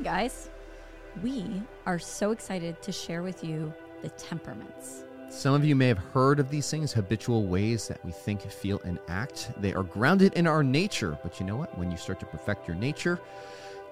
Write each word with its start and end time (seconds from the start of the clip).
Hi, 0.00 0.22
guys. 0.22 0.48
We 1.22 1.60
are 1.84 1.98
so 1.98 2.30
excited 2.30 2.80
to 2.80 2.90
share 2.90 3.22
with 3.22 3.44
you 3.44 3.70
the 4.00 4.08
temperaments. 4.08 5.04
Some 5.28 5.52
of 5.52 5.62
you 5.62 5.76
may 5.76 5.88
have 5.88 5.98
heard 5.98 6.40
of 6.40 6.48
these 6.48 6.70
things, 6.70 6.90
habitual 6.90 7.44
ways 7.44 7.86
that 7.88 8.02
we 8.02 8.10
think, 8.10 8.40
feel, 8.50 8.80
and 8.86 8.98
act. 9.08 9.50
They 9.58 9.74
are 9.74 9.82
grounded 9.82 10.32
in 10.32 10.46
our 10.46 10.64
nature. 10.64 11.18
But 11.22 11.38
you 11.38 11.44
know 11.44 11.56
what? 11.56 11.76
When 11.76 11.90
you 11.90 11.98
start 11.98 12.18
to 12.20 12.24
perfect 12.24 12.66
your 12.66 12.78
nature, 12.78 13.20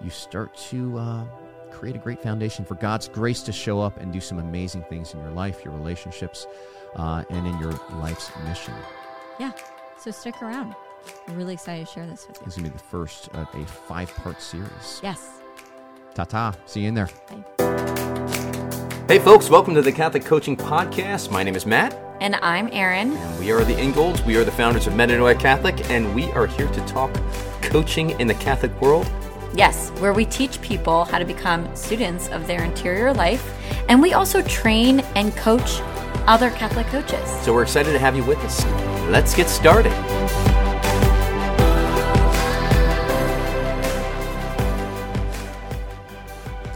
you 0.02 0.08
start 0.08 0.56
to 0.71 0.96
uh, 0.96 1.25
create 1.71 1.95
a 1.95 1.98
great 1.98 2.22
foundation 2.22 2.64
for 2.64 2.77
God's 2.77 3.06
grace 3.06 3.43
to 3.43 3.52
show 3.52 3.79
up 3.79 4.00
and 4.00 4.11
do 4.11 4.18
some 4.18 4.38
amazing 4.38 4.84
things 4.84 5.12
in 5.12 5.20
your 5.20 5.32
life, 5.32 5.62
your 5.62 5.75
relationships, 5.75 6.46
uh, 6.96 7.22
and 7.29 7.46
in 7.46 7.59
your 7.59 7.72
life's 7.96 8.30
mission. 8.46 8.72
Yeah, 9.38 9.52
so 9.98 10.11
stick 10.11 10.40
around. 10.40 10.75
We're 11.27 11.34
really 11.34 11.52
excited 11.52 11.86
to 11.86 11.93
share 11.93 12.06
this 12.06 12.27
with 12.27 12.38
you. 12.38 12.46
This 12.46 12.56
is 12.56 12.62
going 12.62 12.72
to 12.72 12.79
be 12.79 12.82
the 12.82 12.88
first 12.88 13.29
of 13.34 13.46
a 13.54 13.66
five 13.66 14.09
part 14.14 14.40
series. 14.40 15.00
Yes. 15.02 15.38
Ta 16.19 16.25
ta. 16.25 16.53
See 16.66 16.80
you 16.80 16.88
in 16.88 16.95
there. 16.95 17.09
Bye. 17.56 19.05
Hey, 19.06 19.20
folks, 19.20 19.48
welcome 19.48 19.73
to 19.77 19.83
the 19.83 19.92
Catholic 19.92 20.25
Coaching 20.25 20.56
Podcast. 20.56 21.30
My 21.30 21.45
name 21.45 21.55
is 21.55 21.65
Matt, 21.65 21.97
And 22.20 22.34
I'm 22.42 22.69
Erin. 22.73 23.16
and 23.16 23.38
we 23.38 23.52
are 23.52 23.62
the 23.65 23.79
Ingolds. 23.79 24.25
We 24.25 24.37
are 24.37 24.42
the 24.42 24.51
founders 24.51 24.89
of 24.89 24.95
Metanoia 24.95 25.39
Catholic, 25.39 25.89
and 25.91 26.12
we 26.16 26.25
are 26.33 26.48
here 26.48 26.66
to 26.66 26.80
talk 26.87 27.15
coaching 27.62 28.19
in 28.19 28.27
the 28.27 28.34
Catholic 28.34 28.73
world. 28.80 29.09
Yes, 29.55 29.91
where 30.01 30.12
we 30.12 30.25
teach 30.25 30.61
people 30.61 31.05
how 31.05 31.20
to 31.20 31.25
become 31.25 31.73
students 31.77 32.27
of 32.30 32.48
their 32.48 32.64
interior 32.64 33.14
life. 33.14 33.55
And 33.89 34.03
we 34.03 34.12
also 34.14 34.42
train 34.42 34.98
and 35.14 35.33
coach 35.37 35.78
other 36.27 36.50
Catholic 36.50 36.89
coaches. 36.89 37.30
So 37.45 37.55
we're 37.55 37.62
excited 37.62 37.92
to 37.92 37.98
have 38.00 38.16
you 38.16 38.25
with 38.25 38.39
us. 38.39 38.64
Let's 39.09 39.37
get 39.37 39.48
started. 39.48 39.92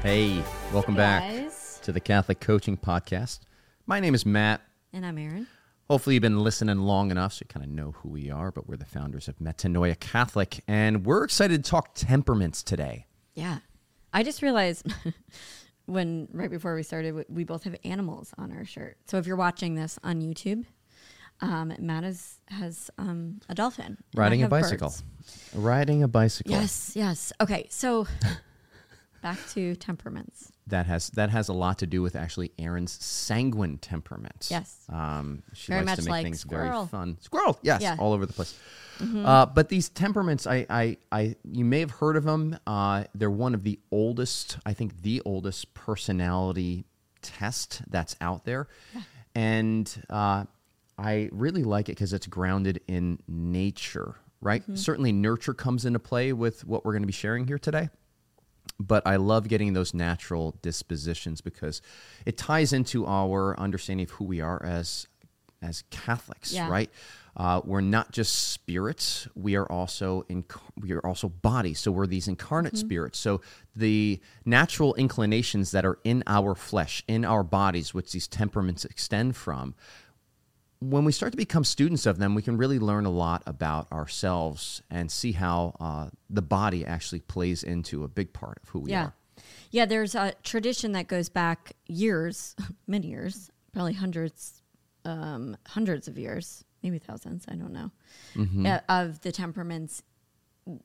Hey, 0.03 0.43
welcome 0.73 0.97
back 0.97 1.51
to 1.83 1.93
the 1.93 2.01
Catholic 2.01 2.41
Coaching 2.41 2.77
Podcast. 2.77 3.41
My 3.87 4.01
name 4.01 4.15
is 4.15 4.27
Matt. 4.27 4.61
And 4.93 5.07
I'm 5.07 5.17
Erin. 5.17 5.47
Hopefully, 5.89 6.15
you've 6.15 6.23
been 6.23 6.41
listening 6.41 6.79
long 6.79 7.11
enough 7.11 7.35
so 7.35 7.43
you 7.45 7.49
kind 7.53 7.65
of 7.65 7.71
know 7.71 7.93
who 7.93 8.09
we 8.09 8.31
are, 8.31 8.51
but 8.51 8.67
we're 8.67 8.77
the 8.77 8.85
founders 8.85 9.29
of 9.29 9.39
Metanoia 9.39 9.99
Catholic, 9.99 10.61
and 10.67 11.05
we're 11.07 11.23
excited 11.25 11.63
to 11.65 11.71
talk 11.71 11.91
temperaments 11.95 12.63
today. 12.63 13.07
Yeah. 13.35 13.59
I 14.13 14.23
just 14.25 14.43
realized 14.43 14.93
when 15.87 16.29
right 16.33 16.51
before 16.51 16.75
we 16.75 16.83
started, 16.83 17.15
we- 17.15 17.25
we 17.29 17.45
both 17.45 17.63
have 17.65 17.77
animals 17.85 18.33
on 18.39 18.53
our 18.53 18.65
shirt. 18.65 18.97
So 19.07 19.19
if 19.19 19.27
you're 19.27 19.37
watching 19.37 19.75
this 19.77 19.99
on 20.03 20.21
YouTube, 20.21 20.65
um, 21.41 21.73
Matt 21.79 22.05
is, 22.05 22.39
has 22.49 22.91
um, 22.99 23.41
a 23.49 23.55
dolphin. 23.55 23.99
Riding 24.15 24.43
a 24.43 24.49
bicycle. 24.49 24.89
birds. 24.89 25.03
Riding 25.55 26.03
a 26.03 26.09
bicycle. 26.09 26.53
Yes, 26.53 26.93
yes. 26.97 27.33
Okay, 27.41 27.67
so 27.71 28.07
back 29.23 29.39
to 29.51 29.75
temperaments. 29.77 30.53
That 30.67 30.87
has 30.87 31.09
that 31.11 31.31
has 31.31 31.49
a 31.49 31.53
lot 31.53 31.79
to 31.79 31.87
do 31.87 32.03
with 32.03 32.15
actually 32.17 32.53
Erin's 32.59 32.93
sanguine 32.93 33.79
temperament. 33.79 34.49
Yes. 34.51 34.85
Um, 34.89 35.43
she 35.55 35.73
Very 35.73 35.85
likes 35.85 35.99
to 35.99 36.05
make 36.05 36.11
like 36.11 36.25
things 36.25 36.41
squirrel. 36.41 36.87
very 36.87 36.89
fun. 36.89 37.17
Squirrel, 37.21 37.59
yes, 37.63 37.81
Yeah. 37.83 37.93
Mm-hmm. 37.93 38.01
all 38.03 38.13
over 38.13 38.27
the 38.27 38.33
place. 38.33 38.59
Uh, 39.01 39.47
but 39.47 39.69
these 39.69 39.89
temperaments, 39.89 40.47
I, 40.47 40.65
I, 40.71 40.97
I, 41.11 41.35
you 41.51 41.65
may 41.65 41.81
have 41.81 41.91
heard 41.91 42.17
of 42.17 42.23
them. 42.23 42.57
Uh, 42.69 43.03
they're 43.17 43.33
one 43.33 43.53
of 43.53 43.65
the 43.65 43.81
oldest, 43.91 44.59
I 44.65 44.75
think, 44.75 45.03
the 45.03 45.21
oldest 45.25 45.75
personality 45.75 46.85
test 47.21 47.83
that's 47.91 48.15
out 48.21 48.45
there, 48.45 48.69
and 49.35 49.93
uh, 50.09 50.45
I 50.97 51.29
really 51.33 51.65
like 51.65 51.89
it 51.89 51.93
because 51.93 52.13
it's 52.13 52.29
grounded 52.29 52.81
in 52.87 53.19
nature. 53.27 54.17
Right. 54.41 54.63
Mm-hmm. 54.63 54.75
Certainly, 54.77 55.13
nurture 55.13 55.55
comes 55.55 55.85
into 55.85 55.99
play 55.99 56.33
with 56.33 56.65
what 56.65 56.85
we're 56.85 56.93
going 56.93 57.03
to 57.03 57.07
be 57.07 57.13
sharing 57.13 57.47
here 57.47 57.59
today 57.59 57.89
but 58.79 59.07
I 59.07 59.17
love 59.17 59.49
getting 59.49 59.73
those 59.73 59.95
natural 59.95 60.57
dispositions 60.63 61.41
because 61.41 61.81
it 62.27 62.37
ties 62.37 62.73
into 62.73 63.07
our 63.07 63.59
understanding 63.59 64.05
of 64.05 64.11
who 64.13 64.25
we 64.25 64.41
are 64.41 64.63
as 64.65 65.07
as 65.61 65.85
Catholics, 65.91 66.53
Yeah. 66.53 66.69
right? 66.69 66.91
Uh, 67.37 67.61
we're 67.65 67.81
not 67.81 68.11
just 68.11 68.51
spirits; 68.51 69.29
we 69.37 69.55
are 69.55 69.65
also 69.71 70.25
in, 70.29 70.45
we 70.79 70.93
are 70.93 71.07
also 71.07 71.29
bodies. 71.29 71.79
So 71.79 71.93
we're 71.93 72.07
these 72.09 72.27
incarnate 72.29 72.77
spirits. 72.77 73.19
So 73.19 73.41
the 73.77 74.21
natural 74.45 74.95
inclinations 74.97 75.71
that 75.71 75.87
are 75.87 75.99
in 76.05 76.25
our 76.27 76.55
flesh, 76.55 77.05
in 77.07 77.25
our 77.25 77.45
bodies, 77.45 77.95
which 77.95 78.13
these 78.13 78.27
temperaments 78.27 78.85
extend 78.85 79.37
from, 79.37 79.75
when 80.91 81.05
we 81.05 81.13
start 81.13 81.33
to 81.33 81.37
become 81.37 81.65
students 81.65 82.07
of 82.07 82.19
them, 82.19 82.35
we 82.35 82.43
can 82.43 82.57
really 82.57 82.79
learn 82.79 83.05
a 83.07 83.11
lot 83.11 83.43
about 83.47 83.91
ourselves 83.93 84.83
and 84.91 85.11
see 85.11 85.33
how 85.33 85.77
uh, 85.81 86.09
the 86.29 86.43
body 86.43 86.85
actually 86.85 87.21
plays 87.21 87.63
into 87.63 88.05
a 88.05 88.09
big 88.09 88.33
part 88.33 88.59
of 88.63 88.69
who 88.71 88.81
we 88.81 88.91
Yeah. 88.91 89.05
are. 89.05 89.15
Yeah, 89.71 89.87
there's 89.87 90.15
a 90.15 90.35
tradition 90.43 90.93
that 90.93 91.07
goes 91.09 91.29
back 91.29 91.73
years, 91.87 92.55
many 92.87 93.09
years, 93.09 93.51
probably 93.73 93.95
hundreds, 93.95 94.63
um, 95.05 95.57
hundreds 95.69 96.09
of 96.09 96.19
years, 96.19 96.65
maybe 96.83 96.99
thousands, 96.99 97.45
I 97.49 97.55
don't 97.55 97.73
know, 97.73 97.91
uh, 98.69 98.81
of 98.89 99.21
the 99.23 99.33
temperaments 99.33 100.03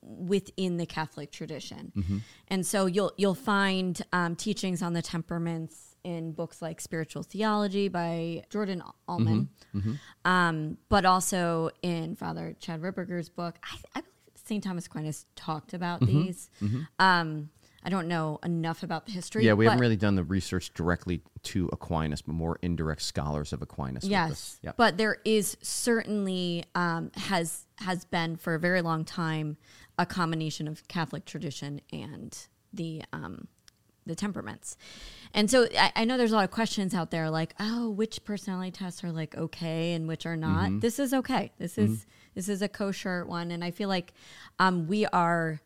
within 0.02 0.78
the 0.78 0.86
Catholic 0.86 1.32
tradition. 1.32 2.24
And 2.48 2.66
so 2.66 2.86
you'll 2.88 3.12
you'll 3.18 3.36
find 3.36 4.02
um, 4.12 4.36
teachings 4.36 4.82
on 4.82 4.94
the 4.94 5.02
temperaments 5.04 5.87
in 6.08 6.32
books 6.32 6.62
like 6.62 6.80
Spiritual 6.80 7.22
Theology 7.22 7.90
by 7.90 8.44
Jordan 8.50 8.82
Aumann, 9.10 9.50
Um, 10.24 10.78
but 10.88 11.04
also 11.06 11.70
in 11.82 12.16
Father 12.16 12.56
Chad 12.60 12.82
Ripperger's 12.82 13.28
book. 13.28 13.58
I, 13.62 13.76
I 13.96 14.02
believe 14.02 14.08
St. 14.46 14.64
Thomas 14.64 14.86
Aquinas 14.86 15.26
talked 15.36 15.74
about 15.74 16.00
these. 16.00 16.50
Um, 16.98 17.50
I 17.84 17.90
don't 17.90 18.08
know 18.08 18.40
enough 18.44 18.84
about 18.84 19.06
the 19.06 19.12
history. 19.12 19.46
Yeah, 19.46 19.54
we 19.54 19.66
haven't 19.66 19.82
really 19.82 19.98
done 19.98 20.16
the 20.16 20.24
research 20.24 20.74
directly 20.74 21.22
to 21.44 21.70
Aquinas, 21.74 22.22
but 22.22 22.34
more 22.34 22.58
indirect 22.62 23.02
scholars 23.02 23.52
of 23.52 23.62
Aquinas. 23.62 24.06
Yes. 24.06 24.60
Yep. 24.64 24.78
but 24.78 24.98
there 24.98 25.18
is 25.26 25.58
certainly 25.62 26.64
um, 26.74 27.12
has 27.16 27.66
has 27.80 28.06
been 28.06 28.38
for 28.38 28.56
a 28.56 28.60
very 28.60 28.82
long 28.82 29.04
time 29.06 29.58
a 29.98 30.06
combination 30.06 30.68
of 30.68 30.88
Catholic 30.88 31.26
tradition 31.26 31.82
and 31.92 32.48
the 32.74 33.04
um, 33.14 33.48
the 34.08 34.16
temperaments, 34.16 34.78
and 35.34 35.50
so 35.52 35.68
I, 35.78 35.92
I 35.98 36.06
know 36.06 36.18
there's 36.18 36.32
a 36.32 36.36
lot 36.36 36.46
of 36.46 36.52
questions 36.52 36.94
out 36.94 37.12
there 37.12 37.30
like, 37.30 37.54
oh, 37.60 37.90
which 37.90 38.24
personality 38.24 38.72
tests 38.72 39.04
are 39.04 39.12
like 39.12 39.36
okay 39.36 39.94
and 39.94 40.08
which 40.08 40.26
are 40.26 40.38
not. 40.38 40.70
Mm-hmm. 40.70 40.80
This 40.80 41.00
is 41.00 41.14
okay. 41.14 41.52
This 41.58 41.78
is 41.78 42.06
this 42.36 42.50
is 42.50 42.62
a 42.62 42.70
kosher 42.70 43.26
one, 43.26 43.52
and 43.52 43.64
I 43.64 43.72
feel 43.72 43.90
like 43.90 44.14
um, 44.60 44.88
we 44.88 45.06
are 45.08 45.60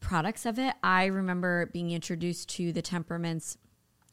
products 0.00 0.46
of 0.46 0.58
it. 0.58 0.74
I 0.82 1.06
remember 1.06 1.66
being 1.66 1.90
introduced 1.90 2.48
to 2.56 2.72
the 2.72 2.82
temperaments 2.82 3.58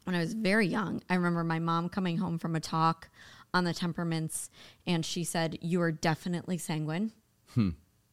when 0.04 0.14
I 0.14 0.20
was 0.20 0.34
very 0.34 0.66
young. 0.66 1.02
I 1.08 1.14
remember 1.14 1.42
my 1.44 1.58
mom 1.58 1.88
coming 1.88 2.18
home 2.18 2.38
from 2.38 2.54
a 2.54 2.60
talk 2.60 3.08
on 3.54 3.64
the 3.64 3.72
temperaments, 3.72 4.50
and 4.86 5.04
she 5.04 5.24
said, 5.24 5.58
"You 5.62 5.80
are 5.80 5.92
definitely 5.92 6.58
sanguine, 6.58 7.12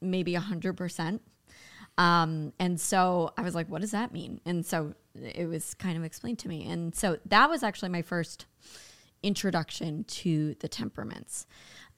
maybe 0.01 0.35
a 0.35 0.39
hundred 0.39 0.73
percent." 0.73 1.21
Um, 1.97 2.53
and 2.59 2.79
so 2.79 3.33
I 3.37 3.41
was 3.41 3.53
like, 3.53 3.69
"What 3.69 3.81
does 3.81 3.91
that 3.91 4.13
mean?" 4.13 4.41
And 4.45 4.65
so 4.65 4.93
it 5.15 5.47
was 5.47 5.73
kind 5.73 5.97
of 5.97 6.03
explained 6.03 6.39
to 6.39 6.47
me, 6.47 6.67
and 6.69 6.95
so 6.95 7.17
that 7.25 7.49
was 7.49 7.63
actually 7.63 7.89
my 7.89 8.01
first 8.01 8.45
introduction 9.21 10.03
to 10.05 10.55
the 10.59 10.67
temperaments. 10.67 11.45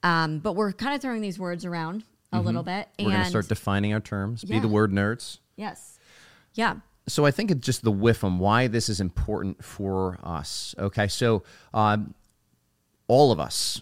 Um, 0.02 0.38
but 0.38 0.52
we're 0.52 0.72
kind 0.72 0.94
of 0.94 1.00
throwing 1.00 1.22
these 1.22 1.38
words 1.38 1.64
around 1.64 2.04
a 2.32 2.40
little 2.40 2.62
bit, 2.62 2.88
We're 2.98 3.10
going 3.10 3.22
to 3.22 3.30
start 3.30 3.48
defining 3.48 3.94
our 3.94 4.00
terms, 4.00 4.44
be 4.44 4.58
the 4.58 4.68
word 4.68 4.92
nerds. 4.92 5.38
yes, 5.56 5.98
yeah, 6.54 6.76
so 7.08 7.24
I 7.24 7.30
think 7.30 7.50
it's 7.50 7.64
just 7.64 7.82
the 7.82 7.92
whiff 7.92 8.24
on 8.24 8.38
why 8.38 8.66
this 8.66 8.88
is 8.88 9.00
important 9.00 9.64
for 9.64 10.18
us. 10.22 10.74
Okay, 10.78 11.08
so 11.08 11.44
um, 11.72 12.14
all 13.08 13.32
of 13.32 13.38
us 13.40 13.80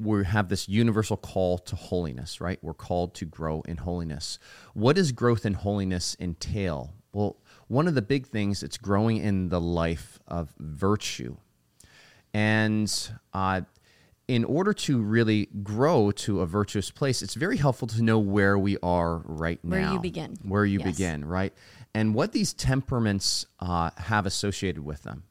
we 0.00 0.24
have 0.24 0.48
this 0.48 0.68
universal 0.68 1.16
call 1.16 1.58
to 1.58 1.76
holiness, 1.76 2.40
right? 2.40 2.58
We're 2.62 2.74
called 2.74 3.14
to 3.16 3.26
grow 3.26 3.62
in 3.62 3.76
holiness. 3.78 4.38
What 4.74 4.96
does 4.96 5.12
growth 5.12 5.44
in 5.44 5.54
holiness 5.54 6.16
entail? 6.18 6.94
Well, 7.12 7.36
one 7.70 7.86
of 7.86 7.94
the 7.94 8.02
big 8.02 8.26
things 8.26 8.60
that's 8.60 8.76
growing 8.76 9.18
in 9.18 9.48
the 9.48 9.60
life 9.60 10.18
of 10.26 10.52
virtue, 10.58 11.36
and 12.34 13.12
uh, 13.32 13.60
in 14.26 14.44
order 14.44 14.72
to 14.72 15.00
really 15.00 15.46
grow 15.62 16.10
to 16.10 16.40
a 16.40 16.46
virtuous 16.46 16.90
place, 16.90 17.22
it's 17.22 17.34
very 17.34 17.56
helpful 17.56 17.86
to 17.88 18.02
know 18.02 18.18
where 18.18 18.58
we 18.58 18.76
are 18.82 19.18
right 19.24 19.60
Where 19.62 19.80
now. 19.80 19.86
Where 19.86 19.94
you 19.94 20.00
begin. 20.00 20.36
Where 20.42 20.64
you 20.64 20.80
Yes. 20.80 20.96
begin, 20.96 21.24
right? 21.24 21.52
And 21.94 22.12
what 22.12 22.32
these 22.32 22.52
temperaments 22.52 23.46
uh, 23.60 23.90
have 23.98 24.26
associated 24.26 24.84
with 24.84 25.02
them 25.04 25.22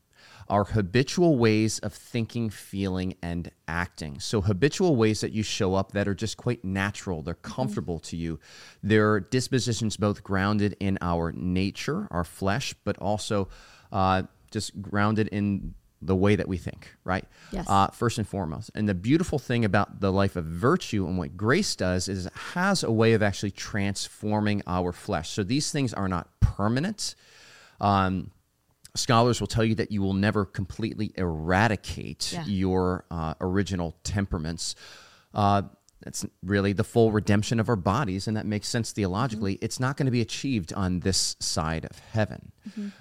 are 0.49 0.63
habitual 0.63 1.37
ways 1.37 1.79
of 1.79 1.93
thinking, 1.93 2.49
feeling, 2.49 3.15
and 3.21 3.51
acting. 3.67 4.19
So, 4.19 4.41
habitual 4.41 4.95
ways 4.95 5.21
that 5.21 5.31
you 5.31 5.43
show 5.43 5.75
up 5.75 5.91
that 5.93 6.07
are 6.07 6.15
just 6.15 6.37
quite 6.37 6.63
natural, 6.65 7.21
they're 7.21 7.35
comfortable 7.35 7.99
to 7.99 8.17
you. 8.17 8.39
They're 8.81 9.19
dispositions 9.19 9.97
both 9.97 10.23
grounded 10.23 10.75
in 10.79 10.97
our 11.01 11.31
nature, 11.31 12.07
our 12.11 12.23
flesh, 12.23 12.73
but 12.83 12.97
also 12.97 13.49
uh, 13.91 14.23
just 14.51 14.81
grounded 14.81 15.27
in 15.27 15.75
the 16.01 16.15
way 16.15 16.35
that 16.35 16.47
we 16.47 16.57
think, 16.57 16.95
right? 17.03 17.25
Yes. 17.51 17.65
Uh, 17.69 17.87
first 17.87 18.17
and 18.17 18.27
foremost. 18.27 18.71
And 18.73 18.87
the 18.87 18.93
beautiful 18.93 19.37
thing 19.37 19.65
about 19.65 19.99
the 19.99 20.11
life 20.11 20.35
of 20.35 20.45
virtue 20.45 21.05
and 21.05 21.17
what 21.17 21.35
grace 21.35 21.75
does 21.75 22.07
is 22.07 22.25
it 22.25 22.33
has 22.33 22.83
a 22.83 22.91
way 22.91 23.13
of 23.13 23.21
actually 23.21 23.51
transforming 23.51 24.63
our 24.65 24.91
flesh. 24.93 25.29
So 25.29 25.43
these 25.43 25.71
things 25.71 25.93
are 25.93 26.07
not 26.07 26.29
permanent. 26.39 27.15
Um, 27.81 28.31
scholars 28.95 29.39
will 29.39 29.47
tell 29.47 29.63
you 29.63 29.75
that 29.75 29.91
you 29.91 30.01
will 30.01 30.13
never 30.13 30.45
completely 30.45 31.12
eradicate 31.15 32.31
Yeah. 32.33 32.45
your 32.45 33.06
uh, 33.12 33.33
original 33.41 33.95
temperaments. 34.03 34.75
Uh, 35.33 35.63
that's 36.01 36.25
really 36.43 36.71
the 36.71 36.83
full 36.83 37.11
redemption 37.11 37.59
of 37.59 37.67
our 37.67 37.75
bodies, 37.75 38.27
and 38.27 38.37
that 38.37 38.45
makes 38.45 38.67
sense 38.69 38.91
theologically. 38.93 39.57
It's 39.61 39.79
not 39.81 39.97
going 39.97 40.05
to 40.05 40.11
be 40.11 40.21
achieved 40.21 40.71
on 40.73 41.01
this 41.01 41.35
side 41.39 41.85
of 41.85 41.99
heaven. 41.99 42.51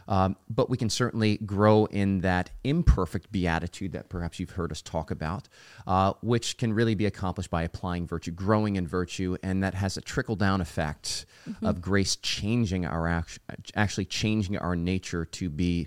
Um, 0.08 0.34
but 0.48 0.70
we 0.70 0.76
can 0.78 0.88
certainly 0.90 1.36
grow 1.36 1.84
in 1.86 2.20
that 2.22 2.50
imperfect 2.64 3.30
beatitude 3.30 3.92
that 3.92 4.08
perhaps 4.08 4.40
you've 4.40 4.50
heard 4.50 4.72
us 4.72 4.80
talk 4.82 5.10
about, 5.10 5.46
uh, 5.86 6.14
which 6.22 6.56
can 6.56 6.72
really 6.72 6.94
be 6.94 7.04
accomplished 7.06 7.50
by 7.50 7.62
applying 7.62 8.06
virtue, 8.06 8.30
growing 8.30 8.76
in 8.76 8.86
virtue, 8.86 9.36
and 9.42 9.62
that 9.62 9.74
has 9.74 9.96
a 9.96 10.00
trickle 10.00 10.36
down 10.36 10.60
effect 10.60 11.26
of 11.62 11.80
grace 11.82 12.16
changing 12.16 12.84
our 12.86 13.06
act- 13.06 13.38
actually 13.76 14.06
changing 14.06 14.56
our 14.56 14.74
nature 14.74 15.24
to 15.26 15.48
be, 15.50 15.86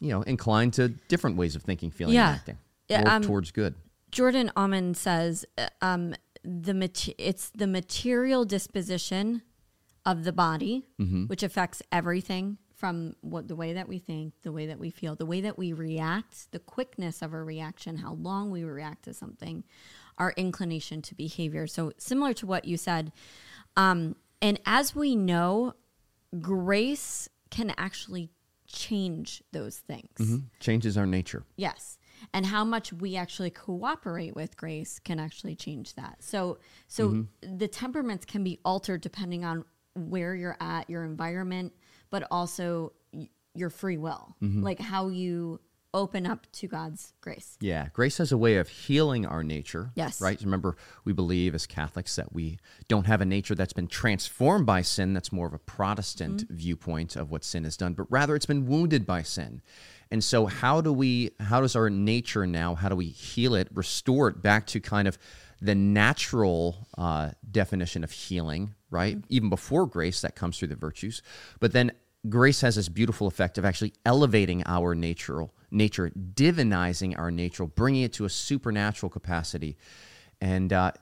you 0.00 0.08
know, 0.08 0.22
inclined 0.22 0.74
to 0.74 0.88
different 0.88 1.36
ways 1.36 1.54
of 1.56 1.62
thinking, 1.62 1.90
feeling, 1.90 2.14
Yeah. 2.16 2.28
and 2.30 2.36
acting, 2.36 2.58
Yeah, 2.88 3.14
um, 3.14 3.22
towards 3.22 3.50
good. 3.52 3.74
Jordan 4.10 4.50
Aumann 4.56 4.94
says 4.96 5.44
uh, 5.56 5.68
um, 5.82 6.14
the 6.44 6.74
mate- 6.74 7.14
it's 7.18 7.50
the 7.50 7.66
material 7.66 8.44
disposition 8.44 9.42
of 10.06 10.24
the 10.24 10.32
body 10.32 10.86
which 11.26 11.42
affects 11.42 11.82
everything 11.92 12.56
from 12.74 13.14
what 13.20 13.48
the 13.48 13.56
way 13.56 13.72
that 13.72 13.88
we 13.88 13.98
think, 13.98 14.32
the 14.42 14.52
way 14.52 14.66
that 14.66 14.78
we 14.78 14.88
feel, 14.90 15.16
the 15.16 15.26
way 15.26 15.40
that 15.40 15.58
we 15.58 15.72
react, 15.72 16.50
the 16.52 16.58
quickness 16.60 17.20
of 17.22 17.34
our 17.34 17.44
reaction, 17.44 17.96
how 17.98 18.14
long 18.14 18.50
we 18.50 18.62
react 18.62 19.02
to 19.04 19.12
something, 19.12 19.64
our 20.16 20.32
inclination 20.36 21.02
to 21.02 21.14
behavior. 21.14 21.66
So 21.66 21.92
similar 21.98 22.32
to 22.34 22.46
what 22.46 22.64
you 22.64 22.76
said, 22.76 23.12
um, 23.76 24.14
and 24.40 24.60
as 24.64 24.94
we 24.94 25.16
know, 25.16 25.74
grace 26.40 27.28
can 27.50 27.74
actually 27.76 28.30
change 28.66 29.42
those 29.52 29.78
things. 29.78 30.40
Changes 30.60 30.96
our 30.96 31.06
nature. 31.06 31.42
Yes. 31.56 31.97
And 32.32 32.46
how 32.46 32.64
much 32.64 32.92
we 32.92 33.16
actually 33.16 33.50
cooperate 33.50 34.34
with 34.34 34.56
grace 34.56 34.98
can 34.98 35.18
actually 35.18 35.54
change 35.54 35.94
that. 35.94 36.16
So 36.20 36.58
so 36.86 37.10
mm-hmm. 37.10 37.56
the 37.58 37.68
temperaments 37.68 38.24
can 38.24 38.44
be 38.44 38.58
altered 38.64 39.00
depending 39.00 39.44
on 39.44 39.64
where 39.94 40.34
you're 40.34 40.56
at, 40.60 40.88
your 40.88 41.04
environment, 41.04 41.72
but 42.10 42.26
also 42.30 42.92
y- 43.12 43.28
your 43.54 43.70
free 43.70 43.96
will. 43.96 44.36
Mm-hmm. 44.42 44.62
Like 44.62 44.80
how 44.80 45.08
you 45.08 45.60
open 45.94 46.26
up 46.26 46.46
to 46.52 46.66
God's 46.66 47.14
grace. 47.20 47.56
Yeah, 47.60 47.88
grace 47.92 48.18
has 48.18 48.30
a 48.30 48.36
way 48.36 48.56
of 48.56 48.68
healing 48.68 49.24
our 49.26 49.42
nature. 49.42 49.90
Yes. 49.94 50.20
Right? 50.20 50.40
Remember, 50.40 50.76
we 51.04 51.12
believe 51.12 51.54
as 51.54 51.66
Catholics 51.66 52.16
that 52.16 52.32
we 52.32 52.58
don't 52.88 53.06
have 53.06 53.20
a 53.20 53.24
nature 53.24 53.54
that's 53.54 53.72
been 53.72 53.86
transformed 53.86 54.66
by 54.66 54.82
sin. 54.82 55.14
That's 55.14 55.32
more 55.32 55.46
of 55.46 55.54
a 55.54 55.58
Protestant 55.58 56.44
mm-hmm. 56.44 56.54
viewpoint 56.54 57.16
of 57.16 57.30
what 57.30 57.42
sin 57.42 57.64
has 57.64 57.76
done, 57.76 57.94
but 57.94 58.06
rather 58.10 58.36
it's 58.36 58.46
been 58.46 58.66
wounded 58.66 59.06
by 59.06 59.22
sin. 59.22 59.62
And 60.10 60.22
so 60.24 60.46
how 60.46 60.80
do 60.80 60.92
we 60.92 61.32
how 61.40 61.60
does 61.60 61.76
our 61.76 61.90
nature 61.90 62.46
now, 62.46 62.74
how 62.74 62.88
do 62.88 62.96
we 62.96 63.06
heal 63.06 63.54
it, 63.54 63.68
restore 63.72 64.28
it 64.28 64.42
back 64.42 64.66
to 64.68 64.80
kind 64.80 65.06
of 65.06 65.18
the 65.60 65.74
natural 65.74 66.86
uh, 66.96 67.30
definition 67.50 68.04
of 68.04 68.10
healing, 68.10 68.74
right? 68.90 69.18
Even 69.28 69.50
before 69.50 69.86
grace, 69.86 70.20
that 70.20 70.36
comes 70.36 70.58
through 70.58 70.68
the 70.68 70.76
virtues. 70.76 71.22
But 71.60 71.72
then 71.72 71.92
grace 72.28 72.60
has 72.60 72.76
this 72.76 72.88
beautiful 72.88 73.26
effect 73.26 73.58
of 73.58 73.64
actually 73.64 73.92
elevating 74.06 74.62
our 74.66 74.94
natural 74.94 75.52
nature, 75.70 76.10
divinizing 76.34 77.18
our 77.18 77.30
nature, 77.30 77.66
bringing 77.66 78.02
it 78.02 78.12
to 78.14 78.24
a 78.24 78.30
supernatural 78.30 79.10
capacity, 79.10 79.76
and 80.40 80.72
uh, 80.72 80.92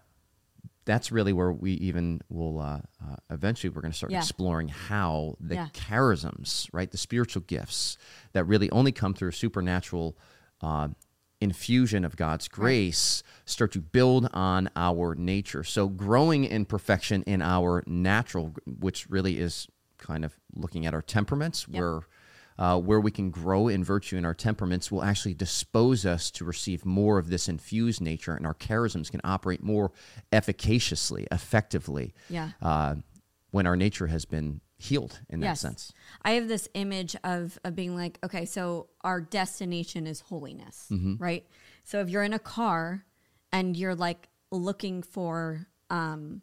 that's 0.87 1.13
really 1.13 1.35
where 1.35 1.53
we 1.53 1.73
even 1.73 2.21
will 2.31 2.59
uh, 2.61 2.81
uh, 3.05 3.17
eventually 3.29 3.69
we're 3.69 3.83
going 3.83 3.93
to 3.93 3.97
start 3.97 4.13
Yeah. 4.13 4.19
exploring 4.21 4.69
how 4.69 5.37
the 5.39 5.57
Yeah. 5.57 5.69
charisms, 5.75 6.69
right, 6.73 6.91
the 6.91 6.97
spiritual 6.97 7.43
gifts 7.47 7.99
that 8.33 8.45
really 8.45 8.71
only 8.71 8.93
come 8.93 9.13
through 9.13 9.29
a 9.29 9.33
supernatural. 9.33 10.17
Uh, 10.63 10.89
infusion 11.39 12.03
of 12.03 12.17
God's 12.17 12.49
grace 12.49 13.23
start 13.45 13.71
to 13.73 13.81
build 13.83 14.27
on 14.33 14.71
our 14.75 15.15
nature. 15.15 15.63
So 15.63 15.87
growing 15.87 16.45
in 16.47 16.65
perfection 16.65 17.23
in 17.25 17.43
our 17.43 17.85
natural, 17.87 18.55
which 18.65 19.07
really 19.11 19.39
is 19.39 19.69
kind 19.99 20.25
of 20.25 20.35
looking 20.55 20.87
at 20.87 20.95
our 20.95 21.03
temperaments, 21.03 21.69
where 21.69 22.01
uh, 22.59 22.79
where 22.81 23.01
we 23.01 23.11
can 23.11 23.31
grow 23.31 23.69
in 23.69 23.85
virtue 23.85 24.17
in 24.17 24.25
our 24.25 24.35
temperaments 24.35 24.91
will 24.91 25.03
actually 25.05 25.35
dispose 25.35 26.07
us 26.07 26.31
to 26.31 26.45
receive 26.45 26.85
more 26.87 27.19
of 27.19 27.29
this 27.29 27.49
infused 27.49 28.01
nature, 28.01 28.35
and 28.35 28.47
our 28.47 28.55
charisms 28.55 29.11
can 29.11 29.21
operate 29.25 29.63
more 29.63 29.93
efficaciously, 30.33 31.27
effectively, 31.31 32.15
Yeah. 32.29 32.51
uh, 32.63 32.97
when 33.51 33.67
our 33.67 33.77
nature 33.77 34.07
has 34.09 34.25
been 34.25 34.61
healed 34.79 35.21
in 35.31 35.41
that 35.41 35.47
Yes. 35.47 35.61
sense. 35.61 35.93
I 36.23 36.33
have 36.33 36.49
this 36.49 36.69
image 36.75 37.17
of, 37.25 37.59
of 37.65 37.75
being 37.75 37.95
like, 37.97 38.19
okay, 38.25 38.45
so 38.45 38.89
our 39.03 39.21
destination 39.21 40.07
is 40.07 40.21
holiness, 40.21 40.87
Mm-hmm. 40.91 41.17
right? 41.17 41.47
So 41.85 42.01
if 42.01 42.11
you're 42.11 42.25
in 42.25 42.35
a 42.35 42.39
car 42.39 43.05
and 43.53 43.77
you're 43.77 43.95
like 43.95 44.29
looking 44.51 45.03
for 45.03 45.67
um, 45.89 46.43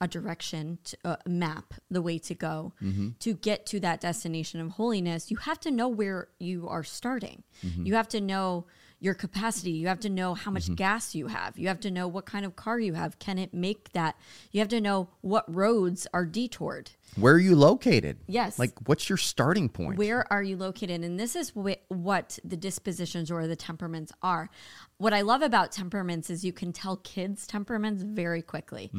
a 0.00 0.08
direction, 0.08 0.78
to, 0.84 0.96
a 1.04 1.18
map, 1.28 1.74
the 1.90 2.00
way 2.02 2.18
to 2.18 2.34
go 2.34 2.72
Mm-hmm. 2.82 3.08
to 3.20 3.34
get 3.34 3.66
to 3.66 3.80
that 3.80 4.00
destination 4.00 4.60
of 4.60 4.70
holiness, 4.72 5.30
you 5.30 5.36
have 5.38 5.58
to 5.60 5.70
know 5.70 5.88
where 5.88 6.28
you 6.38 6.68
are 6.68 6.84
starting. 6.84 7.42
Mm-hmm. 7.66 7.86
You 7.86 7.94
have 7.94 8.08
to 8.08 8.20
know 8.20 8.66
your 9.00 9.14
capacity. 9.14 9.70
You 9.70 9.86
have 9.86 10.00
to 10.00 10.08
know 10.08 10.34
how 10.34 10.50
much 10.50 10.74
gas 10.74 11.14
you 11.14 11.28
have. 11.28 11.56
You 11.56 11.68
have 11.68 11.78
to 11.80 11.90
know 11.90 12.08
what 12.08 12.26
kind 12.26 12.44
of 12.44 12.56
car 12.56 12.80
you 12.80 12.94
have. 12.94 13.18
Can 13.20 13.38
it 13.38 13.54
make 13.54 13.92
that? 13.92 14.16
You 14.50 14.58
have 14.58 14.68
to 14.70 14.80
know 14.80 15.08
what 15.20 15.44
roads 15.54 16.08
are 16.12 16.26
detoured. 16.26 16.90
Where 17.14 17.34
are 17.34 17.38
you 17.38 17.54
located? 17.54 18.18
Yes. 18.26 18.58
Like, 18.58 18.72
what's 18.88 19.08
your 19.08 19.16
starting 19.16 19.68
point? 19.68 19.98
Where 19.98 20.30
are 20.32 20.42
you 20.42 20.56
located? 20.56 21.04
And 21.04 21.18
this 21.18 21.36
is 21.36 21.50
wh- 21.50 21.78
what 21.92 22.40
the 22.44 22.56
dispositions 22.56 23.30
or 23.30 23.46
the 23.46 23.54
temperaments 23.54 24.12
are. 24.20 24.50
What 24.96 25.14
I 25.14 25.20
love 25.20 25.42
about 25.42 25.70
temperaments 25.70 26.28
is 26.28 26.44
you 26.44 26.52
can 26.52 26.72
tell 26.72 26.96
kids' 26.96 27.46
temperaments 27.46 28.02
very 28.02 28.42
quickly 28.42 28.90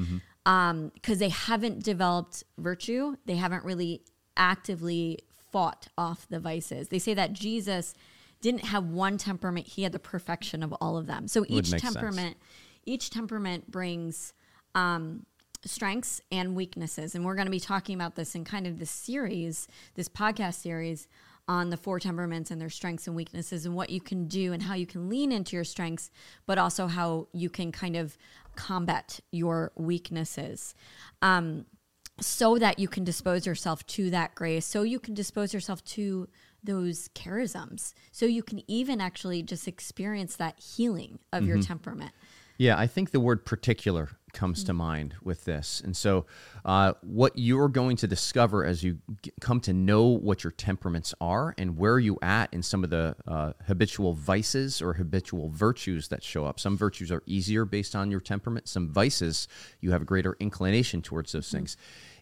because 0.94 1.20
they 1.20 1.30
haven't 1.30 1.84
developed 1.84 2.44
virtue. 2.58 3.16
They 3.26 3.36
haven't 3.36 3.64
really 3.64 4.02
actively 4.36 5.20
fought 5.52 5.88
off 5.98 6.28
the 6.30 6.40
vices. 6.40 6.90
They 6.90 7.00
say 7.00 7.14
that 7.14 7.34
Jesus 7.34 7.94
didn't 8.42 8.66
have 8.66 8.86
one 8.86 9.18
temperament; 9.18 9.68
he 9.68 9.84
had 9.84 9.92
the 9.92 10.00
perfection 10.00 10.64
of 10.64 10.74
all 10.74 10.98
of 10.98 11.08
them. 11.08 11.28
So 11.28 11.46
each 11.48 11.72
make 11.72 11.82
sense. 11.82 11.94
temperament, 11.94 12.38
each 12.86 13.10
temperament 13.10 13.70
brings 13.70 14.34
um, 14.76 15.26
strengths 15.66 16.22
and 16.32 16.56
weaknesses. 16.56 17.16
And 17.16 17.26
we're 17.26 17.36
going 17.36 17.48
to 17.48 17.52
be 17.52 17.60
talking 17.60 17.96
about 17.96 18.16
this 18.16 18.36
in 18.36 18.44
kind 18.44 18.66
of 18.66 18.80
this 18.80 18.92
series, 18.92 19.68
this 19.96 20.10
podcast 20.10 20.56
series 20.56 21.08
on 21.50 21.72
the 21.72 21.78
four 21.78 22.00
temperaments 22.00 22.52
and 22.52 22.62
their 22.62 22.70
strengths 22.70 23.08
and 23.08 23.16
weaknesses 23.16 23.66
and 23.66 23.76
what 23.76 23.90
you 23.90 24.00
can 24.00 24.28
do 24.28 24.54
and 24.54 24.62
how 24.62 24.76
you 24.76 24.86
can 24.86 25.10
lean 25.10 25.32
into 25.32 25.56
your 25.56 25.66
strengths, 25.66 26.12
but 26.46 26.60
also 26.60 26.86
how 26.86 27.28
you 27.34 27.50
can 27.50 27.72
kind 27.72 27.96
of 27.96 28.16
combat 28.56 29.20
your 29.32 29.72
weaknesses. 29.76 30.76
Um, 31.24 31.66
so 32.22 32.58
that 32.60 32.78
you 32.78 32.88
can 32.88 33.04
dispose 33.04 33.48
yourself 33.48 33.86
to 33.88 34.10
that 34.12 34.36
grace, 34.36 34.66
so 34.66 34.84
you 34.84 35.00
can 35.00 35.14
dispose 35.14 35.54
yourself 35.54 35.84
to 35.86 36.28
those 36.62 37.08
charisms, 37.16 37.94
so 38.12 38.26
you 38.26 38.44
can 38.44 38.62
even 38.70 39.00
actually 39.00 39.42
just 39.42 39.68
experience 39.70 40.36
that 40.36 40.60
healing 40.60 41.20
of 41.32 41.46
your 41.46 41.62
temperament. 41.62 42.12
Yeah, 42.58 42.78
I 42.78 42.88
think 42.88 43.12
the 43.12 43.22
word 43.22 43.46
particular 43.46 44.10
comes 44.34 44.64
to 44.66 44.74
mind 44.74 45.16
with 45.24 45.46
this. 45.46 45.82
And 45.84 45.96
so, 45.96 46.26
uh, 46.66 46.94
what 47.02 47.34
you're 47.36 47.70
going 47.70 47.98
to 47.98 48.08
discover 48.08 48.66
as 48.66 48.84
you 48.84 49.00
g- 49.22 49.32
come 49.40 49.60
to 49.62 49.74
know 49.74 50.08
what 50.08 50.44
your 50.44 50.52
temperaments 50.52 51.14
are 51.22 51.56
and 51.58 51.78
where 51.78 52.00
you 52.00 52.18
at 52.22 52.54
in 52.54 52.64
some 52.64 52.84
of 52.84 52.90
the 52.90 53.16
uh, 53.28 53.54
habitual 53.68 54.14
vices 54.14 54.82
or 54.82 54.94
habitual 54.94 55.50
virtues 55.50 56.08
that 56.10 56.24
show 56.24 56.46
up. 56.46 56.60
Some 56.60 56.78
virtues 56.78 57.12
are 57.12 57.24
easier 57.26 57.66
based 57.66 57.96
on 57.96 58.12
your 58.12 58.20
temperament, 58.20 58.68
some 58.68 58.90
vices, 58.90 59.48
you 59.82 59.92
have 59.92 60.02
a 60.02 60.06
greater 60.06 60.36
inclination 60.40 61.02
towards 61.02 61.32
those 61.32 61.52
things. 61.52 61.78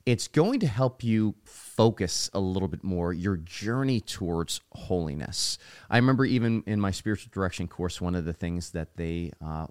It's 0.06 0.30
going 0.30 0.62
to 0.62 0.68
help 0.68 1.04
you 1.04 1.36
focus 1.44 2.30
a 2.34 2.40
little 2.40 2.70
bit 2.70 2.82
more 2.82 3.12
your 3.12 3.36
journey 3.36 4.00
towards 4.00 4.62
holiness. 4.72 5.58
I 5.90 5.98
remember 5.98 6.24
even 6.24 6.64
in 6.66 6.80
my 6.80 6.92
spiritual 6.92 7.30
direction 7.34 7.68
course, 7.68 8.00
one 8.00 8.16
of 8.16 8.24
the 8.24 8.32
things 8.32 8.70
that 8.72 8.96
they 8.96 9.34
uh, 9.46 9.68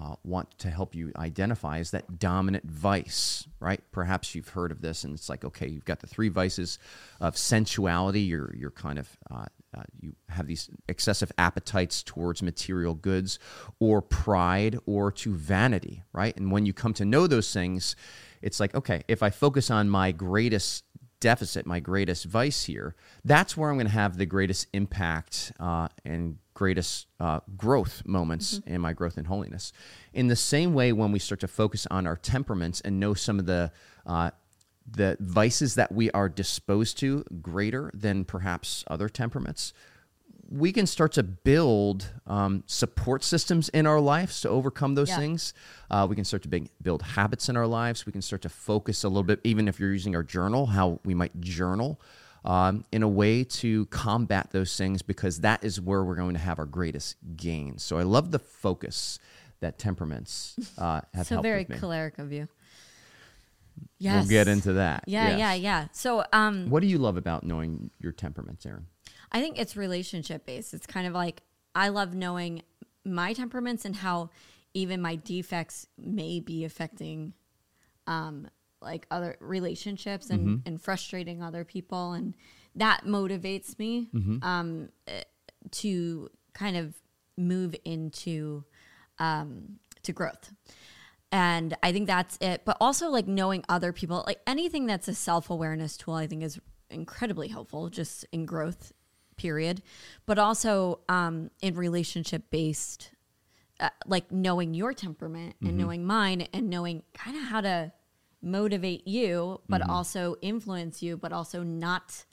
uh, 0.00 0.16
want 0.24 0.58
to 0.58 0.70
help 0.70 0.94
you 0.94 1.12
identify 1.16 1.78
is 1.78 1.92
that 1.92 2.18
dominant 2.18 2.64
vice, 2.64 3.46
right? 3.60 3.80
Perhaps 3.92 4.34
you've 4.34 4.48
heard 4.48 4.72
of 4.72 4.80
this, 4.80 5.04
and 5.04 5.14
it's 5.14 5.28
like, 5.28 5.44
okay, 5.44 5.68
you've 5.68 5.84
got 5.84 6.00
the 6.00 6.06
three 6.06 6.28
vices 6.28 6.78
of 7.20 7.36
sensuality. 7.36 8.22
You're 8.22 8.52
you're 8.56 8.70
kind 8.72 8.98
of 8.98 9.08
uh, 9.30 9.46
uh, 9.76 9.82
you 10.00 10.14
have 10.28 10.46
these 10.46 10.68
excessive 10.88 11.30
appetites 11.38 12.02
towards 12.02 12.42
material 12.42 12.94
goods, 12.94 13.38
or 13.78 14.02
pride, 14.02 14.78
or 14.86 15.12
to 15.12 15.34
vanity, 15.34 16.02
right? 16.12 16.36
And 16.36 16.50
when 16.50 16.66
you 16.66 16.72
come 16.72 16.94
to 16.94 17.04
know 17.04 17.26
those 17.26 17.52
things, 17.52 17.94
it's 18.42 18.58
like, 18.58 18.74
okay, 18.74 19.02
if 19.06 19.22
I 19.22 19.30
focus 19.30 19.70
on 19.70 19.88
my 19.88 20.10
greatest 20.12 20.84
deficit, 21.20 21.66
my 21.66 21.80
greatest 21.80 22.24
vice 22.24 22.64
here, 22.64 22.94
that's 23.24 23.56
where 23.56 23.70
I'm 23.70 23.76
going 23.76 23.86
to 23.86 23.92
have 23.92 24.16
the 24.16 24.26
greatest 24.26 24.66
impact 24.72 25.52
uh, 25.58 25.88
and 26.04 26.38
greatest 26.54 27.06
uh, 27.20 27.40
growth 27.56 28.02
moments 28.06 28.60
in 28.66 28.80
my 28.80 28.92
growth 28.92 29.18
in 29.18 29.24
holiness. 29.26 29.72
In 30.12 30.28
the 30.28 30.36
same 30.36 30.72
way, 30.72 30.92
when 30.92 31.12
we 31.12 31.18
start 31.18 31.40
to 31.40 31.48
focus 31.48 31.86
on 31.90 32.06
our 32.06 32.16
temperaments 32.16 32.80
and 32.80 32.98
know 33.00 33.14
some 33.14 33.38
of 33.38 33.46
the 33.46 33.70
uh, 34.06 34.30
the 34.90 35.16
vices 35.18 35.74
that 35.76 35.90
we 35.92 36.10
are 36.10 36.28
disposed 36.28 36.98
to 36.98 37.24
greater 37.40 37.90
than 37.94 38.24
perhaps 38.24 38.84
other 38.86 39.08
temperaments, 39.08 39.72
we 40.50 40.72
can 40.72 40.86
start 40.86 41.10
to 41.12 41.22
build 41.22 42.12
um, 42.26 42.62
support 42.66 43.24
systems 43.24 43.70
in 43.70 43.86
our 43.86 43.98
lives 43.98 44.42
to 44.42 44.48
overcome 44.50 44.94
those 44.94 45.08
Yeah. 45.08 45.16
things. 45.16 45.54
Uh, 45.90 46.06
we 46.08 46.14
can 46.14 46.24
start 46.26 46.42
to 46.42 46.48
big, 46.48 46.68
build 46.82 47.00
habits 47.00 47.48
in 47.48 47.56
our 47.56 47.66
lives. 47.66 48.04
We 48.04 48.12
can 48.12 48.20
start 48.20 48.42
to 48.42 48.50
focus 48.50 49.04
a 49.04 49.08
little 49.08 49.22
bit, 49.22 49.40
even 49.42 49.68
if 49.68 49.80
you're 49.80 49.90
using 49.92 50.14
our 50.14 50.22
journal, 50.22 50.66
how 50.66 51.00
we 51.02 51.14
might 51.14 51.40
journal 51.40 51.98
um, 52.44 52.84
in 52.92 53.02
a 53.02 53.08
way 53.08 53.44
to 53.44 53.86
combat 53.86 54.50
those 54.52 54.76
things 54.76 55.02
because 55.02 55.40
that 55.40 55.64
is 55.64 55.80
where 55.80 56.04
we're 56.04 56.16
going 56.16 56.34
to 56.34 56.40
have 56.40 56.58
our 56.58 56.66
greatest 56.66 57.16
gains. 57.36 57.82
So 57.82 57.96
I 57.98 58.02
love 58.02 58.30
the 58.30 58.38
focus 58.38 59.18
that 59.60 59.78
temperaments 59.78 60.56
uh, 60.76 61.00
have 61.14 61.26
so 61.28 61.36
helped 61.36 61.44
very 61.44 61.64
choleric 61.64 62.18
of 62.18 62.32
you. 62.32 62.48
Yes. 63.98 64.22
We'll 64.22 64.28
get 64.30 64.48
into 64.48 64.74
that. 64.74 65.04
Yeah, 65.06 65.30
Yes. 65.30 65.38
yeah, 65.38 65.54
yeah. 65.54 65.86
So, 65.92 66.24
um, 66.32 66.68
What 66.70 66.80
do 66.80 66.86
you 66.86 66.98
love 66.98 67.16
about 67.16 67.44
knowing 67.44 67.90
your 67.98 68.12
temperaments, 68.12 68.66
Erin? 68.66 68.86
I 69.32 69.40
think 69.40 69.58
it's 69.58 69.76
relationship 69.76 70.46
based. 70.46 70.74
It's 70.74 70.86
kind 70.86 71.06
of 71.06 71.12
like 71.14 71.42
I 71.74 71.88
love 71.88 72.14
knowing 72.14 72.62
my 73.04 73.32
temperaments 73.32 73.84
and 73.84 73.96
how 73.96 74.30
even 74.74 75.00
my 75.00 75.16
defects 75.16 75.86
may 75.98 76.40
be 76.40 76.64
affecting 76.64 77.32
um 78.06 78.48
like 78.84 79.06
other 79.10 79.36
relationships 79.40 80.30
and, 80.30 80.40
Mm-hmm. 80.46 80.66
and 80.68 80.80
frustrating 80.80 81.42
other 81.42 81.64
people 81.64 82.12
and 82.12 82.34
that 82.76 83.04
motivates 83.04 83.78
me 83.78 84.08
Mm-hmm. 84.14 84.44
um 84.44 84.88
to 85.70 86.30
kind 86.52 86.76
of 86.76 86.94
move 87.36 87.74
into 87.84 88.64
um 89.18 89.78
to 90.02 90.12
growth. 90.12 90.52
And 91.32 91.76
I 91.82 91.90
think 91.92 92.06
that's 92.06 92.36
it. 92.40 92.62
But 92.64 92.76
also 92.80 93.08
like 93.08 93.26
knowing 93.26 93.64
other 93.68 93.92
people, 93.92 94.22
like 94.26 94.40
anything 94.46 94.86
that's 94.86 95.08
a 95.08 95.14
self-awareness 95.14 95.96
tool 95.96 96.14
I 96.14 96.26
think 96.26 96.42
is 96.42 96.60
incredibly 96.90 97.48
helpful 97.48 97.88
just 97.90 98.24
in 98.30 98.44
growth 98.46 98.92
period. 99.36 99.82
But 100.26 100.38
also 100.38 101.00
um 101.08 101.50
in 101.62 101.74
relationship 101.74 102.50
based 102.50 103.10
uh, 103.80 103.88
like 104.06 104.30
knowing 104.30 104.74
your 104.74 104.92
temperament 104.94 105.56
and 105.60 105.76
knowing 105.76 106.04
mine 106.04 106.46
and 106.52 106.70
knowing 106.70 107.02
kind 107.12 107.36
of 107.36 107.42
how 107.42 107.60
to 107.60 107.92
motivate 108.44 109.06
you 109.08 109.60
but 109.68 109.80
also 109.88 110.36
influence 110.42 111.02
you 111.02 111.16
but 111.16 111.32
also 111.32 111.62
not 111.62 112.24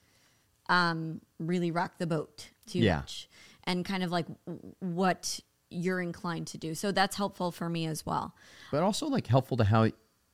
um 0.69 1.21
really 1.39 1.71
rock 1.71 1.97
the 1.97 2.07
boat 2.07 2.49
too 2.67 2.79
Yeah. 2.79 2.97
much 2.97 3.29
and 3.63 3.85
kind 3.85 4.03
of 4.03 4.11
like 4.11 4.27
w- 4.45 4.75
what 4.79 5.39
you're 5.69 6.01
inclined 6.01 6.47
to 6.47 6.57
do 6.57 6.75
so 6.75 6.91
that's 6.91 7.15
helpful 7.15 7.51
for 7.51 7.69
me 7.69 7.85
as 7.85 8.05
well 8.05 8.35
but 8.71 8.83
also 8.83 9.07
like 9.07 9.27
helpful 9.27 9.57
to 9.57 9.63
how 9.63 9.89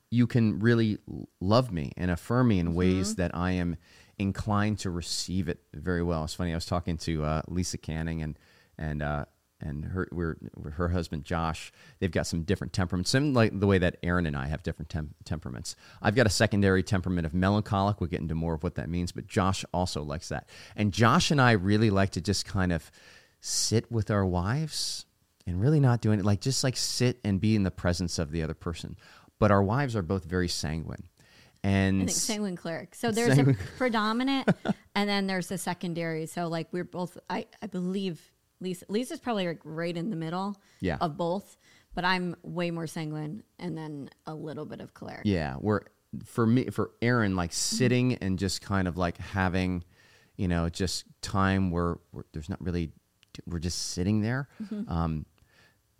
you 0.09 0.25
can 0.25 0.59
really 0.59 0.97
love 1.39 1.71
me 1.71 1.91
and 1.97 2.09
affirm 2.09 2.47
me 2.47 2.59
in 2.59 2.73
ways 2.73 3.09
Mm-hmm. 3.11 3.21
that 3.21 3.35
I 3.35 3.51
am 3.51 3.75
inclined 4.17 4.79
to 4.79 4.89
receive 4.89 5.49
it 5.49 5.59
very 5.73 6.01
well. 6.01 6.23
It's 6.23 6.33
funny. 6.33 6.53
I 6.53 6.55
was 6.55 6.65
talking 6.65 6.97
to 6.99 7.25
uh, 7.25 7.41
Lisa 7.49 7.77
Canning 7.77 8.21
and 8.23 8.39
and 8.77 9.01
uh, 9.03 9.25
and 9.59 9.85
her 9.85 10.07
we're, 10.11 10.37
her 10.73 10.89
husband 10.89 11.23
Josh. 11.25 11.71
They've 11.99 12.11
got 12.11 12.27
some 12.27 12.43
different 12.43 12.73
temperaments, 12.73 13.11
some 13.11 13.33
like 13.33 13.59
the 13.59 13.67
way 13.67 13.77
that 13.77 13.97
Erin 14.03 14.25
and 14.25 14.35
I 14.35 14.47
have 14.47 14.63
different 14.63 14.89
tem- 14.89 15.15
temperaments. 15.25 15.75
I've 16.01 16.15
got 16.15 16.25
a 16.25 16.31
secondary 16.31 16.83
temperament 16.83 17.25
of 17.25 17.33
melancholic. 17.33 17.99
We'll 17.99 18.09
get 18.09 18.21
into 18.21 18.35
more 18.35 18.53
of 18.53 18.63
what 18.63 18.75
that 18.75 18.89
means, 18.89 19.11
but 19.11 19.27
Josh 19.27 19.65
also 19.73 20.03
likes 20.03 20.29
that. 20.29 20.47
And 20.75 20.91
Josh 20.91 21.31
and 21.31 21.41
I 21.41 21.53
really 21.53 21.89
like 21.89 22.11
to 22.11 22.21
just 22.21 22.45
kind 22.45 22.71
of 22.71 22.91
sit 23.39 23.91
with 23.91 24.11
our 24.11 24.25
wives 24.25 25.05
and 25.45 25.61
really 25.61 25.79
not 25.79 26.01
doing 26.01 26.19
it 26.19 26.25
like 26.25 26.41
just 26.41 26.63
like 26.63 26.75
sit 26.75 27.19
and 27.23 27.39
be 27.39 27.55
in 27.55 27.63
the 27.63 27.71
presence 27.71 28.19
of 28.19 28.31
the 28.31 28.41
other 28.41 28.55
person 28.55 28.97
but 29.39 29.51
our 29.51 29.61
wives 29.61 29.95
are 29.95 30.01
both 30.01 30.25
very 30.25 30.47
sanguine 30.47 31.07
and 31.63 32.03
I 32.03 32.05
think 32.05 32.17
sanguine 32.17 32.55
choleric. 32.55 32.95
So 32.95 33.11
there's 33.11 33.35
Sanguine- 33.35 33.55
a 33.55 33.77
predominant, 33.77 34.47
and 34.95 35.09
then 35.09 35.27
there's 35.27 35.51
a 35.51 35.57
secondary. 35.57 36.25
So 36.25 36.47
like 36.47 36.67
we're 36.71 36.83
both. 36.83 37.17
I 37.29 37.47
I 37.61 37.67
believe 37.67 38.21
Lisa. 38.59 38.85
Lisa's 38.89 39.19
probably 39.19 39.47
like 39.47 39.61
right 39.63 39.95
in 39.95 40.09
the 40.09 40.15
middle. 40.15 40.55
Yeah. 40.79 40.97
Of 40.99 41.17
both, 41.17 41.57
but 41.95 42.05
I'm 42.05 42.35
way 42.43 42.71
more 42.71 42.87
sanguine, 42.87 43.43
and 43.59 43.77
then 43.77 44.09
a 44.25 44.33
little 44.33 44.65
bit 44.65 44.81
of 44.81 44.93
Claire. 44.93 45.21
yeah 45.25 45.55
we're 45.59 45.81
for 46.25 46.45
me 46.45 46.65
for 46.67 46.91
erin 47.01 47.35
like 47.35 47.51
sitting 47.53 48.15
and 48.15 48.37
just 48.39 48.61
kind 48.61 48.87
of 48.87 48.97
like 48.97 49.17
having 49.17 49.83
you 50.37 50.47
know 50.47 50.69
just 50.69 51.05
time 51.21 51.71
where, 51.71 51.97
where 52.11 52.25
there's 52.33 52.49
not 52.49 52.61
really 52.61 52.91
we're 53.45 53.59
just 53.59 53.89
sitting 53.93 54.21
there 54.21 54.47
um 54.87 55.25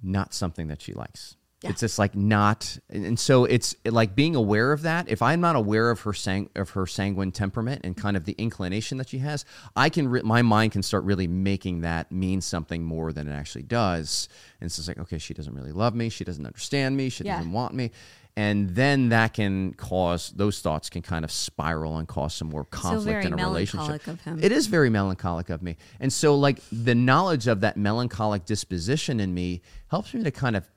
not 0.03 0.33
something 0.33 0.67
that 0.67 0.81
she 0.81 0.93
likes 0.93 1.35
Yeah. 1.63 1.71
it's 1.71 1.79
just 1.79 1.97
like 1.97 2.15
not 2.15 2.77
and 2.87 3.19
so 3.19 3.45
it's 3.45 3.75
like 3.83 4.13
being 4.15 4.35
aware 4.35 4.71
of 4.71 4.83
that 4.83 5.09
if 5.09 5.23
i'm 5.23 5.41
not 5.41 5.55
aware 5.55 5.89
of 5.89 6.01
her 6.01 6.13
sang 6.13 6.51
of 6.55 6.69
her 6.71 6.85
sanguine 6.85 7.31
temperament 7.31 7.81
and 7.83 7.97
kind 7.97 8.15
of 8.15 8.25
the 8.25 8.33
inclination 8.37 8.99
that 8.99 9.09
she 9.09 9.17
has 9.17 9.43
i 9.75 9.89
can 9.89 10.07
re- 10.07 10.21
my 10.21 10.43
mind 10.43 10.71
can 10.71 10.83
start 10.83 11.03
really 11.03 11.25
making 11.27 11.81
that 11.81 12.11
mean 12.11 12.41
something 12.41 12.83
more 12.83 13.11
than 13.11 13.27
it 13.27 13.31
actually 13.33 13.63
does 13.63 14.29
and 14.61 14.67
it's 14.67 14.87
like 14.87 14.99
okay 14.99 15.17
she 15.17 15.33
doesn't 15.33 15.55
really 15.55 15.71
love 15.71 15.95
me 15.95 16.09
she 16.09 16.23
doesn't 16.23 16.45
understand 16.45 16.95
me 16.95 17.09
she 17.09 17.23
Yeah. 17.23 17.37
doesn't 17.37 17.51
want 17.51 17.73
me 17.73 17.89
and 18.35 18.75
then 18.75 19.09
that 19.09 19.33
can 19.33 19.73
cause 19.73 20.29
those 20.35 20.59
thoughts 20.61 20.91
can 20.91 21.01
kind 21.01 21.25
of 21.25 21.31
spiral 21.31 21.97
and 21.97 22.07
cause 22.07 22.35
some 22.35 22.49
more 22.49 22.65
conflict 22.65 23.05
very 23.05 23.25
in 23.25 23.33
a 23.33 23.35
relationship 23.35 23.87
melancholic 23.87 24.07
of 24.07 24.21
him. 24.21 24.39
it 24.43 24.51
is 24.51 24.67
very 24.67 24.91
melancholic 24.91 25.49
of 25.49 25.63
me 25.63 25.75
and 25.99 26.13
so 26.13 26.35
like 26.35 26.59
the 26.71 26.93
knowledge 26.93 27.47
of 27.47 27.61
that 27.61 27.77
melancholic 27.77 28.45
disposition 28.45 29.19
in 29.19 29.33
me 29.33 29.63
helps 29.89 30.13
me 30.13 30.21
to 30.23 30.29
kind 30.29 30.55
of 30.55 30.69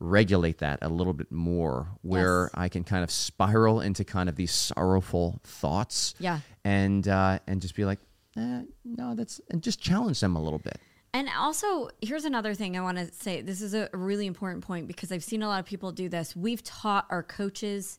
regulate 0.00 0.58
that 0.58 0.78
a 0.82 0.88
little 0.88 1.12
bit 1.12 1.30
more 1.32 1.88
where 2.02 2.44
Yes. 2.44 2.50
i 2.54 2.68
can 2.68 2.84
kind 2.84 3.02
of 3.02 3.10
spiral 3.10 3.80
into 3.80 4.04
kind 4.04 4.28
of 4.28 4.36
these 4.36 4.52
sorrowful 4.52 5.40
thoughts 5.44 6.14
Yeah. 6.20 6.40
and 6.64 7.06
uh 7.08 7.40
and 7.48 7.60
just 7.60 7.74
be 7.74 7.84
like 7.84 7.98
eh, 8.36 8.62
no 8.84 9.14
that's 9.16 9.40
and 9.50 9.60
just 9.62 9.80
challenge 9.80 10.20
them 10.20 10.36
a 10.36 10.42
little 10.42 10.60
bit 10.60 10.78
And 11.14 11.28
also, 11.36 11.88
here's 12.02 12.26
another 12.26 12.54
thing 12.54 12.76
I 12.76 12.82
want 12.82 12.98
to 12.98 13.06
say. 13.12 13.40
This 13.40 13.62
is 13.62 13.72
a 13.74 13.88
really 13.94 14.26
important 14.26 14.62
point 14.62 14.86
because 14.86 15.10
I've 15.10 15.24
seen 15.24 15.42
a 15.42 15.48
lot 15.48 15.58
of 15.58 15.64
people 15.64 15.90
do 15.90 16.06
this. 16.10 16.36
We've 16.36 16.62
taught 16.62 17.06
our 17.10 17.22
coaches 17.22 17.98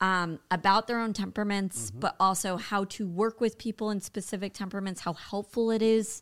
um, 0.00 0.38
about 0.50 0.86
their 0.88 0.98
own 0.98 1.12
temperaments, 1.12 1.90
but 1.92 2.16
also 2.18 2.56
how 2.56 2.84
to 2.96 3.06
work 3.06 3.40
with 3.40 3.58
people 3.58 3.90
in 3.90 4.00
specific 4.00 4.54
temperaments, 4.54 5.02
how 5.02 5.12
helpful 5.12 5.70
it 5.70 5.82
is 5.82 6.20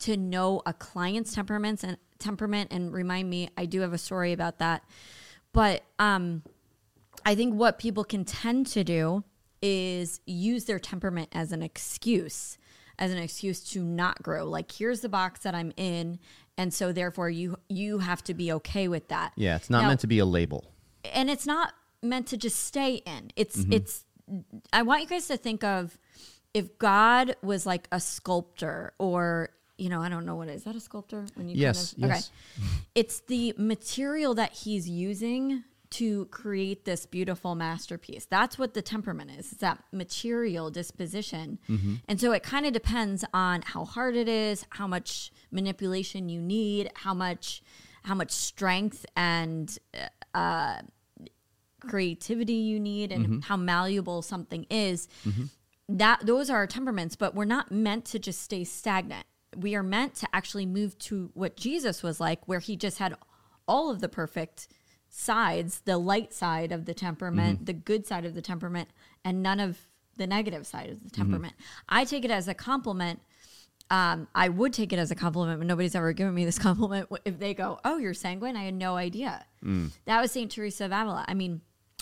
to 0.00 0.16
know 0.16 0.62
a 0.66 0.72
client's 0.72 1.34
temperaments 1.34 1.82
and 1.84 1.96
temperament. 2.18 2.72
And 2.72 2.92
remind 2.92 3.28
me, 3.30 3.48
I 3.56 3.66
do 3.66 3.80
have 3.80 3.92
a 3.92 3.98
story 3.98 4.32
about 4.32 4.58
that. 4.58 4.82
But 5.52 5.82
um, 5.98 6.42
I 7.24 7.34
think 7.34 7.54
what 7.54 7.78
people 7.78 8.04
can 8.04 8.24
tend 8.24 8.66
to 8.68 8.84
do 8.84 9.24
is 9.60 10.20
use 10.26 10.66
their 10.66 10.78
temperament 10.78 11.30
as 11.32 11.50
an 11.52 11.62
excuse, 11.62 12.58
as 12.98 13.10
an 13.10 13.18
excuse 13.18 13.60
to 13.70 13.82
not 13.82 14.22
grow. 14.22 14.44
Like 14.48 14.70
here's 14.70 15.00
the 15.00 15.08
box 15.08 15.40
that 15.40 15.54
I'm 15.54 15.72
in, 15.76 16.20
and 16.56 16.72
so 16.72 16.92
therefore 16.92 17.28
you 17.30 17.56
you 17.68 17.98
have 17.98 18.22
to 18.24 18.34
be 18.34 18.52
okay 18.52 18.86
with 18.88 19.08
that. 19.08 19.32
yeah 19.36 19.56
it's 19.56 19.68
not 19.70 19.82
Now- 19.82 19.88
meant 19.88 20.00
to 20.00 20.06
be 20.06 20.18
a 20.20 20.24
label 20.26 20.72
and 21.12 21.30
it's 21.30 21.46
not 21.46 21.72
meant 22.02 22.26
to 22.28 22.36
just 22.36 22.64
stay 22.64 22.96
in. 22.96 23.30
It's 23.34 23.56
Mm-hmm. 23.58 23.72
it's 23.72 24.04
I 24.72 24.82
want 24.82 25.00
you 25.02 25.08
guys 25.08 25.26
to 25.28 25.36
think 25.36 25.64
of 25.64 25.98
if 26.54 26.78
God 26.78 27.34
was 27.42 27.64
like 27.66 27.88
a 27.90 27.98
sculptor 27.98 28.92
or 28.98 29.50
you 29.78 29.88
know, 29.88 30.02
I 30.02 30.08
don't 30.08 30.26
know 30.26 30.34
what 30.36 30.48
it 30.48 30.56
is. 30.56 30.64
That 30.64 30.76
a 30.76 30.80
sculptor 30.80 31.24
when 31.34 31.48
you 31.48 31.56
Yes, 31.56 31.94
kind 31.94 32.12
of 32.12 32.16
yes. 32.16 32.30
It's 32.94 33.20
the 33.20 33.54
material 33.56 34.34
that 34.34 34.52
he's 34.52 34.88
using 34.88 35.64
to 35.90 36.26
create 36.26 36.84
this 36.84 37.06
beautiful 37.06 37.54
masterpiece. 37.54 38.26
That's 38.26 38.58
what 38.58 38.74
the 38.74 38.82
temperament 38.82 39.30
is. 39.30 39.52
It's 39.52 39.60
that 39.62 39.82
material 39.90 40.70
disposition. 40.70 41.58
Mm-hmm. 41.68 41.94
And 42.06 42.20
so 42.20 42.32
it 42.32 42.42
kind 42.42 42.66
of 42.66 42.74
depends 42.74 43.24
on 43.32 43.62
how 43.62 43.86
hard 43.86 44.14
it 44.14 44.28
is, 44.28 44.66
how 44.70 44.86
much 44.86 45.32
manipulation 45.50 46.28
you 46.28 46.42
need, 46.42 46.90
how 46.94 47.14
much 47.14 47.62
how 48.02 48.14
much 48.14 48.30
strength 48.32 49.06
and 49.16 49.78
uh, 50.34 50.80
creativity 51.80 52.54
you 52.54 52.80
need 52.80 53.12
and 53.12 53.24
Mm-hmm. 53.24 53.40
how 53.40 53.56
malleable 53.56 54.22
something 54.22 54.66
is. 54.70 55.08
That 55.88 56.20
those 56.24 56.50
are 56.50 56.56
our 56.56 56.66
temperaments, 56.66 57.16
but 57.16 57.34
we're 57.34 57.46
not 57.46 57.70
meant 57.72 58.04
to 58.06 58.18
just 58.18 58.42
stay 58.42 58.64
stagnant. 58.64 59.26
We 59.56 59.74
are 59.74 59.82
meant 59.82 60.14
to 60.16 60.28
actually 60.32 60.66
move 60.66 60.98
to 61.00 61.30
what 61.34 61.56
Jesus 61.56 62.02
was 62.02 62.20
like, 62.20 62.46
where 62.46 62.60
he 62.60 62.76
just 62.76 62.98
had 62.98 63.14
all 63.66 63.90
of 63.90 64.00
the 64.00 64.08
perfect 64.08 64.68
sides, 65.08 65.80
the 65.84 65.98
light 65.98 66.32
side 66.32 66.72
of 66.72 66.84
the 66.84 66.94
temperament, 66.94 67.56
mm-hmm. 67.56 67.64
the 67.64 67.72
good 67.72 68.06
side 68.06 68.24
of 68.24 68.34
the 68.34 68.42
temperament, 68.42 68.88
and 69.24 69.42
none 69.42 69.60
of 69.60 69.78
the 70.16 70.26
negative 70.26 70.66
side 70.66 70.90
of 70.90 71.02
the 71.02 71.10
mm-hmm. 71.10 71.22
temperament. 71.22 71.54
I 71.88 72.04
take 72.04 72.24
it 72.24 72.30
as 72.30 72.48
a 72.48 72.54
compliment 72.54 73.20
um, 73.90 74.28
I 74.34 74.48
would 74.48 74.72
take 74.72 74.92
it 74.92 74.98
as 74.98 75.10
a 75.10 75.14
compliment, 75.14 75.60
but 75.60 75.66
nobody's 75.66 75.94
ever 75.94 76.12
given 76.12 76.34
me 76.34 76.44
this 76.44 76.58
compliment. 76.58 77.08
If 77.24 77.38
they 77.38 77.54
go, 77.54 77.78
"Oh, 77.84 77.98
you're 77.98 78.14
sanguine," 78.14 78.56
I 78.56 78.64
had 78.64 78.74
no 78.74 78.96
idea. 78.96 79.44
Mm. 79.64 79.90
That 80.04 80.20
was 80.20 80.32
Saint 80.32 80.50
Teresa 80.52 80.86
of 80.86 80.92
Avila. 80.92 81.24
I 81.26 81.34
mean, 81.34 81.60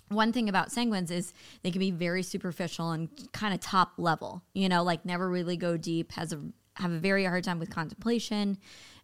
one 0.09 0.33
thing 0.33 0.49
about 0.49 0.71
sanguines 0.71 1.11
is 1.11 1.33
they 1.63 1.71
can 1.71 1.81
be 1.81 1.91
very 1.91 2.23
superficial 2.23 2.91
and 2.91 3.09
kind 3.33 3.55
of 3.55 3.61
top 3.61 3.93
level. 3.99 4.43
You 4.53 4.69
know, 4.69 4.83
like 4.83 5.05
never 5.05 5.29
really 5.29 5.57
go 5.57 5.77
deep. 5.77 6.13
Has 6.13 6.33
a 6.33 6.41
have 6.77 6.93
a 6.93 6.99
very 6.99 7.25
hard 7.25 7.45
time 7.45 7.59
with 7.59 7.71
contemplation 7.71 8.59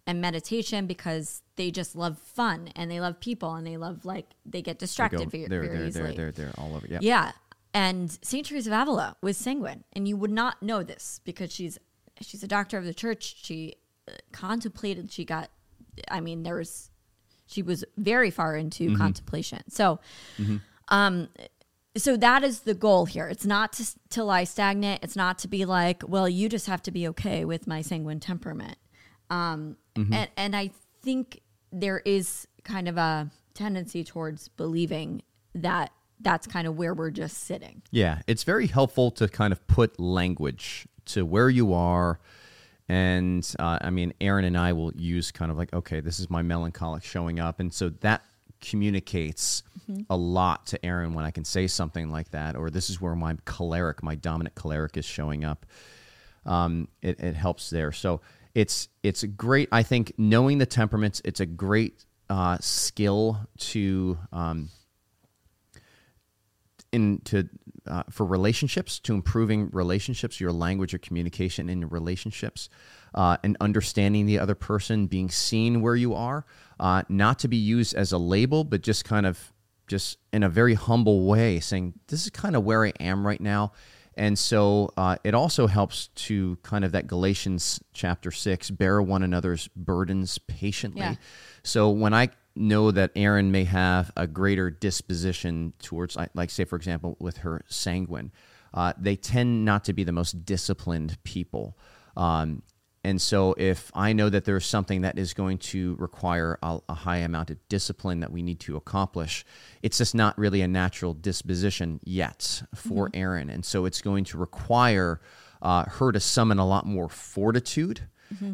and 0.06 0.20
meditation 0.20 0.86
because 0.86 1.42
they 1.56 1.70
just 1.70 1.94
love 1.94 2.18
fun 2.18 2.70
and 2.74 2.90
they 2.90 3.00
love 3.00 3.20
people 3.20 3.54
and 3.54 3.66
they 3.66 3.76
love 3.76 4.04
like 4.04 4.26
they 4.44 4.60
get 4.62 4.78
They 4.78 4.84
distracted 4.86 5.18
go- 5.18 5.24
very, 5.26 5.46
they're, 5.46 5.62
very 5.62 5.76
they're, 5.78 5.86
easily. 5.86 6.16
they're, 6.16 6.32
they're, 6.32 6.46
they're 6.46 6.54
all 6.58 6.74
over 6.76 6.86
yeah 6.88 6.98
Yeah. 7.00 7.32
and 7.74 8.10
Saint 8.22 8.46
Teresa 8.46 8.70
of 8.70 8.80
Avila 8.82 9.16
was 9.22 9.36
sanguine, 9.36 9.84
and 9.92 10.06
you 10.08 10.16
would 10.16 10.30
not 10.32 10.62
know 10.62 10.82
this 10.82 11.20
because 11.24 11.52
she's 11.52 11.78
she's 12.20 12.42
a 12.42 12.48
doctor 12.48 12.76
of 12.78 12.84
the 12.84 12.94
church. 12.94 13.36
She 13.42 13.76
uh, 14.08 14.12
contemplated. 14.32 15.10
She 15.12 15.24
got. 15.24 15.48
I 16.10 16.20
mean, 16.20 16.42
there 16.42 16.56
was. 16.56 16.90
She 17.46 17.62
was 17.62 17.84
very 17.96 18.30
far 18.30 18.56
into 18.56 18.96
contemplation. 18.96 19.60
So, 19.68 20.00
um, 20.88 21.28
so 21.96 22.16
that 22.16 22.42
is 22.42 22.60
the 22.60 22.74
goal 22.74 23.06
here. 23.06 23.28
It's 23.28 23.46
not 23.46 23.72
to 23.74 23.86
to 24.10 24.24
lie 24.24 24.44
stagnant. 24.44 25.00
It's 25.02 25.16
not 25.16 25.38
to 25.40 25.48
be 25.48 25.64
like, 25.64 26.02
well, 26.06 26.28
you 26.28 26.48
just 26.48 26.66
have 26.66 26.82
to 26.82 26.90
be 26.90 27.08
okay 27.08 27.44
with 27.44 27.66
my 27.66 27.82
sanguine 27.82 28.20
temperament. 28.20 28.78
Um, 29.30 29.76
and 29.94 30.28
and 30.36 30.56
I 30.56 30.70
think 31.02 31.40
there 31.70 32.00
is 32.04 32.46
kind 32.64 32.88
of 32.88 32.96
a 32.96 33.30
tendency 33.54 34.04
towards 34.04 34.48
believing 34.48 35.22
that 35.54 35.90
that's 36.20 36.46
kind 36.46 36.66
of 36.66 36.76
where 36.76 36.94
we're 36.94 37.10
just 37.10 37.38
sitting. 37.44 37.82
Yeah, 37.90 38.20
it's 38.26 38.44
very 38.44 38.68
helpful 38.68 39.10
to 39.12 39.28
kind 39.28 39.52
of 39.52 39.66
put 39.66 39.98
language 39.98 40.86
to 41.06 41.26
where 41.26 41.50
you 41.50 41.74
are. 41.74 42.20
And 42.88 43.48
uh, 43.58 43.78
I 43.80 43.90
mean, 43.90 44.12
Erin 44.20 44.44
and 44.44 44.56
I 44.56 44.72
will 44.72 44.92
use 44.94 45.30
kind 45.30 45.50
of 45.50 45.56
like, 45.56 45.72
okay, 45.72 46.00
this 46.00 46.20
is 46.20 46.30
my 46.30 46.42
melancholic 46.42 47.02
showing 47.02 47.40
up. 47.40 47.58
And 47.60 47.72
so 47.72 47.88
that 48.00 48.22
communicates 48.62 49.62
a 50.08 50.16
lot 50.16 50.66
to 50.66 50.84
Erin 50.84 51.12
when 51.12 51.24
I 51.24 51.30
can 51.30 51.44
say 51.44 51.66
something 51.66 52.10
like 52.10 52.30
that, 52.30 52.56
or 52.56 52.70
this 52.70 52.88
is 52.88 53.00
where 53.00 53.14
my 53.14 53.36
choleric, 53.44 54.02
my 54.02 54.14
dominant 54.14 54.54
choleric 54.54 54.96
is 54.96 55.04
showing 55.04 55.44
up. 55.44 55.66
Um, 56.46 56.88
it, 57.02 57.20
it 57.20 57.34
helps 57.34 57.68
there. 57.68 57.92
So 57.92 58.20
it's 58.54 58.88
it's 59.02 59.24
great. 59.24 59.68
I 59.72 59.82
think 59.82 60.12
knowing 60.16 60.58
the 60.58 60.66
temperaments, 60.66 61.20
it's 61.24 61.40
a 61.40 61.46
great 61.46 62.04
uh, 62.30 62.58
skill 62.60 63.38
to 63.58 64.18
um, 64.32 64.70
into 66.92 67.48
uh, 67.86 68.02
for 68.10 68.24
relationships 68.26 68.98
to 69.00 69.14
improving 69.14 69.68
relationships 69.72 70.40
your 70.40 70.52
language 70.52 70.94
or 70.94 70.98
communication 70.98 71.68
in 71.68 71.88
relationships 71.88 72.68
uh, 73.14 73.36
and 73.42 73.56
understanding 73.60 74.26
the 74.26 74.38
other 74.38 74.54
person 74.54 75.06
being 75.06 75.28
seen 75.30 75.80
where 75.82 75.96
you 75.96 76.14
are 76.14 76.44
uh, 76.78 77.02
not 77.08 77.38
to 77.40 77.48
be 77.48 77.56
used 77.56 77.94
as 77.94 78.12
a 78.12 78.18
label 78.18 78.62
but 78.62 78.82
just 78.82 79.04
kind 79.04 79.26
of 79.26 79.52
just 79.88 80.18
in 80.32 80.42
a 80.42 80.48
very 80.48 80.74
humble 80.74 81.26
way 81.26 81.58
saying 81.58 81.92
this 82.08 82.22
is 82.24 82.30
kind 82.30 82.54
of 82.54 82.62
where 82.64 82.84
i 82.84 82.92
am 83.00 83.26
right 83.26 83.40
now 83.40 83.72
and 84.14 84.38
so 84.38 84.90
uh, 84.98 85.16
it 85.24 85.34
also 85.34 85.66
helps 85.66 86.08
to 86.08 86.56
kind 86.62 86.84
of 86.84 86.92
that 86.92 87.06
galatians 87.08 87.80
chapter 87.92 88.30
6 88.30 88.70
bear 88.70 89.02
one 89.02 89.22
another's 89.24 89.68
burdens 89.74 90.38
patiently 90.38 91.00
Yeah. 91.02 91.14
so 91.64 91.90
when 91.90 92.14
I 92.14 92.28
know 92.54 92.90
that 92.90 93.10
Erin 93.16 93.50
may 93.50 93.64
have 93.64 94.10
a 94.16 94.26
greater 94.26 94.70
disposition 94.70 95.72
towards, 95.80 96.16
like, 96.34 96.50
say, 96.50 96.64
for 96.64 96.76
example, 96.76 97.16
with 97.20 97.38
her 97.38 97.64
sanguine, 97.68 98.32
uh, 98.74 98.92
they 98.98 99.16
tend 99.16 99.64
not 99.64 99.84
to 99.84 99.92
be 99.92 100.04
the 100.04 100.12
most 100.12 100.44
disciplined 100.44 101.18
people. 101.24 101.76
Um, 102.16 102.62
and 103.04 103.20
so 103.20 103.54
if 103.58 103.90
I 103.94 104.12
know 104.12 104.28
that 104.28 104.44
there's 104.44 104.64
something 104.64 105.00
that 105.02 105.18
is 105.18 105.34
going 105.34 105.58
to 105.58 105.96
require 105.98 106.58
a, 106.62 106.78
a 106.88 106.94
high 106.94 107.18
amount 107.18 107.50
of 107.50 107.58
discipline 107.68 108.20
that 108.20 108.30
we 108.30 108.42
need 108.42 108.60
to 108.60 108.76
accomplish, 108.76 109.44
it's 109.82 109.98
just 109.98 110.14
not 110.14 110.38
really 110.38 110.62
a 110.62 110.68
natural 110.68 111.12
disposition 111.12 112.00
yet 112.04 112.62
for 112.74 113.10
Erin. 113.12 113.50
And 113.50 113.64
so 113.64 113.86
it's 113.86 114.00
going 114.00 114.24
to 114.26 114.38
require 114.38 115.20
uh, 115.60 115.84
her 115.84 116.12
to 116.12 116.20
summon 116.20 116.58
a 116.58 116.66
lot 116.66 116.86
more 116.86 117.08
fortitude 117.08 118.02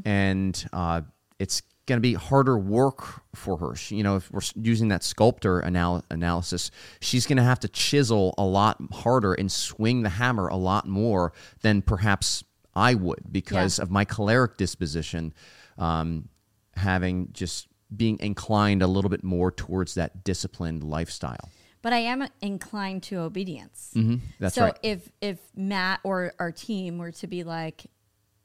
and 0.05 0.69
uh, 0.73 1.03
it's 1.39 1.63
going 1.89 1.97
to 1.97 2.01
be 2.03 2.15
harder 2.15 2.57
work 2.57 3.23
for 3.35 3.57
her. 3.57 3.75
She, 3.75 3.97
you 3.97 4.05
know, 4.05 4.15
if 4.17 4.31
we're 4.31 4.41
using 4.55 4.89
that 4.89 5.03
sculptor 5.03 5.65
anal- 5.65 6.05
analysis, 6.11 6.71
she's 7.01 7.27
going 7.27 7.39
to 7.39 7.43
have 7.43 7.59
to 7.61 7.69
chisel 7.69 8.35
a 8.39 8.45
lot 8.45 8.77
harder 8.93 9.33
and 9.35 9.51
swing 9.51 10.03
the 10.03 10.09
hammer 10.11 10.47
a 10.47 10.57
lot 10.57 10.87
more 10.87 11.33
than 11.63 11.83
perhaps 11.83 12.45
I 12.77 12.95
would 12.95 13.25
because 13.33 13.79
Yeah. 13.79 13.83
of 13.85 13.91
my 13.91 14.05
choleric 14.05 14.57
disposition, 14.57 15.35
um, 15.79 16.29
having 16.77 17.31
just 17.33 17.67
being 17.97 18.19
inclined 18.21 18.83
a 18.83 18.87
little 18.87 19.11
bit 19.11 19.25
more 19.25 19.51
towards 19.51 19.95
that 19.95 20.23
disciplined 20.23 20.85
lifestyle. 20.85 21.51
But 21.83 21.93
I 21.93 21.99
am 21.99 22.29
inclined 22.43 23.03
to 23.05 23.17
obedience. 23.21 23.95
That's 24.39 24.55
so 24.55 24.65
right. 24.65 24.79
if 24.83 25.11
if 25.21 25.39
Matt 25.57 26.01
or 26.05 26.33
our 26.39 26.53
team 26.53 26.99
were 26.99 27.13
to 27.13 27.27
be 27.27 27.45
like, 27.45 27.87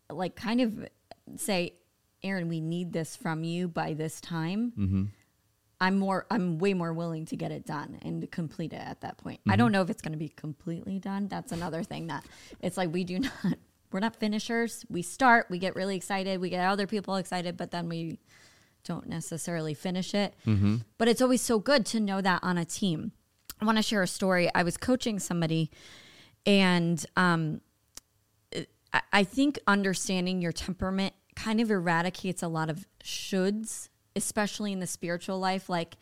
like 0.10 0.36
kind 0.36 0.62
of 0.62 0.88
say, 1.36 1.74
Erin, 2.24 2.48
we 2.48 2.62
need 2.62 2.94
this 2.94 3.16
from 3.16 3.44
you 3.44 3.68
by 3.68 3.94
this 3.94 4.22
time. 4.22 4.74
Mm-hmm. 4.78 5.04
I'm 5.82 6.00
more. 6.00 6.26
I'm 6.32 6.60
way 6.60 6.74
more 6.74 6.94
willing 6.94 7.26
to 7.26 7.36
get 7.36 7.52
it 7.52 7.66
done 7.66 8.00
and 8.04 8.22
to 8.22 8.28
complete 8.28 8.72
it 8.72 8.82
at 8.82 9.02
that 9.02 9.18
point. 9.18 9.42
Mm-hmm. 9.42 9.52
I 9.52 9.56
don't 9.58 9.72
know 9.72 9.82
if 9.82 9.90
it's 9.90 10.02
going 10.02 10.14
to 10.14 10.18
be 10.18 10.30
completely 10.30 11.00
done. 11.00 11.28
That's 11.28 11.52
another 11.52 11.84
thing 11.84 12.08
that 12.08 12.26
it's 12.62 12.78
like 12.78 12.94
we 12.94 13.04
do 13.04 13.20
not. 13.20 13.34
We're 13.92 14.00
not 14.00 14.16
finishers. 14.16 14.84
We 14.90 15.04
start. 15.04 15.48
We 15.52 15.60
get 15.60 15.76
really 15.76 15.96
excited. 15.96 16.42
We 16.42 16.50
get 16.50 16.66
other 16.66 16.88
people 16.88 17.16
excited, 17.16 17.58
but 17.58 17.70
then 17.70 17.88
we 17.90 18.18
don't 18.84 19.08
necessarily 19.08 19.76
finish 19.76 20.16
it. 20.16 20.34
Mm-hmm. 20.48 20.78
But 20.98 21.10
it's 21.10 21.22
always 21.22 21.42
so 21.42 21.60
good 21.60 21.86
to 21.88 22.00
know 22.00 22.20
that 22.20 22.40
on 22.42 22.58
a 22.58 22.66
team. 22.66 23.12
I 23.62 23.66
want 23.66 23.78
to 23.78 23.84
share 23.84 24.02
a 24.02 24.08
story. 24.08 24.50
I 24.56 24.64
was 24.64 24.78
coaching 24.78 25.20
somebody, 25.20 25.70
and 26.44 27.06
um, 27.16 27.62
I 29.12 29.24
think 29.24 29.60
understanding 29.68 30.42
your 30.42 30.52
temperament 30.52 31.14
kind 31.36 31.60
of 31.60 31.72
eradicates 31.72 32.44
a 32.44 32.48
lot 32.48 32.70
of 32.70 32.86
shoulds, 33.04 33.90
especially 34.16 34.72
in 34.72 34.80
the 34.80 34.88
spiritual 34.88 35.40
life. 35.40 35.70
Like 35.70 35.96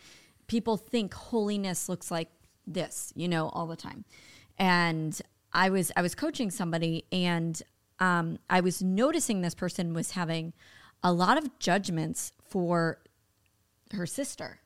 people 0.48 0.78
think 0.78 1.14
holiness 1.14 1.90
looks 1.90 2.12
like 2.12 2.30
this, 2.68 3.12
you 3.16 3.28
know, 3.28 3.50
all 3.50 3.68
the 3.68 3.76
time. 3.76 4.06
And 4.58 5.20
I 5.54 5.70
was 5.70 5.92
I 5.96 6.02
was 6.02 6.16
coaching 6.16 6.52
somebody, 6.52 7.06
and 7.12 7.62
um, 8.00 8.38
I 8.50 8.62
was 8.62 8.82
noticing 8.82 9.42
this 9.42 9.56
person 9.56 9.94
was 9.94 10.12
having 10.12 10.54
a 11.04 11.12
lot 11.12 11.38
of 11.38 11.60
judgments 11.60 12.32
for 12.44 13.00
her 13.94 14.06
sister. 14.06 14.60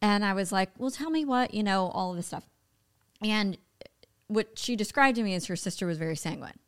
And 0.00 0.24
I 0.24 0.32
was 0.32 0.50
like, 0.52 0.70
well, 0.78 0.90
tell 0.90 1.10
me 1.10 1.24
what, 1.24 1.54
you 1.54 1.62
know, 1.62 1.88
all 1.88 2.10
of 2.10 2.16
this 2.16 2.26
stuff. 2.26 2.48
And 3.22 3.56
what 4.26 4.58
she 4.58 4.76
described 4.76 5.16
to 5.16 5.22
me 5.22 5.34
is 5.34 5.46
her 5.46 5.56
sister 5.56 5.86
was 5.86 5.98
very 5.98 6.16
sanguine. 6.16 6.58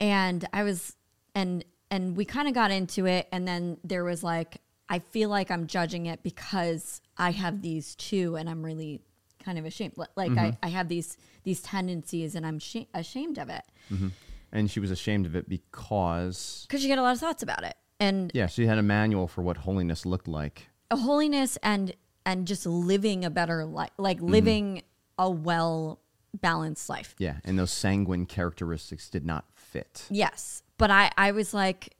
And 0.00 0.46
I 0.52 0.62
was, 0.62 0.96
and, 1.34 1.64
and 1.90 2.16
we 2.16 2.24
kind 2.24 2.48
of 2.48 2.54
got 2.54 2.70
into 2.70 3.06
it. 3.06 3.28
And 3.32 3.46
then 3.46 3.78
there 3.84 4.04
was 4.04 4.22
like, 4.22 4.60
I 4.88 4.98
feel 4.98 5.28
like 5.30 5.50
I'm 5.50 5.66
judging 5.66 6.06
it 6.06 6.22
because 6.22 7.00
I 7.16 7.30
have 7.30 7.62
these 7.62 7.94
two 7.94 8.36
and 8.36 8.48
I'm 8.50 8.62
really 8.64 9.00
kind 9.44 9.58
of 9.58 9.64
ashamed. 9.64 9.94
Li- 9.96 10.06
Like 10.16 10.32
I, 10.32 10.34
mm-hmm. 10.34 10.64
I 10.64 10.68
have 10.68 10.88
these, 10.88 11.16
these 11.44 11.60
tendencies 11.62 12.34
and 12.34 12.46
I'm 12.46 12.58
sh- 12.58 12.86
ashamed 12.94 13.38
of 13.38 13.48
it 13.48 13.62
mm-hmm. 13.92 14.08
And 14.52 14.70
she 14.70 14.78
was 14.78 14.90
ashamed 14.92 15.26
of 15.26 15.34
it 15.34 15.48
because, 15.48 16.64
because 16.68 16.82
you 16.84 16.88
get 16.88 16.98
a 16.98 17.02
lot 17.02 17.12
of 17.12 17.18
thoughts 17.18 17.42
about 17.42 17.64
it. 17.64 17.74
And 17.98 18.30
yeah, 18.34 18.46
she 18.46 18.66
had 18.66 18.78
a 18.78 18.82
manual 18.82 19.26
for 19.26 19.42
what 19.42 19.56
holiness 19.58 20.04
looked 20.06 20.28
like. 20.28 20.68
a 20.90 20.96
holiness 20.96 21.56
and 21.62 21.94
and 22.26 22.46
just 22.46 22.64
living 22.66 23.24
a 23.24 23.30
better 23.30 23.64
life 23.64 23.90
like 23.98 24.18
mm-hmm. 24.18 24.28
living 24.28 24.82
a 25.18 25.30
well 25.30 26.00
balanced 26.40 26.88
life 26.88 27.14
Yeah, 27.18 27.36
and 27.44 27.58
those 27.58 27.70
sanguine 27.70 28.26
characteristics 28.26 29.08
did 29.10 29.24
not 29.24 29.44
fit. 29.54 30.06
yes 30.10 30.62
but 30.78 30.90
i 30.90 31.10
i 31.16 31.30
was 31.30 31.52
like 31.54 31.96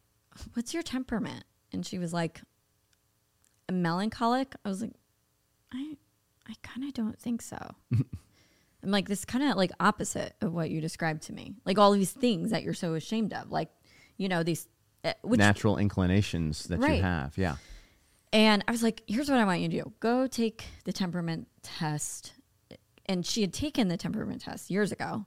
what's 0.54 0.74
your 0.74 0.82
temperament 0.82 1.44
and 1.72 1.84
she 1.86 1.98
was 1.98 2.12
like 2.12 2.40
melancholic 3.70 4.54
i 4.64 4.68
was 4.68 4.82
like 4.82 4.92
i 5.72 5.96
i 6.48 6.54
kind 6.62 6.84
of 6.86 6.92
don't 6.92 7.18
think 7.18 7.40
so 7.40 7.56
i'm 7.92 8.90
like 8.90 9.08
this 9.08 9.24
kind 9.24 9.42
of 9.44 9.56
like 9.56 9.70
opposite 9.80 10.34
of 10.40 10.52
what 10.52 10.70
you 10.70 10.80
described 10.80 11.22
to 11.22 11.32
me 11.32 11.54
like 11.64 11.78
all 11.78 11.92
these 11.92 12.12
things 12.12 12.50
that 12.50 12.62
you're 12.62 12.74
so 12.74 12.94
ashamed 12.94 13.32
of 13.32 13.50
like 13.50 13.70
you 14.16 14.28
know 14.28 14.42
these 14.42 14.68
uh, 15.04 15.12
which 15.22 15.38
Natural 15.38 15.76
inclinations 15.76 16.64
that 16.68 16.78
Right. 16.78 16.96
you 16.96 17.02
have. 17.02 17.36
Yeah. 17.36 17.56
And 18.32 18.64
I 18.66 18.70
was 18.72 18.82
like, 18.82 19.02
here's 19.06 19.28
what 19.28 19.38
I 19.38 19.44
want 19.44 19.60
you 19.60 19.68
to 19.68 19.82
do 19.82 19.92
go 20.00 20.26
take 20.26 20.64
the 20.84 20.94
temperament 20.94 21.46
test. 21.62 22.32
And 23.04 23.26
she 23.26 23.42
had 23.42 23.52
taken 23.52 23.88
the 23.88 23.98
temperament 23.98 24.40
test 24.40 24.70
years 24.70 24.92
ago. 24.92 25.26